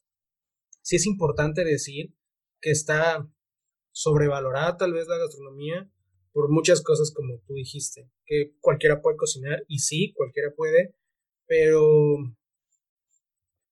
sí 0.81 0.95
es 0.97 1.05
importante 1.05 1.63
decir 1.63 2.13
que 2.59 2.71
está 2.71 3.27
sobrevalorada 3.91 4.77
tal 4.77 4.93
vez 4.93 5.07
la 5.07 5.17
gastronomía 5.17 5.91
por 6.31 6.49
muchas 6.49 6.81
cosas 6.81 7.11
como 7.13 7.41
tú 7.45 7.53
dijiste, 7.53 8.09
que 8.25 8.53
cualquiera 8.59 9.01
puede 9.01 9.17
cocinar 9.17 9.63
y 9.67 9.79
sí, 9.79 10.13
cualquiera 10.15 10.53
puede, 10.55 10.95
pero 11.45 12.17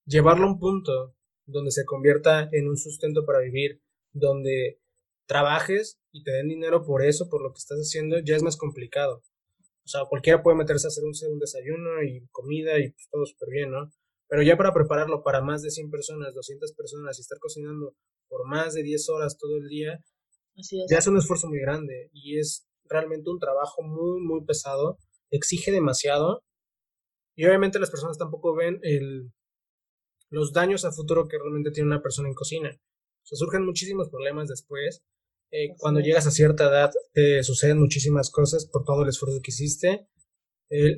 llevarlo 0.06 0.46
a 0.46 0.52
un 0.52 0.60
punto 0.60 1.16
donde 1.46 1.72
se 1.72 1.86
convierta 1.86 2.50
en 2.52 2.68
un 2.68 2.78
sustento 2.78 3.26
para 3.26 3.40
vivir, 3.40 3.82
donde 4.12 4.82
trabajes 5.26 6.00
y 6.12 6.24
te 6.24 6.32
den 6.32 6.50
dinero 6.50 6.84
por 6.84 7.04
eso, 7.04 7.30
por 7.30 7.42
lo 7.42 7.54
que 7.54 7.60
estás 7.60 7.80
haciendo, 7.80 8.20
ya 8.20 8.36
es 8.36 8.44
más 8.44 8.58
complicado. 8.58 9.24
O 9.90 9.92
sea, 9.92 10.06
cualquiera 10.06 10.44
puede 10.44 10.56
meterse 10.56 10.86
a 10.86 10.90
hacer 10.90 11.04
un, 11.04 11.40
desayuno 11.40 12.04
y 12.04 12.28
comida 12.30 12.78
y 12.78 12.92
pues 12.92 13.10
todo 13.10 13.26
súper 13.26 13.50
bien, 13.50 13.72
¿no? 13.72 13.90
Pero 14.28 14.44
ya 14.44 14.56
para 14.56 14.72
prepararlo 14.72 15.24
para 15.24 15.42
más 15.42 15.64
de 15.64 15.72
100 15.72 15.90
personas, 15.90 16.36
200 16.36 16.74
personas 16.74 17.18
y 17.18 17.22
estar 17.22 17.40
cocinando 17.40 17.96
por 18.28 18.48
más 18.48 18.76
de 18.76 18.84
10 18.84 19.10
horas 19.10 19.40
todo 19.40 19.58
el 19.58 19.68
día, 19.68 20.00
ya 20.88 21.00
es 21.00 21.08
un 21.08 21.18
esfuerzo 21.18 21.48
muy 21.48 21.60
grande 21.60 22.12
y 22.14 22.38
es 22.38 22.68
realmente 22.86 23.32
un 23.32 23.40
trabajo 23.40 23.82
muy, 23.82 24.22
muy 24.22 24.46
pesado, 24.46 25.00
exige 25.32 25.72
demasiado 25.72 26.44
y 27.36 27.46
obviamente 27.46 27.80
las 27.80 27.90
personas 27.90 28.20
tampoco 28.20 28.54
ven 28.54 28.80
el, 28.84 29.32
los 30.30 30.54
daños 30.54 30.86
a 30.86 30.92
futuro 30.92 31.28
que 31.28 31.40
realmente 31.40 31.72
tiene 31.72 31.88
una 31.88 32.04
persona 32.04 32.28
en 32.28 32.36
cocina. 32.36 32.70
O 32.70 33.26
sea, 33.26 33.38
surgen 33.38 33.66
muchísimos 33.66 34.08
problemas 34.10 34.50
después. 34.50 35.02
Eh, 35.52 35.76
cuando 35.78 36.00
llegas 36.00 36.28
a 36.28 36.32
cierta 36.32 36.66
edad 36.66 36.92
te 37.14 37.42
suceden 37.44 37.80
muchísimas 37.80 38.30
cosas 38.30 38.68
por 38.72 38.84
todo 38.84 39.04
el 39.04 39.10
esfuerzo 39.10 39.42
que 39.44 39.52
hiciste. 39.52 40.08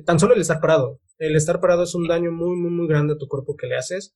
tan 0.04 0.18
solo 0.18 0.34
el 0.34 0.40
estar 0.40 0.60
parado. 0.60 1.00
El 1.18 1.36
estar 1.36 1.60
parado 1.60 1.84
es 1.84 1.94
un 1.94 2.06
daño 2.06 2.32
muy, 2.32 2.56
muy, 2.56 2.70
muy 2.70 2.88
grande 2.88 3.14
a 3.14 3.18
tu 3.18 3.28
cuerpo 3.28 3.56
que 3.56 3.66
le 3.66 3.76
haces. 3.76 4.14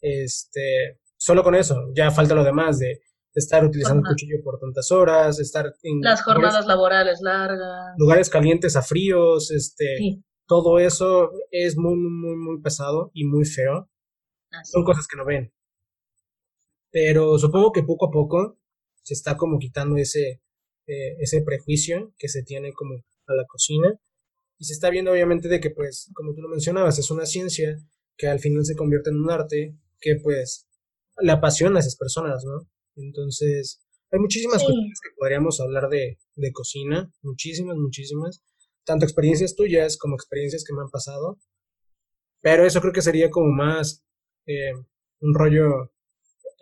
Este, 0.00 1.00
solo 1.16 1.42
con 1.42 1.54
eso, 1.54 1.76
ya 1.94 2.10
falta 2.10 2.34
lo 2.34 2.44
demás 2.44 2.78
de, 2.78 3.00
estar 3.34 3.64
utilizando 3.64 4.02
el 4.02 4.12
cuchillo 4.12 4.42
por 4.44 4.58
tantas 4.58 4.90
horas, 4.90 5.38
estar 5.40 5.72
en 5.82 6.00
las 6.02 6.22
jornadas 6.22 6.66
laborales 6.66 7.20
largas, 7.22 7.94
lugares 7.96 8.28
calientes 8.28 8.76
a 8.76 8.82
fríos, 8.82 9.50
este, 9.50 10.20
todo 10.46 10.78
eso 10.78 11.30
es 11.50 11.78
muy, 11.78 11.96
muy, 11.96 12.36
muy 12.36 12.60
pesado 12.60 13.10
y 13.14 13.24
muy 13.24 13.44
feo. 13.44 13.88
Son 14.64 14.84
cosas 14.84 15.06
que 15.08 15.16
no 15.16 15.24
ven. 15.24 15.50
Pero 16.90 17.38
supongo 17.38 17.72
que 17.72 17.82
poco 17.82 18.08
a 18.08 18.10
poco 18.10 18.58
se 19.02 19.14
está 19.14 19.36
como 19.36 19.58
quitando 19.58 19.96
ese, 19.96 20.40
eh, 20.86 21.16
ese 21.18 21.42
prejuicio 21.42 22.14
que 22.18 22.28
se 22.28 22.42
tiene 22.42 22.72
como 22.72 22.94
a 23.26 23.34
la 23.34 23.44
cocina. 23.46 23.98
Y 24.58 24.64
se 24.64 24.74
está 24.74 24.90
viendo 24.90 25.10
obviamente 25.12 25.48
de 25.48 25.60
que, 25.60 25.70
pues, 25.70 26.10
como 26.14 26.34
tú 26.34 26.42
lo 26.42 26.48
mencionabas, 26.48 26.98
es 26.98 27.10
una 27.10 27.26
ciencia 27.26 27.76
que 28.16 28.28
al 28.28 28.38
final 28.38 28.64
se 28.64 28.76
convierte 28.76 29.10
en 29.10 29.16
un 29.16 29.30
arte 29.30 29.76
que, 30.00 30.16
pues, 30.22 30.68
le 31.18 31.32
apasiona 31.32 31.76
a 31.76 31.80
esas 31.80 31.96
personas, 31.96 32.44
¿no? 32.44 32.68
Entonces, 32.94 33.82
hay 34.10 34.20
muchísimas 34.20 34.62
cosas 34.62 35.00
que 35.02 35.10
podríamos 35.16 35.60
hablar 35.60 35.88
de, 35.88 36.18
de 36.36 36.52
cocina, 36.52 37.10
muchísimas, 37.22 37.76
muchísimas, 37.76 38.42
tanto 38.84 39.04
experiencias 39.04 39.54
tuyas 39.54 39.96
como 39.96 40.16
experiencias 40.16 40.64
que 40.64 40.74
me 40.74 40.82
han 40.82 40.90
pasado, 40.90 41.38
pero 42.40 42.66
eso 42.66 42.80
creo 42.80 42.92
que 42.92 43.02
sería 43.02 43.30
como 43.30 43.50
más 43.52 44.04
eh, 44.46 44.72
un 45.20 45.34
rollo 45.34 45.91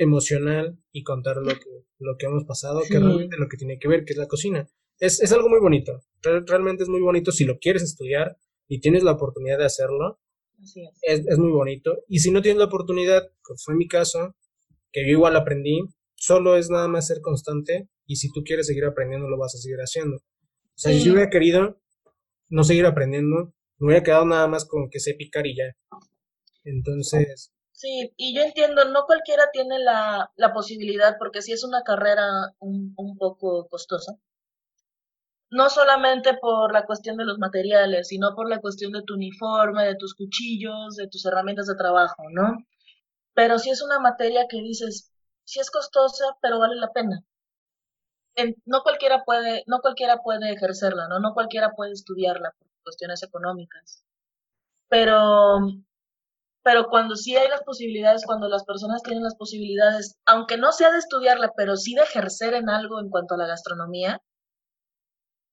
emocional 0.01 0.78
y 0.92 1.03
contar 1.03 1.36
lo 1.36 1.53
que, 1.53 1.84
lo 1.98 2.16
que 2.16 2.26
hemos 2.26 2.44
pasado, 2.44 2.80
que 2.88 2.98
realmente 2.98 3.36
lo 3.36 3.48
que 3.48 3.59
tiene 3.59 3.78
que 3.78 3.86
ver, 3.86 4.05
que 4.05 4.14
es 4.14 4.18
la 4.18 4.26
cocina. 4.26 4.66
Es, 4.98 5.20
es 5.20 5.30
algo 5.32 5.48
muy 5.48 5.61
bonito, 5.61 6.03
realmente 6.22 6.82
es 6.82 6.88
muy 6.88 7.01
bonito 7.01 7.32
si 7.32 7.44
lo 7.44 7.59
quieres 7.59 7.82
estudiar 7.82 8.38
y 8.66 8.80
tienes 8.80 9.03
la 9.03 9.12
oportunidad 9.12 9.59
de 9.59 9.66
hacerlo. 9.66 10.18
es. 11.03 11.26
Es, 11.26 11.38
muy 11.38 11.53
bonito. 11.53 11.98
Y 12.09 12.20
si 12.20 12.30
no 12.30 12.40
tienes 12.40 12.59
la 12.59 12.64
oportunidad, 12.64 13.30
como 13.42 13.59
fue 13.59 13.74
mi 13.74 13.88
caso, 13.88 14.34
que 14.90 15.05
yo 15.05 15.12
igual 15.12 15.36
aprendí, 15.36 15.80
solo 16.14 16.57
es 16.57 16.70
nada 16.70 16.88
más 16.88 17.07
ser 17.07 17.20
constante 17.20 17.88
y 18.07 18.16
si 18.16 18.32
tú 18.32 18.42
quieres 18.42 18.66
seguir 18.66 18.86
aprendiendo, 18.86 19.28
lo 19.28 19.38
vas 19.38 19.55
a 19.55 19.59
seguir 19.59 19.78
haciendo. 19.80 20.16
O 20.16 20.78
sea, 20.82 20.92
si 20.92 21.05
yo 21.05 21.12
hubiera 21.12 21.28
querido 21.28 21.78
no 22.48 22.64
seguir 22.64 22.86
aprendiendo, 22.86 23.53
me 23.78 23.88
hubiera 23.88 24.03
quedado 24.03 24.24
nada 24.24 24.48
más 24.48 24.64
con 24.64 24.88
que 24.88 24.98
sé 24.98 25.12
picar 25.12 25.46
y 25.46 25.57
ya. 25.57 25.76
Entonces, 26.64 27.53
Sí, 27.81 28.12
y 28.16 28.35
yo 28.37 28.43
entiendo, 28.43 28.85
no 28.85 29.07
cualquiera 29.07 29.51
tiene 29.53 29.78
la, 29.81 30.31
la 30.37 30.53
posibilidad, 30.53 31.16
porque 31.18 31.43
sí 31.43 31.53
es 31.53 31.64
una 31.64 31.83
carrera 31.83 32.55
un, 32.61 32.93
un 32.97 33.16
poco 33.16 33.66
costosa. 33.68 34.12
No 35.51 35.70
solamente 35.70 36.35
por 36.39 36.72
la 36.72 36.85
cuestión 36.87 37.16
de 37.16 37.24
los 37.24 37.39
materiales, 37.39 38.09
sino 38.09 38.35
por 38.35 38.49
la 38.49 38.61
cuestión 38.61 38.91
de 38.91 39.03
tu 39.03 39.14
uniforme, 39.14 39.85
de 39.85 39.95
tus 39.95 40.14
cuchillos, 40.16 40.97
de 40.97 41.07
tus 41.09 41.24
herramientas 41.24 41.66
de 41.68 41.76
trabajo, 41.76 42.24
¿no? 42.33 42.64
Pero 43.35 43.59
sí 43.59 43.70
es 43.70 43.83
una 43.83 44.01
materia 44.01 44.47
que 44.49 44.59
dices, 44.62 45.12
sí 45.45 45.61
es 45.61 45.70
costosa, 45.70 46.24
pero 46.43 46.59
vale 46.61 46.76
la 46.76 46.93
pena. 46.93 47.24
no 48.66 48.83
cualquiera 48.83 49.24
puede, 49.24 49.62
no 49.66 49.81
cualquiera 49.81 50.18
puede 50.22 50.53
ejercerla, 50.53 51.09
¿no? 51.09 51.20
No 51.20 51.35
cualquiera 51.35 51.72
puede 51.74 51.93
estudiarla 51.93 52.53
por 52.59 52.68
cuestiones 52.83 53.22
económicas. 53.22 54.05
Pero 54.89 55.61
pero 56.62 56.86
cuando 56.88 57.16
sí 57.16 57.36
hay 57.36 57.48
las 57.48 57.62
posibilidades, 57.62 58.24
cuando 58.26 58.48
las 58.48 58.64
personas 58.64 59.02
tienen 59.02 59.24
las 59.24 59.36
posibilidades, 59.36 60.16
aunque 60.26 60.58
no 60.58 60.72
sea 60.72 60.90
de 60.92 60.98
estudiarla, 60.98 61.52
pero 61.56 61.76
sí 61.76 61.94
de 61.94 62.02
ejercer 62.02 62.54
en 62.54 62.68
algo 62.68 63.00
en 63.00 63.08
cuanto 63.08 63.34
a 63.34 63.38
la 63.38 63.46
gastronomía, 63.46 64.20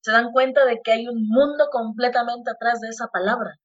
se 0.02 0.12
dan 0.12 0.32
cuenta 0.32 0.66
de 0.66 0.82
que 0.84 0.92
hay 0.92 1.08
un 1.08 1.28
mundo 1.28 1.68
completamente 1.72 2.52
atrás 2.52 2.80
de 2.82 2.90
esa 2.90 3.08
palabra. 3.08 3.56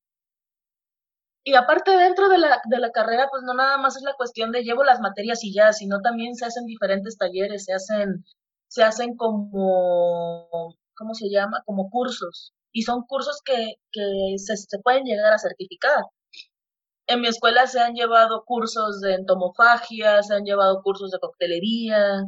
Y 1.45 1.55
aparte 1.55 1.91
dentro 1.91 2.29
de 2.29 2.39
la, 2.39 2.61
de 2.69 2.79
la 2.79 2.93
carrera, 2.93 3.29
pues 3.31 3.43
no 3.43 3.55
nada 3.55 3.77
más 3.79 3.97
es 3.97 4.03
la 4.03 4.15
cuestión 4.15 4.53
de 4.53 4.63
llevo 4.63 4.85
las 4.85 5.01
materias 5.01 5.43
y 5.43 5.53
ya, 5.53 5.73
sino 5.73 6.01
también 6.01 6.37
se 6.37 6.47
hacen 6.47 6.67
diferentes 6.67 7.17
talleres, 7.19 7.65
se 7.65 7.73
hacen, 7.75 8.25
se 8.69 8.85
hacen 8.85 9.17
como, 9.17 10.77
¿cómo 10.97 11.15
se 11.15 11.29
llama? 11.31 11.63
Como 11.67 11.91
cursos. 11.91 12.53
Y 12.73 12.83
son 12.83 13.03
cursos 13.07 13.41
que, 13.45 13.75
que 13.91 14.35
se, 14.39 14.57
se 14.57 14.79
pueden 14.79 15.05
llegar 15.05 15.33
a 15.33 15.39
certificar. 15.39 16.05
En 17.13 17.21
mi 17.21 17.29
escuela 17.29 17.67
se 17.67 17.79
han 17.79 17.93
llevado 17.93 18.43
cursos 18.47 19.03
de 19.03 19.13
entomofagia, 19.13 20.23
se 20.23 20.33
han 20.35 20.45
llevado 20.45 20.81
cursos 20.83 21.11
de 21.11 21.19
coctelería, 21.19 22.25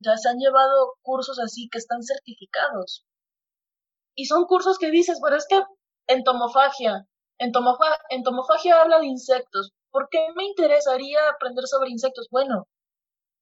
ya 0.00 0.16
se 0.16 0.30
han 0.30 0.38
llevado 0.38 0.94
cursos 1.02 1.38
así 1.38 1.68
que 1.70 1.76
están 1.76 2.02
certificados. 2.02 3.04
Y 4.16 4.24
son 4.24 4.46
cursos 4.46 4.78
que 4.78 4.90
dices, 4.90 5.18
bueno, 5.20 5.36
es 5.36 5.46
que 5.46 5.62
entomofagia, 6.06 7.06
entomofagia 7.38 8.80
habla 8.80 9.00
de 9.00 9.06
insectos. 9.06 9.72
¿Por 9.90 10.08
qué 10.10 10.20
me 10.34 10.44
interesaría 10.46 11.28
aprender 11.28 11.66
sobre 11.66 11.90
insectos? 11.90 12.28
Bueno, 12.30 12.68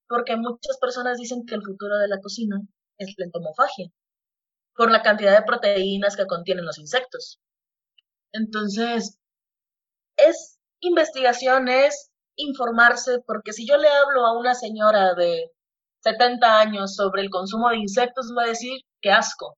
porque 0.09 0.35
muchas 0.37 0.77
personas 0.81 1.19
dicen 1.19 1.47
que 1.47 1.55
el 1.55 1.63
futuro 1.63 1.99
de 1.99 2.09
la 2.09 2.21
cocina 2.21 2.61
es 2.99 3.15
la 3.17 3.27
entomofagia, 3.27 3.91
por 4.75 4.91
la 4.91 5.03
cantidad 5.05 5.39
de 5.39 5.47
proteínas 5.47 6.17
que 6.17 6.27
contienen 6.27 6.67
los 6.67 6.79
insectos. 6.81 7.39
Entonces, 8.33 9.21
es 10.17 10.59
investigación, 10.81 11.69
es 11.69 12.11
informarse, 12.37 13.19
porque 13.27 13.53
si 13.53 13.67
yo 13.67 13.77
le 13.77 13.89
hablo 13.89 14.27
a 14.27 14.39
una 14.39 14.55
señora 14.55 15.15
de 15.15 15.51
70 16.03 16.61
años 16.61 16.95
sobre 16.95 17.23
el 17.23 17.31
consumo 17.31 17.71
de 17.71 17.79
insectos, 17.79 18.33
va 18.37 18.45
a 18.45 18.49
decir 18.49 18.81
que 19.01 19.11
asco, 19.11 19.57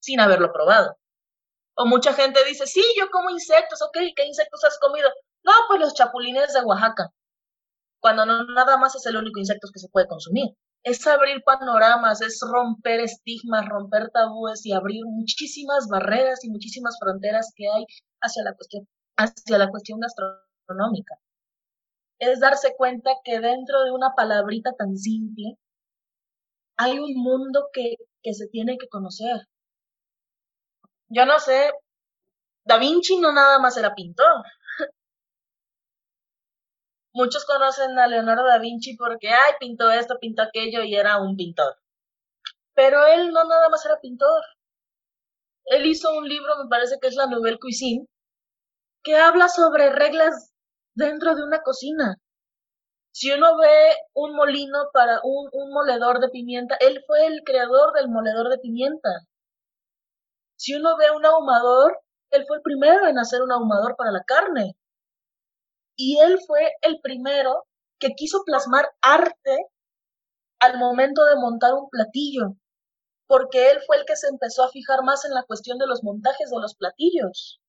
sin 0.00 0.20
haberlo 0.20 0.52
probado. 0.52 0.96
O 1.76 1.86
mucha 1.86 2.12
gente 2.12 2.44
dice, 2.44 2.66
sí, 2.66 2.82
yo 2.98 3.08
como 3.10 3.30
insectos, 3.30 3.80
ok, 3.82 3.98
¿qué 4.16 4.26
insectos 4.26 4.64
has 4.64 4.78
comido? 4.78 5.08
No, 5.44 5.52
pues 5.68 5.80
los 5.80 5.94
chapulines 5.94 6.52
de 6.52 6.60
Oaxaca. 6.60 7.10
Cuando 8.00 8.26
no 8.26 8.44
nada 8.44 8.76
más 8.76 8.94
es 8.96 9.06
el 9.06 9.16
único 9.16 9.40
insecto 9.40 9.68
que 9.72 9.80
se 9.80 9.88
puede 9.88 10.08
consumir. 10.08 10.46
Es 10.82 11.06
abrir 11.06 11.42
panoramas, 11.44 12.22
es 12.22 12.40
romper 12.42 13.00
estigmas, 13.00 13.68
romper 13.68 14.10
tabúes 14.10 14.64
y 14.64 14.72
abrir 14.72 15.02
muchísimas 15.06 15.86
barreras 15.88 16.44
y 16.44 16.50
muchísimas 16.50 16.96
fronteras 16.98 17.52
que 17.54 17.68
hay 17.68 17.84
hacia 18.22 18.44
la 18.44 18.54
cuestión, 18.54 18.88
hacia 19.20 19.58
la 19.58 19.70
cuestión 19.70 20.00
gastronómica. 20.00 21.16
Es 22.18 22.40
darse 22.40 22.74
cuenta 22.76 23.10
que 23.24 23.40
dentro 23.40 23.82
de 23.84 23.92
una 23.92 24.12
palabrita 24.16 24.72
tan 24.76 24.96
simple 24.96 25.56
hay 26.76 26.98
un 26.98 27.14
mundo 27.14 27.68
que, 27.72 27.96
que 28.22 28.34
se 28.34 28.48
tiene 28.48 28.78
que 28.78 28.88
conocer 28.88 29.46
yo 31.10 31.26
no 31.26 31.38
sé, 31.40 31.72
Da 32.64 32.78
Vinci 32.78 33.18
no 33.18 33.32
nada 33.32 33.58
más 33.58 33.76
era 33.76 33.94
pintor. 33.94 34.44
Muchos 37.12 37.44
conocen 37.44 37.98
a 37.98 38.06
Leonardo 38.06 38.44
da 38.46 38.58
Vinci 38.58 38.96
porque, 38.96 39.28
ay, 39.28 39.54
pintó 39.58 39.90
esto, 39.90 40.18
pintó 40.20 40.42
aquello 40.42 40.84
y 40.84 40.94
era 40.94 41.18
un 41.20 41.36
pintor. 41.36 41.76
Pero 42.74 43.06
él 43.06 43.32
no 43.32 43.44
nada 43.44 43.68
más 43.68 43.84
era 43.84 44.00
pintor. 44.00 44.42
Él 45.64 45.86
hizo 45.86 46.12
un 46.16 46.28
libro, 46.28 46.56
me 46.62 46.68
parece 46.68 46.98
que 47.00 47.08
es 47.08 47.14
la 47.16 47.26
Nouvelle 47.26 47.58
Cuisine, 47.58 48.06
que 49.02 49.16
habla 49.16 49.48
sobre 49.48 49.90
reglas 49.90 50.52
dentro 50.94 51.34
de 51.34 51.42
una 51.42 51.62
cocina. 51.62 52.16
Si 53.12 53.32
uno 53.32 53.56
ve 53.58 53.96
un 54.14 54.34
molino 54.36 54.90
para 54.92 55.20
un, 55.24 55.48
un 55.52 55.72
moledor 55.72 56.20
de 56.20 56.28
pimienta, 56.28 56.76
él 56.80 57.02
fue 57.06 57.26
el 57.26 57.42
creador 57.44 57.92
del 57.94 58.08
moledor 58.08 58.48
de 58.48 58.58
pimienta. 58.58 59.10
Si 60.56 60.74
uno 60.74 60.96
ve 60.96 61.10
un 61.10 61.24
ahumador, 61.24 61.98
él 62.30 62.44
fue 62.46 62.58
el 62.58 62.62
primero 62.62 63.06
en 63.06 63.18
hacer 63.18 63.42
un 63.42 63.50
ahumador 63.50 63.96
para 63.96 64.12
la 64.12 64.22
carne. 64.24 64.76
Y 65.96 66.20
él 66.20 66.38
fue 66.46 66.72
el 66.82 67.00
primero 67.00 67.66
que 67.98 68.14
quiso 68.16 68.42
plasmar 68.44 68.88
arte 69.02 69.66
al 70.60 70.78
momento 70.78 71.24
de 71.24 71.36
montar 71.36 71.74
un 71.74 71.88
platillo, 71.88 72.56
porque 73.26 73.70
él 73.70 73.80
fue 73.86 73.96
el 73.96 74.04
que 74.04 74.16
se 74.16 74.28
empezó 74.28 74.64
a 74.64 74.70
fijar 74.70 75.02
más 75.02 75.24
en 75.24 75.34
la 75.34 75.42
cuestión 75.44 75.78
de 75.78 75.86
los 75.86 76.02
montajes 76.04 76.50
de 76.50 76.60
los 76.60 76.74
platillos. 76.74 77.59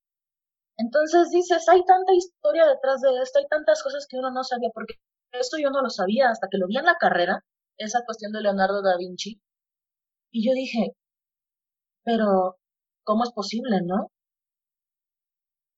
Entonces 0.77 1.29
dices, 1.31 1.67
hay 1.69 1.83
tanta 1.85 2.13
historia 2.13 2.65
detrás 2.67 3.01
de 3.01 3.21
esto, 3.21 3.39
hay 3.39 3.47
tantas 3.47 3.83
cosas 3.83 4.07
que 4.09 4.17
uno 4.17 4.31
no 4.31 4.43
sabía, 4.43 4.69
porque 4.73 4.95
esto 5.31 5.57
yo 5.57 5.69
no 5.69 5.81
lo 5.81 5.89
sabía 5.89 6.29
hasta 6.29 6.47
que 6.49 6.57
lo 6.57 6.67
vi 6.67 6.77
en 6.77 6.85
la 6.85 6.97
carrera, 6.97 7.45
esa 7.77 8.03
cuestión 8.05 8.31
de 8.31 8.41
Leonardo 8.41 8.81
da 8.81 8.97
Vinci. 8.97 9.41
Y 10.31 10.47
yo 10.47 10.53
dije, 10.53 10.95
pero 12.03 12.57
¿Cómo 13.03 13.23
es 13.23 13.31
posible, 13.31 13.81
no? 13.83 14.11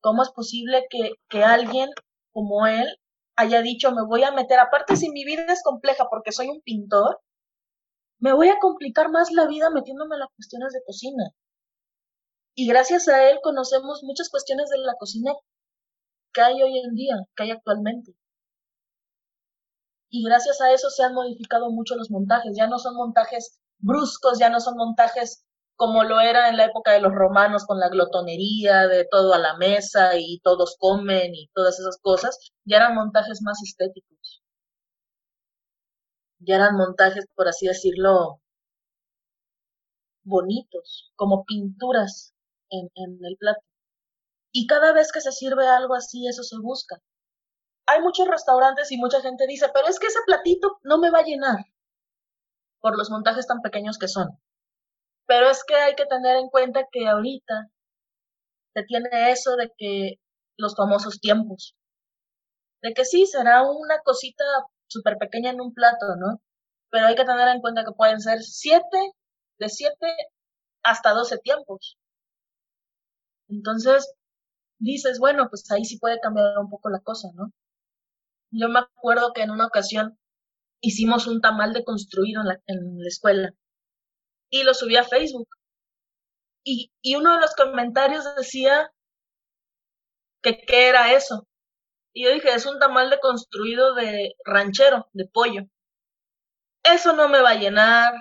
¿Cómo 0.02 0.22
es 0.24 0.30
posible 0.32 0.86
que, 0.90 1.12
que 1.30 1.44
alguien 1.44 1.90
como 2.32 2.68
él 2.68 2.98
haya 3.36 3.62
dicho, 3.62 3.92
me 3.92 4.06
voy 4.06 4.24
a 4.24 4.32
meter, 4.32 4.60
aparte 4.60 4.96
si 4.96 5.10
mi 5.10 5.26
vida 5.26 5.46
es 5.52 5.64
compleja 5.64 6.06
porque 6.10 6.32
soy 6.32 6.50
un 6.50 6.62
pintor, 6.62 7.20
me 8.20 8.34
voy 8.34 8.50
a 8.50 8.60
complicar 8.60 9.10
más 9.10 9.32
la 9.32 9.48
vida 9.48 9.70
metiéndome 9.70 10.16
en 10.16 10.20
las 10.20 10.30
cuestiones 10.36 10.74
de 10.74 10.84
cocina. 10.86 11.24
Y 12.56 12.68
gracias 12.68 13.08
a 13.08 13.30
él 13.30 13.40
conocemos 13.44 14.04
muchas 14.04 14.30
cuestiones 14.30 14.70
de 14.70 14.78
la 14.80 14.94
cocina 15.00 15.34
que 16.34 16.42
hay 16.42 16.62
hoy 16.62 16.80
en 16.80 16.96
día, 16.96 17.16
que 17.36 17.44
hay 17.44 17.52
actualmente. 17.52 18.16
Y 20.10 20.24
gracias 20.24 20.62
a 20.62 20.72
eso 20.72 20.90
se 20.90 21.04
han 21.04 21.14
modificado 21.14 21.72
mucho 21.72 21.96
los 21.96 22.12
montajes. 22.12 22.54
Ya 22.56 22.68
no 22.68 22.80
son 22.80 22.96
montajes 22.96 23.60
bruscos, 23.80 24.40
ya 24.40 24.50
no 24.50 24.60
son 24.60 24.78
montajes 24.78 25.46
como 25.76 26.04
lo 26.04 26.20
era 26.22 26.50
en 26.50 26.58
la 26.58 26.66
época 26.66 26.92
de 26.92 27.02
los 27.02 27.12
romanos 27.14 27.66
con 27.66 27.80
la 27.80 27.90
glotonería, 27.90 28.88
de 28.88 29.06
todo 29.10 29.34
a 29.34 29.40
la 29.40 29.58
mesa 29.58 30.12
y 30.18 30.40
todos 30.40 30.76
comen 30.80 31.34
y 31.36 31.50
todas 31.54 31.80
esas 31.80 31.98
cosas, 32.00 32.38
ya 32.66 32.78
eran 32.78 32.96
montajes 32.96 33.42
más 33.42 33.62
estéticos. 33.64 34.44
Ya 36.40 36.56
eran 36.58 36.76
montajes, 36.76 37.26
por 37.36 37.48
así 37.48 37.66
decirlo, 37.68 38.40
bonitos, 40.24 41.12
como 41.16 41.44
pinturas 41.46 42.33
en, 42.74 43.20
el 43.26 43.38
plato. 43.38 43.62
Y 44.52 44.68
cada 44.68 44.94
vez 44.94 45.12
que 45.12 45.22
se 45.22 45.32
sirve 45.32 45.68
algo 45.68 45.96
así, 45.96 46.28
eso 46.28 46.44
se 46.44 46.58
busca. 46.62 47.02
Hay 47.88 48.02
muchos 48.02 48.28
restaurantes 48.28 48.92
y 48.92 48.98
mucha 48.98 49.22
gente 49.22 49.46
dice, 49.48 49.68
pero 49.74 49.88
es 49.88 50.00
que 50.00 50.08
ese 50.08 50.20
platito 50.26 50.80
no 50.84 51.00
me 51.00 51.12
va 51.12 51.20
a 51.20 51.24
llenar 51.24 51.58
por 52.80 52.98
los 52.98 53.10
montajes 53.10 53.48
tan 53.48 53.62
pequeños 53.62 53.98
que 53.98 54.08
son. 54.08 54.40
Pero 55.26 55.50
es 55.50 55.64
que 55.64 55.76
hay 55.76 55.96
que 55.96 56.06
tener 56.06 56.38
en 56.38 56.50
cuenta 56.50 56.86
que 56.92 57.08
ahorita 57.08 57.70
se 58.76 58.84
tiene 58.84 59.32
eso 59.32 59.56
de 59.56 59.72
que 59.78 60.16
los 60.58 60.76
famosos 60.76 61.20
tiempos. 61.20 61.76
De 62.82 62.94
que 62.94 63.06
sí, 63.06 63.26
será 63.26 63.64
una 63.64 64.00
cosita 64.04 64.44
súper 64.88 65.18
pequeña 65.18 65.52
en 65.52 65.62
un 65.62 65.74
plato, 65.74 66.16
¿no? 66.18 66.42
Pero 66.90 67.08
hay 67.08 67.16
que 67.16 67.26
tener 67.26 67.48
en 67.48 67.62
cuenta 67.62 67.84
que 67.86 67.94
pueden 67.94 68.20
ser 68.20 68.42
siete, 68.44 69.14
de 69.60 69.70
siete 69.70 70.08
hasta 70.84 71.14
doce 71.14 71.38
tiempos. 71.40 71.98
Entonces, 73.54 74.14
dices, 74.80 75.20
bueno, 75.20 75.48
pues 75.50 75.70
ahí 75.72 75.86
sí 75.86 76.00
puede 76.00 76.20
cambiar 76.20 76.58
un 76.60 76.70
poco 76.70 76.90
la 76.90 77.00
cosa, 77.02 77.30
¿no? 77.36 77.52
Yo 78.52 78.70
me 78.70 78.80
acuerdo 78.80 79.34
que 79.34 79.44
en 79.44 79.52
una 79.52 79.68
ocasión 79.68 80.18
hicimos 80.82 81.28
un 81.28 81.42
tamal 81.42 81.74
deconstruido 81.74 82.42
en 82.42 82.48
la, 82.48 82.62
en 82.68 82.98
la 83.00 83.08
escuela 83.08 83.54
y 84.50 84.64
lo 84.64 84.74
subí 84.74 84.98
a 84.98 85.04
Facebook. 85.04 85.48
Y, 86.66 86.92
y 87.02 87.16
uno 87.16 87.34
de 87.34 87.42
los 87.42 87.56
comentarios 87.56 88.24
decía 88.36 88.92
que 90.42 90.60
qué 90.68 90.90
era 90.90 91.14
eso. 91.14 91.48
Y 92.14 92.26
yo 92.26 92.32
dije, 92.32 92.54
es 92.54 92.66
un 92.66 92.80
tamal 92.80 93.10
de 93.10 93.20
construido 93.20 93.96
de 93.96 94.34
ranchero, 94.46 95.10
de 95.14 95.26
pollo. 95.26 95.64
Eso 96.84 97.14
no 97.14 97.30
me 97.30 97.42
va 97.42 97.52
a 97.52 97.56
llenar. 97.56 98.14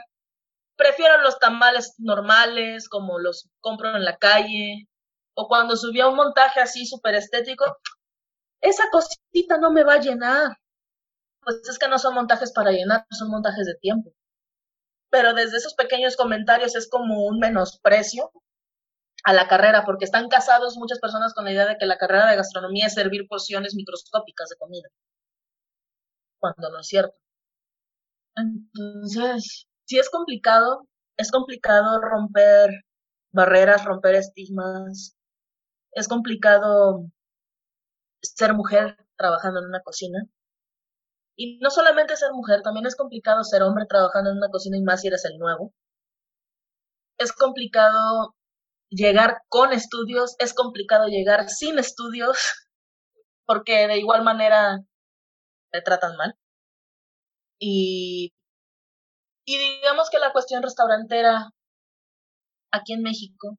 Prefiero 0.77 1.21
los 1.23 1.39
tamales 1.39 1.95
normales, 1.99 2.89
como 2.89 3.19
los 3.19 3.49
compro 3.61 3.95
en 3.95 4.05
la 4.05 4.17
calle. 4.17 4.89
O 5.35 5.49
cuando 5.49 5.77
subí 5.77 6.01
a 6.01 6.09
un 6.09 6.17
montaje 6.17 6.61
así 6.61 6.87
súper 6.87 7.15
estético, 7.15 7.65
esa 8.61 8.85
cosita 8.91 9.59
no 9.59 9.73
me 9.73 9.85
va 9.85 9.95
a 9.95 10.01
llenar. 10.01 10.57
Pues 11.43 11.69
es 11.69 11.79
que 11.79 11.89
no 11.89 11.99
son 11.99 12.15
montajes 12.15 12.53
para 12.53 12.73
llenar, 12.73 13.07
son 13.11 13.31
montajes 13.31 13.67
de 13.67 13.77
tiempo 13.77 14.13
pero 15.13 15.35
desde 15.35 15.59
esos 15.59 15.75
pequeños 15.75 16.17
comentarios 16.17 16.75
es 16.75 16.89
como 16.89 17.27
un 17.27 17.39
menosprecio 17.39 18.33
a 19.25 19.35
la 19.35 19.47
carrera, 19.47 19.85
porque 19.85 20.07
están 20.07 20.29
casados 20.29 20.79
muchas 20.79 21.01
personas 21.01 21.35
con 21.35 21.45
la 21.45 21.53
idea 21.53 21.67
de 21.67 21.77
que 21.79 21.85
la 21.87 21.99
carrera 21.99 22.31
de 22.31 22.37
gastronomía 22.37 22.87
es 22.87 22.95
servir 22.95 23.29
porciones 23.29 23.75
microscópicas 23.75 24.49
de 24.49 24.57
comida, 24.57 24.89
cuando 26.41 26.71
no 26.71 26.81
es 26.81 26.87
cierto. 26.87 27.15
Entonces, 28.35 29.67
sí 29.85 29.99
es 29.99 30.09
complicado, 30.09 30.89
es 31.19 31.31
complicado 31.31 32.01
romper 32.01 32.71
barreras, 33.33 33.85
romper 33.85 34.15
estigmas, 34.15 35.15
es 35.93 36.09
complicado 36.09 37.07
ser 38.23 38.55
mujer 38.55 38.97
trabajando 39.17 39.61
en 39.61 39.67
una 39.67 39.81
cocina, 39.83 40.27
y 41.37 41.59
no 41.61 41.71
solamente 41.71 42.17
ser 42.17 42.33
mujer, 42.33 42.63
también 42.63 42.87
es 42.87 42.97
complicado 42.97 43.43
ser 43.45 43.63
hombre 43.63 43.87
trabajando 43.87 44.31
en 44.31 44.37
una 44.39 44.49
cocina 44.51 44.77
y 44.77 44.83
más 44.83 45.01
si 45.01 45.09
eres 45.09 45.25
el 45.25 45.39
nuevo. 45.39 45.73
es 47.19 47.33
complicado 47.33 48.35
llegar 48.91 49.39
con 49.49 49.73
estudios, 49.73 50.37
es 50.39 50.55
complicado 50.55 51.07
llegar 51.09 51.49
sin 51.49 51.79
estudios, 51.79 52.37
porque 53.47 53.87
de 53.89 53.99
igual 53.99 54.23
manera 54.25 54.79
te 55.73 55.83
tratan 55.83 56.17
mal. 56.17 56.37
Y, 57.59 58.33
y 59.47 59.59
digamos 59.59 60.11
que 60.11 60.19
la 60.19 60.33
cuestión 60.33 60.63
restaurantera 60.63 61.51
aquí 62.73 62.93
en 62.95 63.03
México 63.03 63.57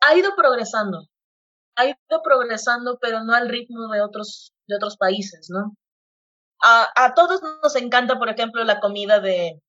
ha 0.00 0.16
ido 0.16 0.30
progresando, 0.36 1.06
ha 1.80 1.86
ido 1.86 2.22
progresando, 2.22 2.98
pero 3.00 3.24
no 3.24 3.34
al 3.34 3.48
ritmo 3.48 3.88
de 3.88 4.02
otros, 4.02 4.54
de 4.66 4.76
otros 4.76 4.96
países, 4.96 5.48
¿no? 5.50 5.74
A, 6.62 6.88
a 6.96 7.14
todos 7.14 7.40
nos 7.62 7.76
encanta, 7.76 8.18
por 8.18 8.28
ejemplo, 8.30 8.64
la 8.64 8.80
comida 8.80 9.20
de, 9.20 9.60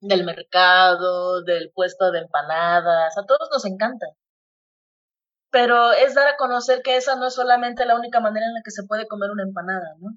del 0.00 0.24
mercado, 0.24 1.42
del 1.42 1.70
puesto 1.72 2.10
de 2.12 2.20
empanadas, 2.20 3.16
a 3.18 3.24
todos 3.26 3.48
nos 3.52 3.64
encanta. 3.64 4.06
Pero 5.50 5.92
es 5.92 6.14
dar 6.14 6.28
a 6.28 6.36
conocer 6.36 6.82
que 6.82 6.96
esa 6.96 7.16
no 7.16 7.26
es 7.26 7.34
solamente 7.34 7.84
la 7.86 7.96
única 7.96 8.20
manera 8.20 8.46
en 8.46 8.54
la 8.54 8.60
que 8.64 8.70
se 8.70 8.84
puede 8.84 9.08
comer 9.08 9.30
una 9.30 9.42
empanada, 9.42 9.94
¿no? 9.98 10.10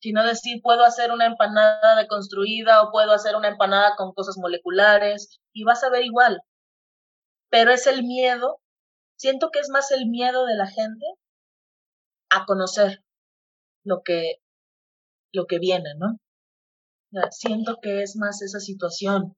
Sino 0.00 0.24
decir, 0.24 0.60
puedo 0.62 0.84
hacer 0.84 1.12
una 1.12 1.26
empanada 1.26 1.96
deconstruida 1.96 2.82
o 2.82 2.90
puedo 2.92 3.12
hacer 3.12 3.36
una 3.36 3.48
empanada 3.48 3.94
con 3.96 4.12
cosas 4.12 4.36
moleculares 4.38 5.40
y 5.52 5.64
vas 5.64 5.82
a 5.84 5.90
ver 5.90 6.04
igual. 6.04 6.40
Pero 7.50 7.72
es 7.72 7.86
el 7.86 8.04
miedo, 8.04 8.60
siento 9.18 9.50
que 9.52 9.58
es 9.58 9.68
más 9.68 9.90
el 9.90 10.08
miedo 10.08 10.46
de 10.46 10.54
la 10.54 10.66
gente 10.66 11.04
a 12.30 12.46
conocer 12.46 13.04
lo 13.84 14.02
que, 14.04 14.36
lo 15.32 15.46
que 15.46 15.58
viene, 15.58 15.90
¿no? 15.98 16.18
Siento 17.30 17.78
que 17.82 18.02
es 18.02 18.16
más 18.16 18.42
esa 18.42 18.60
situación. 18.60 19.34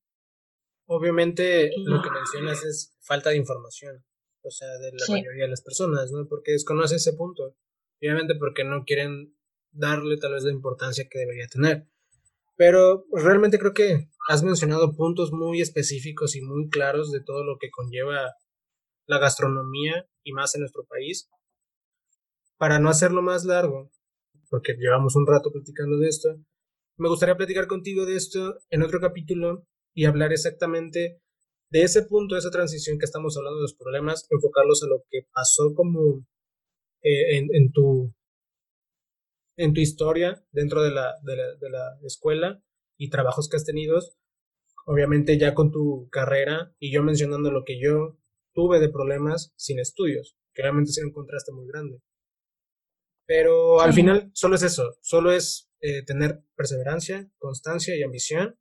Obviamente 0.87 1.71
lo 1.77 2.03
que 2.03 2.11
mencionas 2.11 2.65
es 2.65 2.97
falta 3.01 3.31
de 3.31 3.37
información, 3.37 4.05
o 4.43 4.51
sea, 4.51 4.69
de 4.79 4.91
la 4.93 5.07
mayoría 5.09 5.45
de 5.45 5.51
las 5.51 5.63
personas, 5.63 6.11
¿no? 6.11 6.27
Porque 6.29 6.53
desconoce 6.53 6.97
ese 6.97 7.13
punto. 7.13 7.55
Obviamente 8.01 8.35
porque 8.35 8.65
no 8.65 8.85
quieren 8.85 9.37
darle 9.71 10.17
tal 10.17 10.33
vez 10.33 10.43
la 10.43 10.51
importancia 10.51 11.07
que 11.09 11.21
debería 11.21 11.47
tener. 11.47 11.87
Pero 12.57 13.05
pues, 13.09 13.23
realmente 13.23 13.59
creo 13.59 13.73
que 13.73 14.09
has 14.29 14.43
mencionado 14.43 14.95
puntos 14.95 15.33
muy 15.33 15.61
específicos 15.61 16.35
y 16.35 16.43
muy 16.43 16.69
claros 16.69 17.13
de 17.13 17.23
todo 17.23 17.45
lo 17.45 17.57
que 17.59 17.71
conlleva 17.71 18.35
la 19.11 19.19
gastronomía 19.19 20.09
y 20.23 20.33
más 20.33 20.55
en 20.55 20.61
nuestro 20.61 20.85
país. 20.87 21.29
Para 22.57 22.79
no 22.79 22.89
hacerlo 22.89 23.23
más 23.23 23.45
largo, 23.45 23.91
porque 24.49 24.75
llevamos 24.79 25.17
un 25.17 25.27
rato 25.27 25.51
platicando 25.51 25.99
de 25.99 26.09
esto, 26.09 26.29
me 26.97 27.09
gustaría 27.09 27.37
platicar 27.37 27.67
contigo 27.67 28.07
de 28.07 28.15
esto 28.15 28.61
en 28.71 28.83
otro 28.83 29.01
capítulo 29.01 29.67
y 29.95 30.05
hablar 30.05 30.33
exactamente 30.33 31.21
de 31.71 31.83
ese 31.83 32.03
punto, 32.05 32.35
de 32.35 32.41
esa 32.41 32.51
transición 32.51 32.99
que 32.99 33.05
estamos 33.05 33.37
hablando 33.37 33.59
de 33.59 33.63
los 33.63 33.75
problemas, 33.75 34.27
enfocarlos 34.31 34.83
a 34.85 34.87
lo 34.87 35.03
que 35.11 35.23
pasó 35.33 35.75
como 35.75 36.25
eh, 37.03 37.37
en, 37.37 37.73
tu, 37.73 38.15
en 39.57 39.75
tu 39.75 39.81
historia 39.81 40.45
dentro 40.53 40.83
de, 40.83 40.93
la, 40.93 41.15
de 41.25 41.71
la 41.71 41.99
escuela 42.05 42.63
y 42.97 43.11
trabajos 43.11 43.49
que 43.49 43.57
has 43.57 43.65
tenido, 43.65 43.99
obviamente 44.87 45.37
ya 45.37 45.55
con 45.55 45.73
tu 45.73 46.09
carrera 46.11 46.75
y 46.79 46.93
yo 46.93 47.03
mencionando 47.03 47.51
lo 47.51 47.65
que 47.65 47.81
yo 47.81 48.20
tuve 48.53 48.81
de 48.81 48.89
problemas 48.89 49.53
sin 49.57 49.79
estudios, 49.79 50.37
que 50.53 50.63
realmente 50.63 50.91
es 50.91 51.03
un 51.03 51.13
contraste 51.13 51.53
muy 51.53 51.67
grande. 51.67 52.03
Pero 53.27 53.81
al 53.81 53.93
final 53.93 54.31
solo 54.35 54.57
es 54.57 54.63
eso, 54.63 54.97
solo 55.03 55.33
es 55.33 55.71
eh, 55.81 56.05
tener 56.05 56.43
perseverancia, 56.57 57.31
constancia 57.39 57.97
y 57.97 58.03
ambición. 58.03 58.59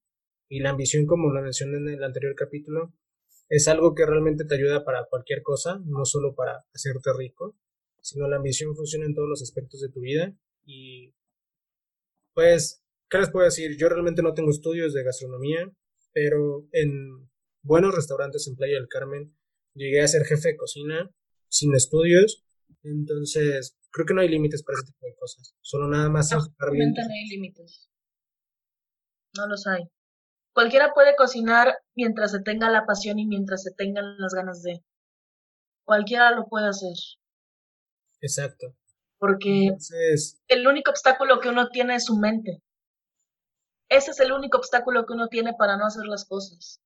Y 0.47 0.59
la 0.59 0.71
ambición, 0.71 1.05
como 1.05 1.31
lo 1.31 1.41
mencioné 1.41 1.77
en 1.77 1.89
el 1.89 2.03
anterior 2.03 2.33
capítulo, 2.35 2.93
es 3.49 3.67
algo 3.67 3.95
que 3.95 4.05
realmente 4.05 4.45
te 4.45 4.55
ayuda 4.55 4.85
para 4.85 5.05
cualquier 5.05 5.41
cosa, 5.41 5.79
no 5.85 6.05
solo 6.05 6.35
para 6.35 6.65
hacerte 6.73 7.11
rico, 7.17 7.57
sino 8.01 8.27
la 8.27 8.37
ambición 8.37 8.75
funciona 8.75 9.05
en 9.05 9.15
todos 9.15 9.27
los 9.27 9.41
aspectos 9.41 9.81
de 9.81 9.89
tu 9.89 10.01
vida. 10.01 10.35
Y 10.65 11.13
pues, 12.33 12.83
¿qué 13.09 13.17
les 13.17 13.29
puedo 13.29 13.45
decir? 13.45 13.75
Yo 13.77 13.89
realmente 13.89 14.21
no 14.21 14.33
tengo 14.33 14.51
estudios 14.51 14.93
de 14.93 15.03
gastronomía, 15.03 15.71
pero 16.13 16.67
en 16.71 17.29
buenos 17.61 17.93
restaurantes 17.95 18.47
en 18.47 18.55
Playa 18.55 18.75
del 18.75 18.87
Carmen 18.87 19.35
llegué 19.80 20.01
a 20.01 20.07
ser 20.07 20.25
jefe 20.25 20.49
de 20.49 20.57
cocina 20.57 21.09
sin 21.47 21.73
estudios. 21.73 22.43
Entonces, 22.84 23.77
creo 23.91 24.05
que 24.05 24.13
no 24.13 24.21
hay 24.21 24.30
límites 24.30 24.63
para 24.63 24.77
ese 24.77 24.91
tipo 24.91 25.05
de 25.05 25.15
cosas. 25.15 25.55
Solo 25.61 25.88
nada 25.88 26.09
más 26.09 26.32
no, 26.32 26.39
bien. 26.71 26.91
No 26.91 27.01
hay 27.01 27.30
límites. 27.30 27.89
No 29.36 29.47
los 29.47 29.65
hay. 29.67 29.84
Cualquiera 30.53 30.93
puede 30.93 31.15
cocinar 31.15 31.73
mientras 31.95 32.32
se 32.32 32.41
tenga 32.41 32.69
la 32.69 32.86
pasión 32.86 33.19
y 33.19 33.25
mientras 33.25 33.63
se 33.63 33.71
tengan 33.71 34.17
las 34.17 34.34
ganas 34.34 34.61
de. 34.61 34.84
Cualquiera 35.86 36.32
lo 36.32 36.47
puede 36.47 36.67
hacer. 36.67 36.93
Exacto. 38.21 38.75
Porque 39.17 39.71
el 40.47 40.67
único 40.67 40.91
obstáculo 40.91 41.39
que 41.39 41.49
uno 41.49 41.69
tiene 41.69 41.95
es 41.95 42.05
su 42.05 42.17
mente. 42.17 42.61
Ese 43.89 44.11
es 44.11 44.19
el 44.19 44.32
único 44.32 44.57
obstáculo 44.57 45.05
que 45.05 45.13
uno 45.13 45.27
tiene 45.27 45.53
para 45.57 45.77
no 45.77 45.86
hacer 45.86 46.05
las 46.05 46.25
cosas. 46.25 46.80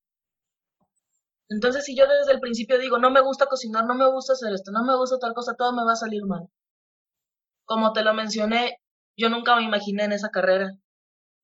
Entonces, 1.54 1.86
si 1.86 1.96
yo 1.96 2.06
desde 2.08 2.34
el 2.34 2.40
principio 2.40 2.80
digo, 2.80 2.98
no 2.98 3.12
me 3.12 3.22
gusta 3.22 3.46
cocinar, 3.48 3.86
no 3.86 3.96
me 3.96 4.10
gusta 4.10 4.34
hacer 4.34 4.54
esto, 4.54 4.72
no 4.72 4.84
me 4.84 4.96
gusta 4.98 5.18
tal 5.20 5.34
cosa, 5.34 5.56
todo 5.58 5.74
me 5.74 5.86
va 5.86 5.94
a 5.94 5.96
salir 5.96 6.26
mal 6.26 6.50
como 7.66 7.94
te 7.94 8.04
lo 8.04 8.14
mencioné, 8.14 8.78
yo 9.18 9.30
nunca 9.30 9.56
me 9.56 9.64
imaginé 9.64 10.06
en 10.06 10.14
esa 10.14 10.30
carrera. 10.30 10.72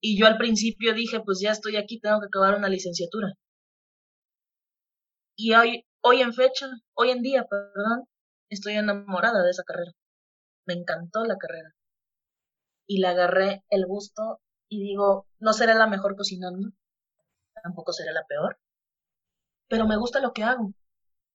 Y 0.01 0.19
yo 0.19 0.27
al 0.27 0.37
principio 0.37 0.93
dije, 0.93 1.21
pues 1.21 1.39
ya 1.41 1.51
estoy 1.51 1.75
aquí, 1.77 1.99
tengo 1.99 2.19
que 2.19 2.27
acabar 2.27 2.55
una 2.57 2.69
licenciatura. 2.69 3.33
Y 5.35 5.53
hoy, 5.53 5.85
hoy 6.01 6.21
en 6.21 6.33
fecha, 6.33 6.67
hoy 6.93 7.11
en 7.11 7.21
día, 7.21 7.45
perdón, 7.45 8.05
estoy 8.49 8.73
enamorada 8.73 9.43
de 9.43 9.49
esa 9.51 9.63
carrera. 9.63 9.91
Me 10.65 10.73
encantó 10.75 11.25
la 11.25 11.37
carrera. 11.37 11.73
Y 12.87 12.99
le 12.99 13.07
agarré 13.07 13.63
el 13.69 13.85
gusto 13.85 14.41
y 14.69 14.81
digo, 14.81 15.27
no 15.39 15.53
seré 15.53 15.75
la 15.75 15.87
mejor 15.87 16.15
cocinando, 16.15 16.69
tampoco 17.63 17.93
seré 17.93 18.13
la 18.13 18.25
peor, 18.27 18.57
pero 19.69 19.87
me 19.87 19.97
gusta 19.97 20.19
lo 20.19 20.33
que 20.33 20.43
hago. 20.43 20.73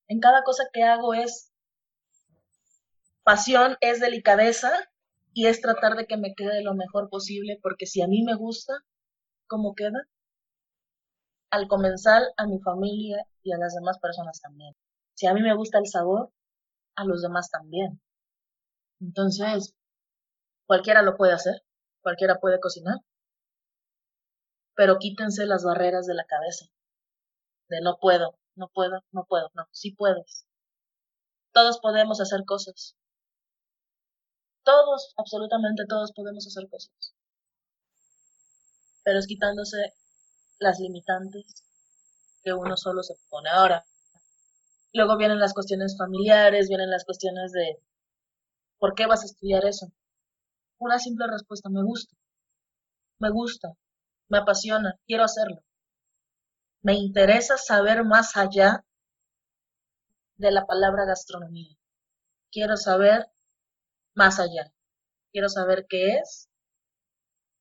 En 0.09 0.21
cada 0.21 0.43
cosa 0.43 0.65
que 0.73 0.83
hago 0.83 1.15
es 1.15 1.55
Pasión 3.25 3.79
es 3.81 4.01
delicadeza 4.01 4.71
y 5.33 5.47
es 5.47 5.63
tratar 5.63 5.97
de 5.97 6.07
que 6.07 6.19
me 6.19 6.35
quede 6.35 6.63
lo 6.63 6.75
mejor 6.75 7.09
posible, 7.09 7.59
porque 7.63 7.87
si 7.87 8.03
a 8.03 8.07
mí 8.07 8.23
me 8.23 8.35
gusta, 8.35 8.75
¿cómo 9.47 9.75
queda? 9.75 10.07
Al 11.51 11.67
comenzar 11.67 12.23
a 12.37 12.47
mi 12.47 12.61
familia 12.61 13.27
y 13.43 13.53
a 13.53 13.57
las 13.57 13.75
demás 13.75 13.99
personas 13.99 14.43
también. 14.43 14.75
Si 15.15 15.27
a 15.27 15.33
mí 15.33 15.41
me 15.41 15.55
gusta 15.57 15.79
el 15.79 15.87
sabor, 15.87 16.33
a 16.97 17.05
los 17.05 17.23
demás 17.23 17.49
también. 17.51 17.99
Entonces, 19.01 19.75
cualquiera 20.67 21.01
lo 21.01 21.17
puede 21.17 21.33
hacer, 21.33 21.63
cualquiera 22.03 22.41
puede 22.41 22.61
cocinar, 22.61 22.99
pero 24.75 24.99
quítense 24.99 25.47
las 25.47 25.65
barreras 25.65 26.05
de 26.07 26.15
la 26.15 26.25
cabeza, 26.27 26.67
de 27.69 27.81
no 27.81 27.99
puedo, 28.01 28.39
no 28.57 28.69
puedo, 28.69 29.03
no 29.13 29.25
puedo, 29.25 29.51
no, 29.55 29.67
sí 29.73 29.93
puedes. 29.93 30.47
Todos 31.53 31.79
podemos 31.79 32.21
hacer 32.21 32.45
cosas, 32.45 32.97
todos, 34.65 35.15
absolutamente 35.17 35.85
todos 35.87 36.13
podemos 36.13 36.47
hacer 36.47 36.69
cosas. 36.69 37.15
Pero 39.05 39.19
es 39.19 39.27
quitándose 39.27 39.93
las 40.59 40.81
limitantes 40.81 41.63
que 42.43 42.53
uno 42.53 42.77
solo 42.77 43.03
se 43.03 43.15
pone. 43.29 43.51
Ahora, 43.51 43.85
luego 44.93 45.17
vienen 45.17 45.39
las 45.39 45.53
cuestiones 45.55 45.97
familiares, 45.99 46.69
vienen 46.69 46.91
las 46.91 47.05
cuestiones 47.05 47.53
de 47.53 47.79
¿por 48.79 48.95
qué 48.95 49.07
vas 49.07 49.23
a 49.23 49.27
estudiar 49.27 49.65
eso? 49.67 49.93
Una 50.79 50.99
simple 50.99 51.27
respuesta, 51.27 51.69
me 51.69 51.83
gusta. 51.83 52.17
Me 53.19 53.31
gusta, 53.31 53.73
me 54.29 54.39
apasiona, 54.39 54.99
quiero 55.07 55.25
hacerlo. 55.25 55.63
Me 56.85 56.93
interesa 56.93 57.57
saber 57.57 58.05
más 58.05 58.37
allá 58.37 58.85
de 60.37 60.53
la 60.53 60.67
palabra 60.67 61.07
gastronomía. 61.07 61.75
Quiero 62.53 62.77
saber 62.77 63.25
más 64.15 64.39
allá. 64.39 64.71
Quiero 65.33 65.49
saber 65.49 65.87
qué 65.89 66.19
es 66.19 66.51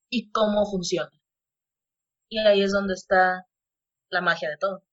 y 0.10 0.30
cómo 0.30 0.70
funciona. 0.70 1.10
Y 2.28 2.38
ahí 2.40 2.64
es 2.64 2.74
donde 2.74 2.96
está 2.96 3.48
la 4.10 4.20
magia 4.20 4.50
de 4.50 4.58
todo. 4.58 4.84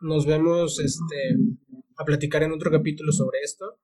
Nos 0.00 0.24
vemos 0.24 0.80
este, 0.80 1.36
a 1.98 2.04
platicar 2.06 2.42
en 2.42 2.52
otro 2.52 2.70
capítulo 2.70 3.12
sobre 3.12 3.40
esto. 3.42 3.80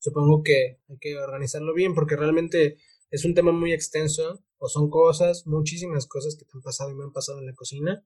Supongo 0.00 0.42
que 0.42 0.82
hay 0.86 0.98
que 1.00 1.16
organizarlo 1.16 1.72
bien 1.72 1.94
porque 1.94 2.16
realmente 2.16 2.76
es 3.08 3.24
un 3.24 3.32
tema 3.32 3.52
muy 3.52 3.72
extenso 3.72 4.44
o 4.64 4.68
son 4.68 4.88
cosas, 4.88 5.46
muchísimas 5.46 6.06
cosas 6.06 6.36
que 6.36 6.46
te 6.46 6.52
han 6.54 6.62
pasado 6.62 6.90
y 6.90 6.94
me 6.94 7.04
han 7.04 7.12
pasado 7.12 7.38
en 7.38 7.46
la 7.46 7.54
cocina, 7.54 8.02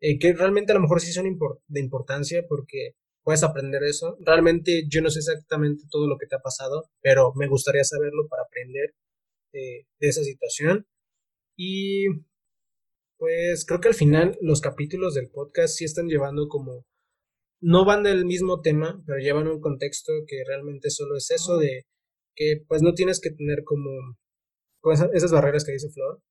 eh, 0.00 0.18
que 0.20 0.32
realmente 0.34 0.72
a 0.72 0.76
lo 0.76 0.82
mejor 0.82 1.00
sí 1.00 1.12
son 1.12 1.26
de 1.66 1.80
importancia 1.80 2.44
porque 2.48 2.94
puedes 3.24 3.42
aprender 3.42 3.82
eso. 3.82 4.16
Realmente 4.20 4.84
yo 4.88 5.02
no 5.02 5.10
sé 5.10 5.18
exactamente 5.18 5.84
todo 5.90 6.06
lo 6.06 6.16
que 6.16 6.26
te 6.26 6.36
ha 6.36 6.40
pasado, 6.40 6.90
pero 7.02 7.32
me 7.34 7.48
gustaría 7.48 7.84
saberlo 7.84 8.28
para 8.28 8.44
aprender 8.44 8.94
de, 9.52 9.86
esa 10.00 10.22
situación. 10.22 10.86
Y 11.56 12.06
Pues 13.18 13.66
creo 13.66 13.80
que 13.80 13.88
al 13.88 13.94
final 13.94 14.38
los 14.40 14.60
capítulos 14.60 15.14
del 15.14 15.30
podcast 15.30 15.76
sí 15.76 15.84
están 15.84 16.08
llevando 16.08 16.48
como 16.48 16.86
no 17.60 17.84
van 17.84 18.02
del 18.04 18.24
mismo 18.26 18.60
tema, 18.62 19.02
pero 19.06 19.18
llevan 19.18 19.48
un 19.48 19.60
contexto 19.60 20.12
que 20.26 20.42
realmente 20.46 20.90
solo 20.90 21.16
es 21.16 21.30
eso 21.30 21.58
de 21.58 21.86
que 22.34 22.64
pues 22.68 22.82
no 22.82 22.94
tienes 22.94 23.20
que 23.20 23.30
tener 23.30 23.64
como 23.64 23.90
esas 25.12 25.32
barreras 25.32 25.64
que 25.64 25.72
dice 25.72 25.90
Flor 25.90 26.22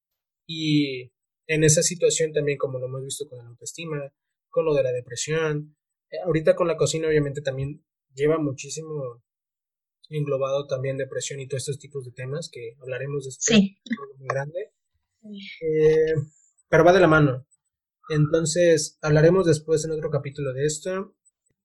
y 0.48 1.12
en 1.48 1.64
esa 1.64 1.84
situación 1.84 2.32
también 2.32 2.58
como 2.58 2.80
lo 2.80 2.88
hemos 2.88 3.04
visto 3.04 3.28
con 3.28 3.40
la 3.40 3.46
autoestima, 3.46 4.12
con 4.50 4.66
lo 4.66 4.74
de 4.74 4.84
la 4.84 4.92
depresión, 4.92 5.76
eh, 6.10 6.18
ahorita 6.26 6.56
con 6.56 6.68
la 6.68 6.78
cocina 6.78 7.08
obviamente 7.08 7.42
también 7.42 7.84
lleva 8.14 8.38
muchísimo 8.40 9.24
englobado 10.10 10.66
también 10.68 10.98
depresión 10.98 11.40
y 11.40 11.48
todos 11.48 11.62
estos 11.62 11.80
tipos 11.80 12.06
de 12.06 12.12
temas 12.12 12.50
que 12.52 12.76
hablaremos 12.82 13.26
de 13.26 13.32
sí. 13.32 13.78
muy 14.18 14.28
grande. 14.28 14.74
Eh, 15.24 16.16
pero 16.68 16.84
va 16.84 16.94
de 16.94 17.00
la 17.00 17.08
mano. 17.08 17.46
Entonces, 18.10 18.98
hablaremos 19.02 19.46
después 19.46 19.86
en 19.86 19.92
otro 19.92 20.10
capítulo 20.10 20.54
de 20.54 20.66
esto. 20.66 21.16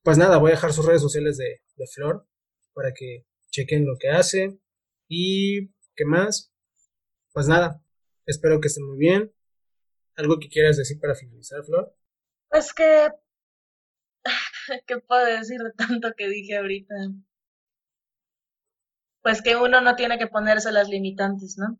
Pues 0.03 0.18
nada, 0.18 0.37
voy 0.37 0.51
a 0.51 0.55
dejar 0.55 0.72
sus 0.72 0.85
redes 0.85 1.01
sociales 1.01 1.39
de, 1.39 1.62
de 1.76 1.87
Flor 1.87 2.26
para 2.74 2.93
que 2.93 3.24
chequen 3.51 3.87
lo 3.87 3.97
que 3.99 4.09
hace. 4.11 4.59
Y, 5.09 5.68
¿qué 5.97 6.05
más? 6.05 6.54
Pues 7.35 7.49
nada, 7.49 7.82
espero 8.26 8.61
que 8.61 8.68
estén 8.68 8.87
muy 8.87 8.97
bien. 8.97 9.32
¿Algo 10.14 10.39
que 10.39 10.49
quieras 10.49 10.76
decir 10.76 11.01
para 11.01 11.16
finalizar, 11.16 11.64
Flor? 11.64 11.93
Pues 12.49 12.72
que... 12.72 13.11
¿Qué 14.87 14.99
puedo 14.99 15.26
decir 15.26 15.61
de 15.61 15.72
tanto 15.72 16.12
que 16.16 16.28
dije 16.28 16.57
ahorita? 16.57 16.95
Pues 19.20 19.43
que 19.43 19.57
uno 19.57 19.80
no 19.80 19.97
tiene 19.97 20.16
que 20.16 20.28
ponerse 20.28 20.70
las 20.70 20.89
limitantes, 20.89 21.59
¿no? 21.59 21.76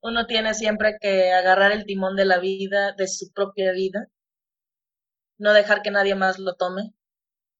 Uno 0.00 0.26
tiene 0.26 0.54
siempre 0.54 0.96
que 0.98 1.32
agarrar 1.32 1.72
el 1.72 1.84
timón 1.84 2.16
de 2.16 2.24
la 2.24 2.38
vida, 2.38 2.94
de 2.96 3.06
su 3.06 3.30
propia 3.34 3.72
vida, 3.72 4.08
no 5.36 5.52
dejar 5.52 5.82
que 5.82 5.90
nadie 5.90 6.14
más 6.14 6.38
lo 6.38 6.54
tome. 6.56 6.94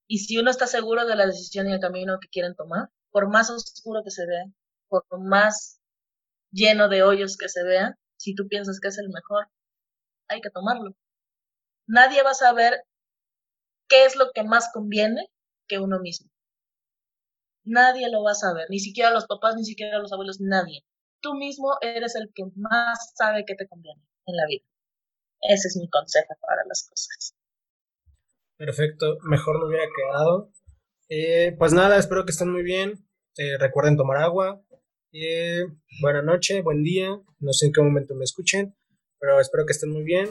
Y 0.06 0.20
si 0.20 0.38
uno 0.38 0.50
está 0.50 0.66
seguro 0.66 1.04
de 1.04 1.16
la 1.16 1.26
decisión 1.26 1.68
y 1.68 1.74
el 1.74 1.80
camino 1.80 2.18
que 2.18 2.28
quieren 2.28 2.54
tomar, 2.54 2.88
por 3.10 3.28
más 3.28 3.50
oscuro 3.50 4.02
que 4.02 4.10
se 4.10 4.26
vea, 4.26 4.44
por 4.88 5.04
más 5.20 5.77
lleno 6.50 6.88
de 6.88 7.02
hoyos 7.02 7.36
que 7.36 7.48
se 7.48 7.62
vea, 7.64 7.98
si 8.16 8.34
tú 8.34 8.48
piensas 8.48 8.80
que 8.80 8.88
es 8.88 8.98
el 8.98 9.08
mejor, 9.08 9.48
hay 10.28 10.40
que 10.40 10.50
tomarlo. 10.50 10.94
Nadie 11.86 12.22
va 12.22 12.30
a 12.30 12.34
saber 12.34 12.84
qué 13.88 14.04
es 14.04 14.16
lo 14.16 14.30
que 14.32 14.44
más 14.44 14.70
conviene 14.72 15.30
que 15.66 15.78
uno 15.78 15.98
mismo. 16.00 16.30
Nadie 17.64 18.10
lo 18.10 18.22
va 18.22 18.32
a 18.32 18.34
saber, 18.34 18.66
ni 18.70 18.78
siquiera 18.78 19.10
los 19.10 19.26
papás, 19.26 19.54
ni 19.56 19.64
siquiera 19.64 19.98
los 19.98 20.12
abuelos, 20.12 20.38
nadie. 20.40 20.84
Tú 21.20 21.34
mismo 21.34 21.76
eres 21.80 22.14
el 22.16 22.30
que 22.34 22.44
más 22.56 23.12
sabe 23.14 23.44
qué 23.46 23.54
te 23.54 23.68
conviene 23.68 24.02
en 24.26 24.36
la 24.36 24.46
vida. 24.46 24.64
Ese 25.40 25.68
es 25.68 25.76
mi 25.76 25.88
consejo 25.88 26.34
para 26.40 26.62
las 26.66 26.88
cosas. 26.88 27.34
Perfecto, 28.56 29.18
mejor 29.22 29.60
no 29.60 29.66
hubiera 29.66 29.84
quedado. 29.94 30.50
Eh, 31.08 31.54
pues 31.58 31.72
nada, 31.72 31.96
espero 31.96 32.24
que 32.24 32.32
estén 32.32 32.50
muy 32.50 32.62
bien. 32.62 33.06
Eh, 33.36 33.56
recuerden 33.58 33.96
tomar 33.96 34.18
agua. 34.18 34.62
Eh, 35.12 35.64
buena 36.02 36.20
noche, 36.20 36.60
buen 36.60 36.82
día. 36.82 37.18
No 37.40 37.52
sé 37.52 37.66
en 37.66 37.72
qué 37.72 37.80
momento 37.80 38.14
me 38.14 38.24
escuchen, 38.24 38.74
pero 39.18 39.40
espero 39.40 39.64
que 39.64 39.72
estén 39.72 39.90
muy 39.90 40.02
bien. 40.04 40.28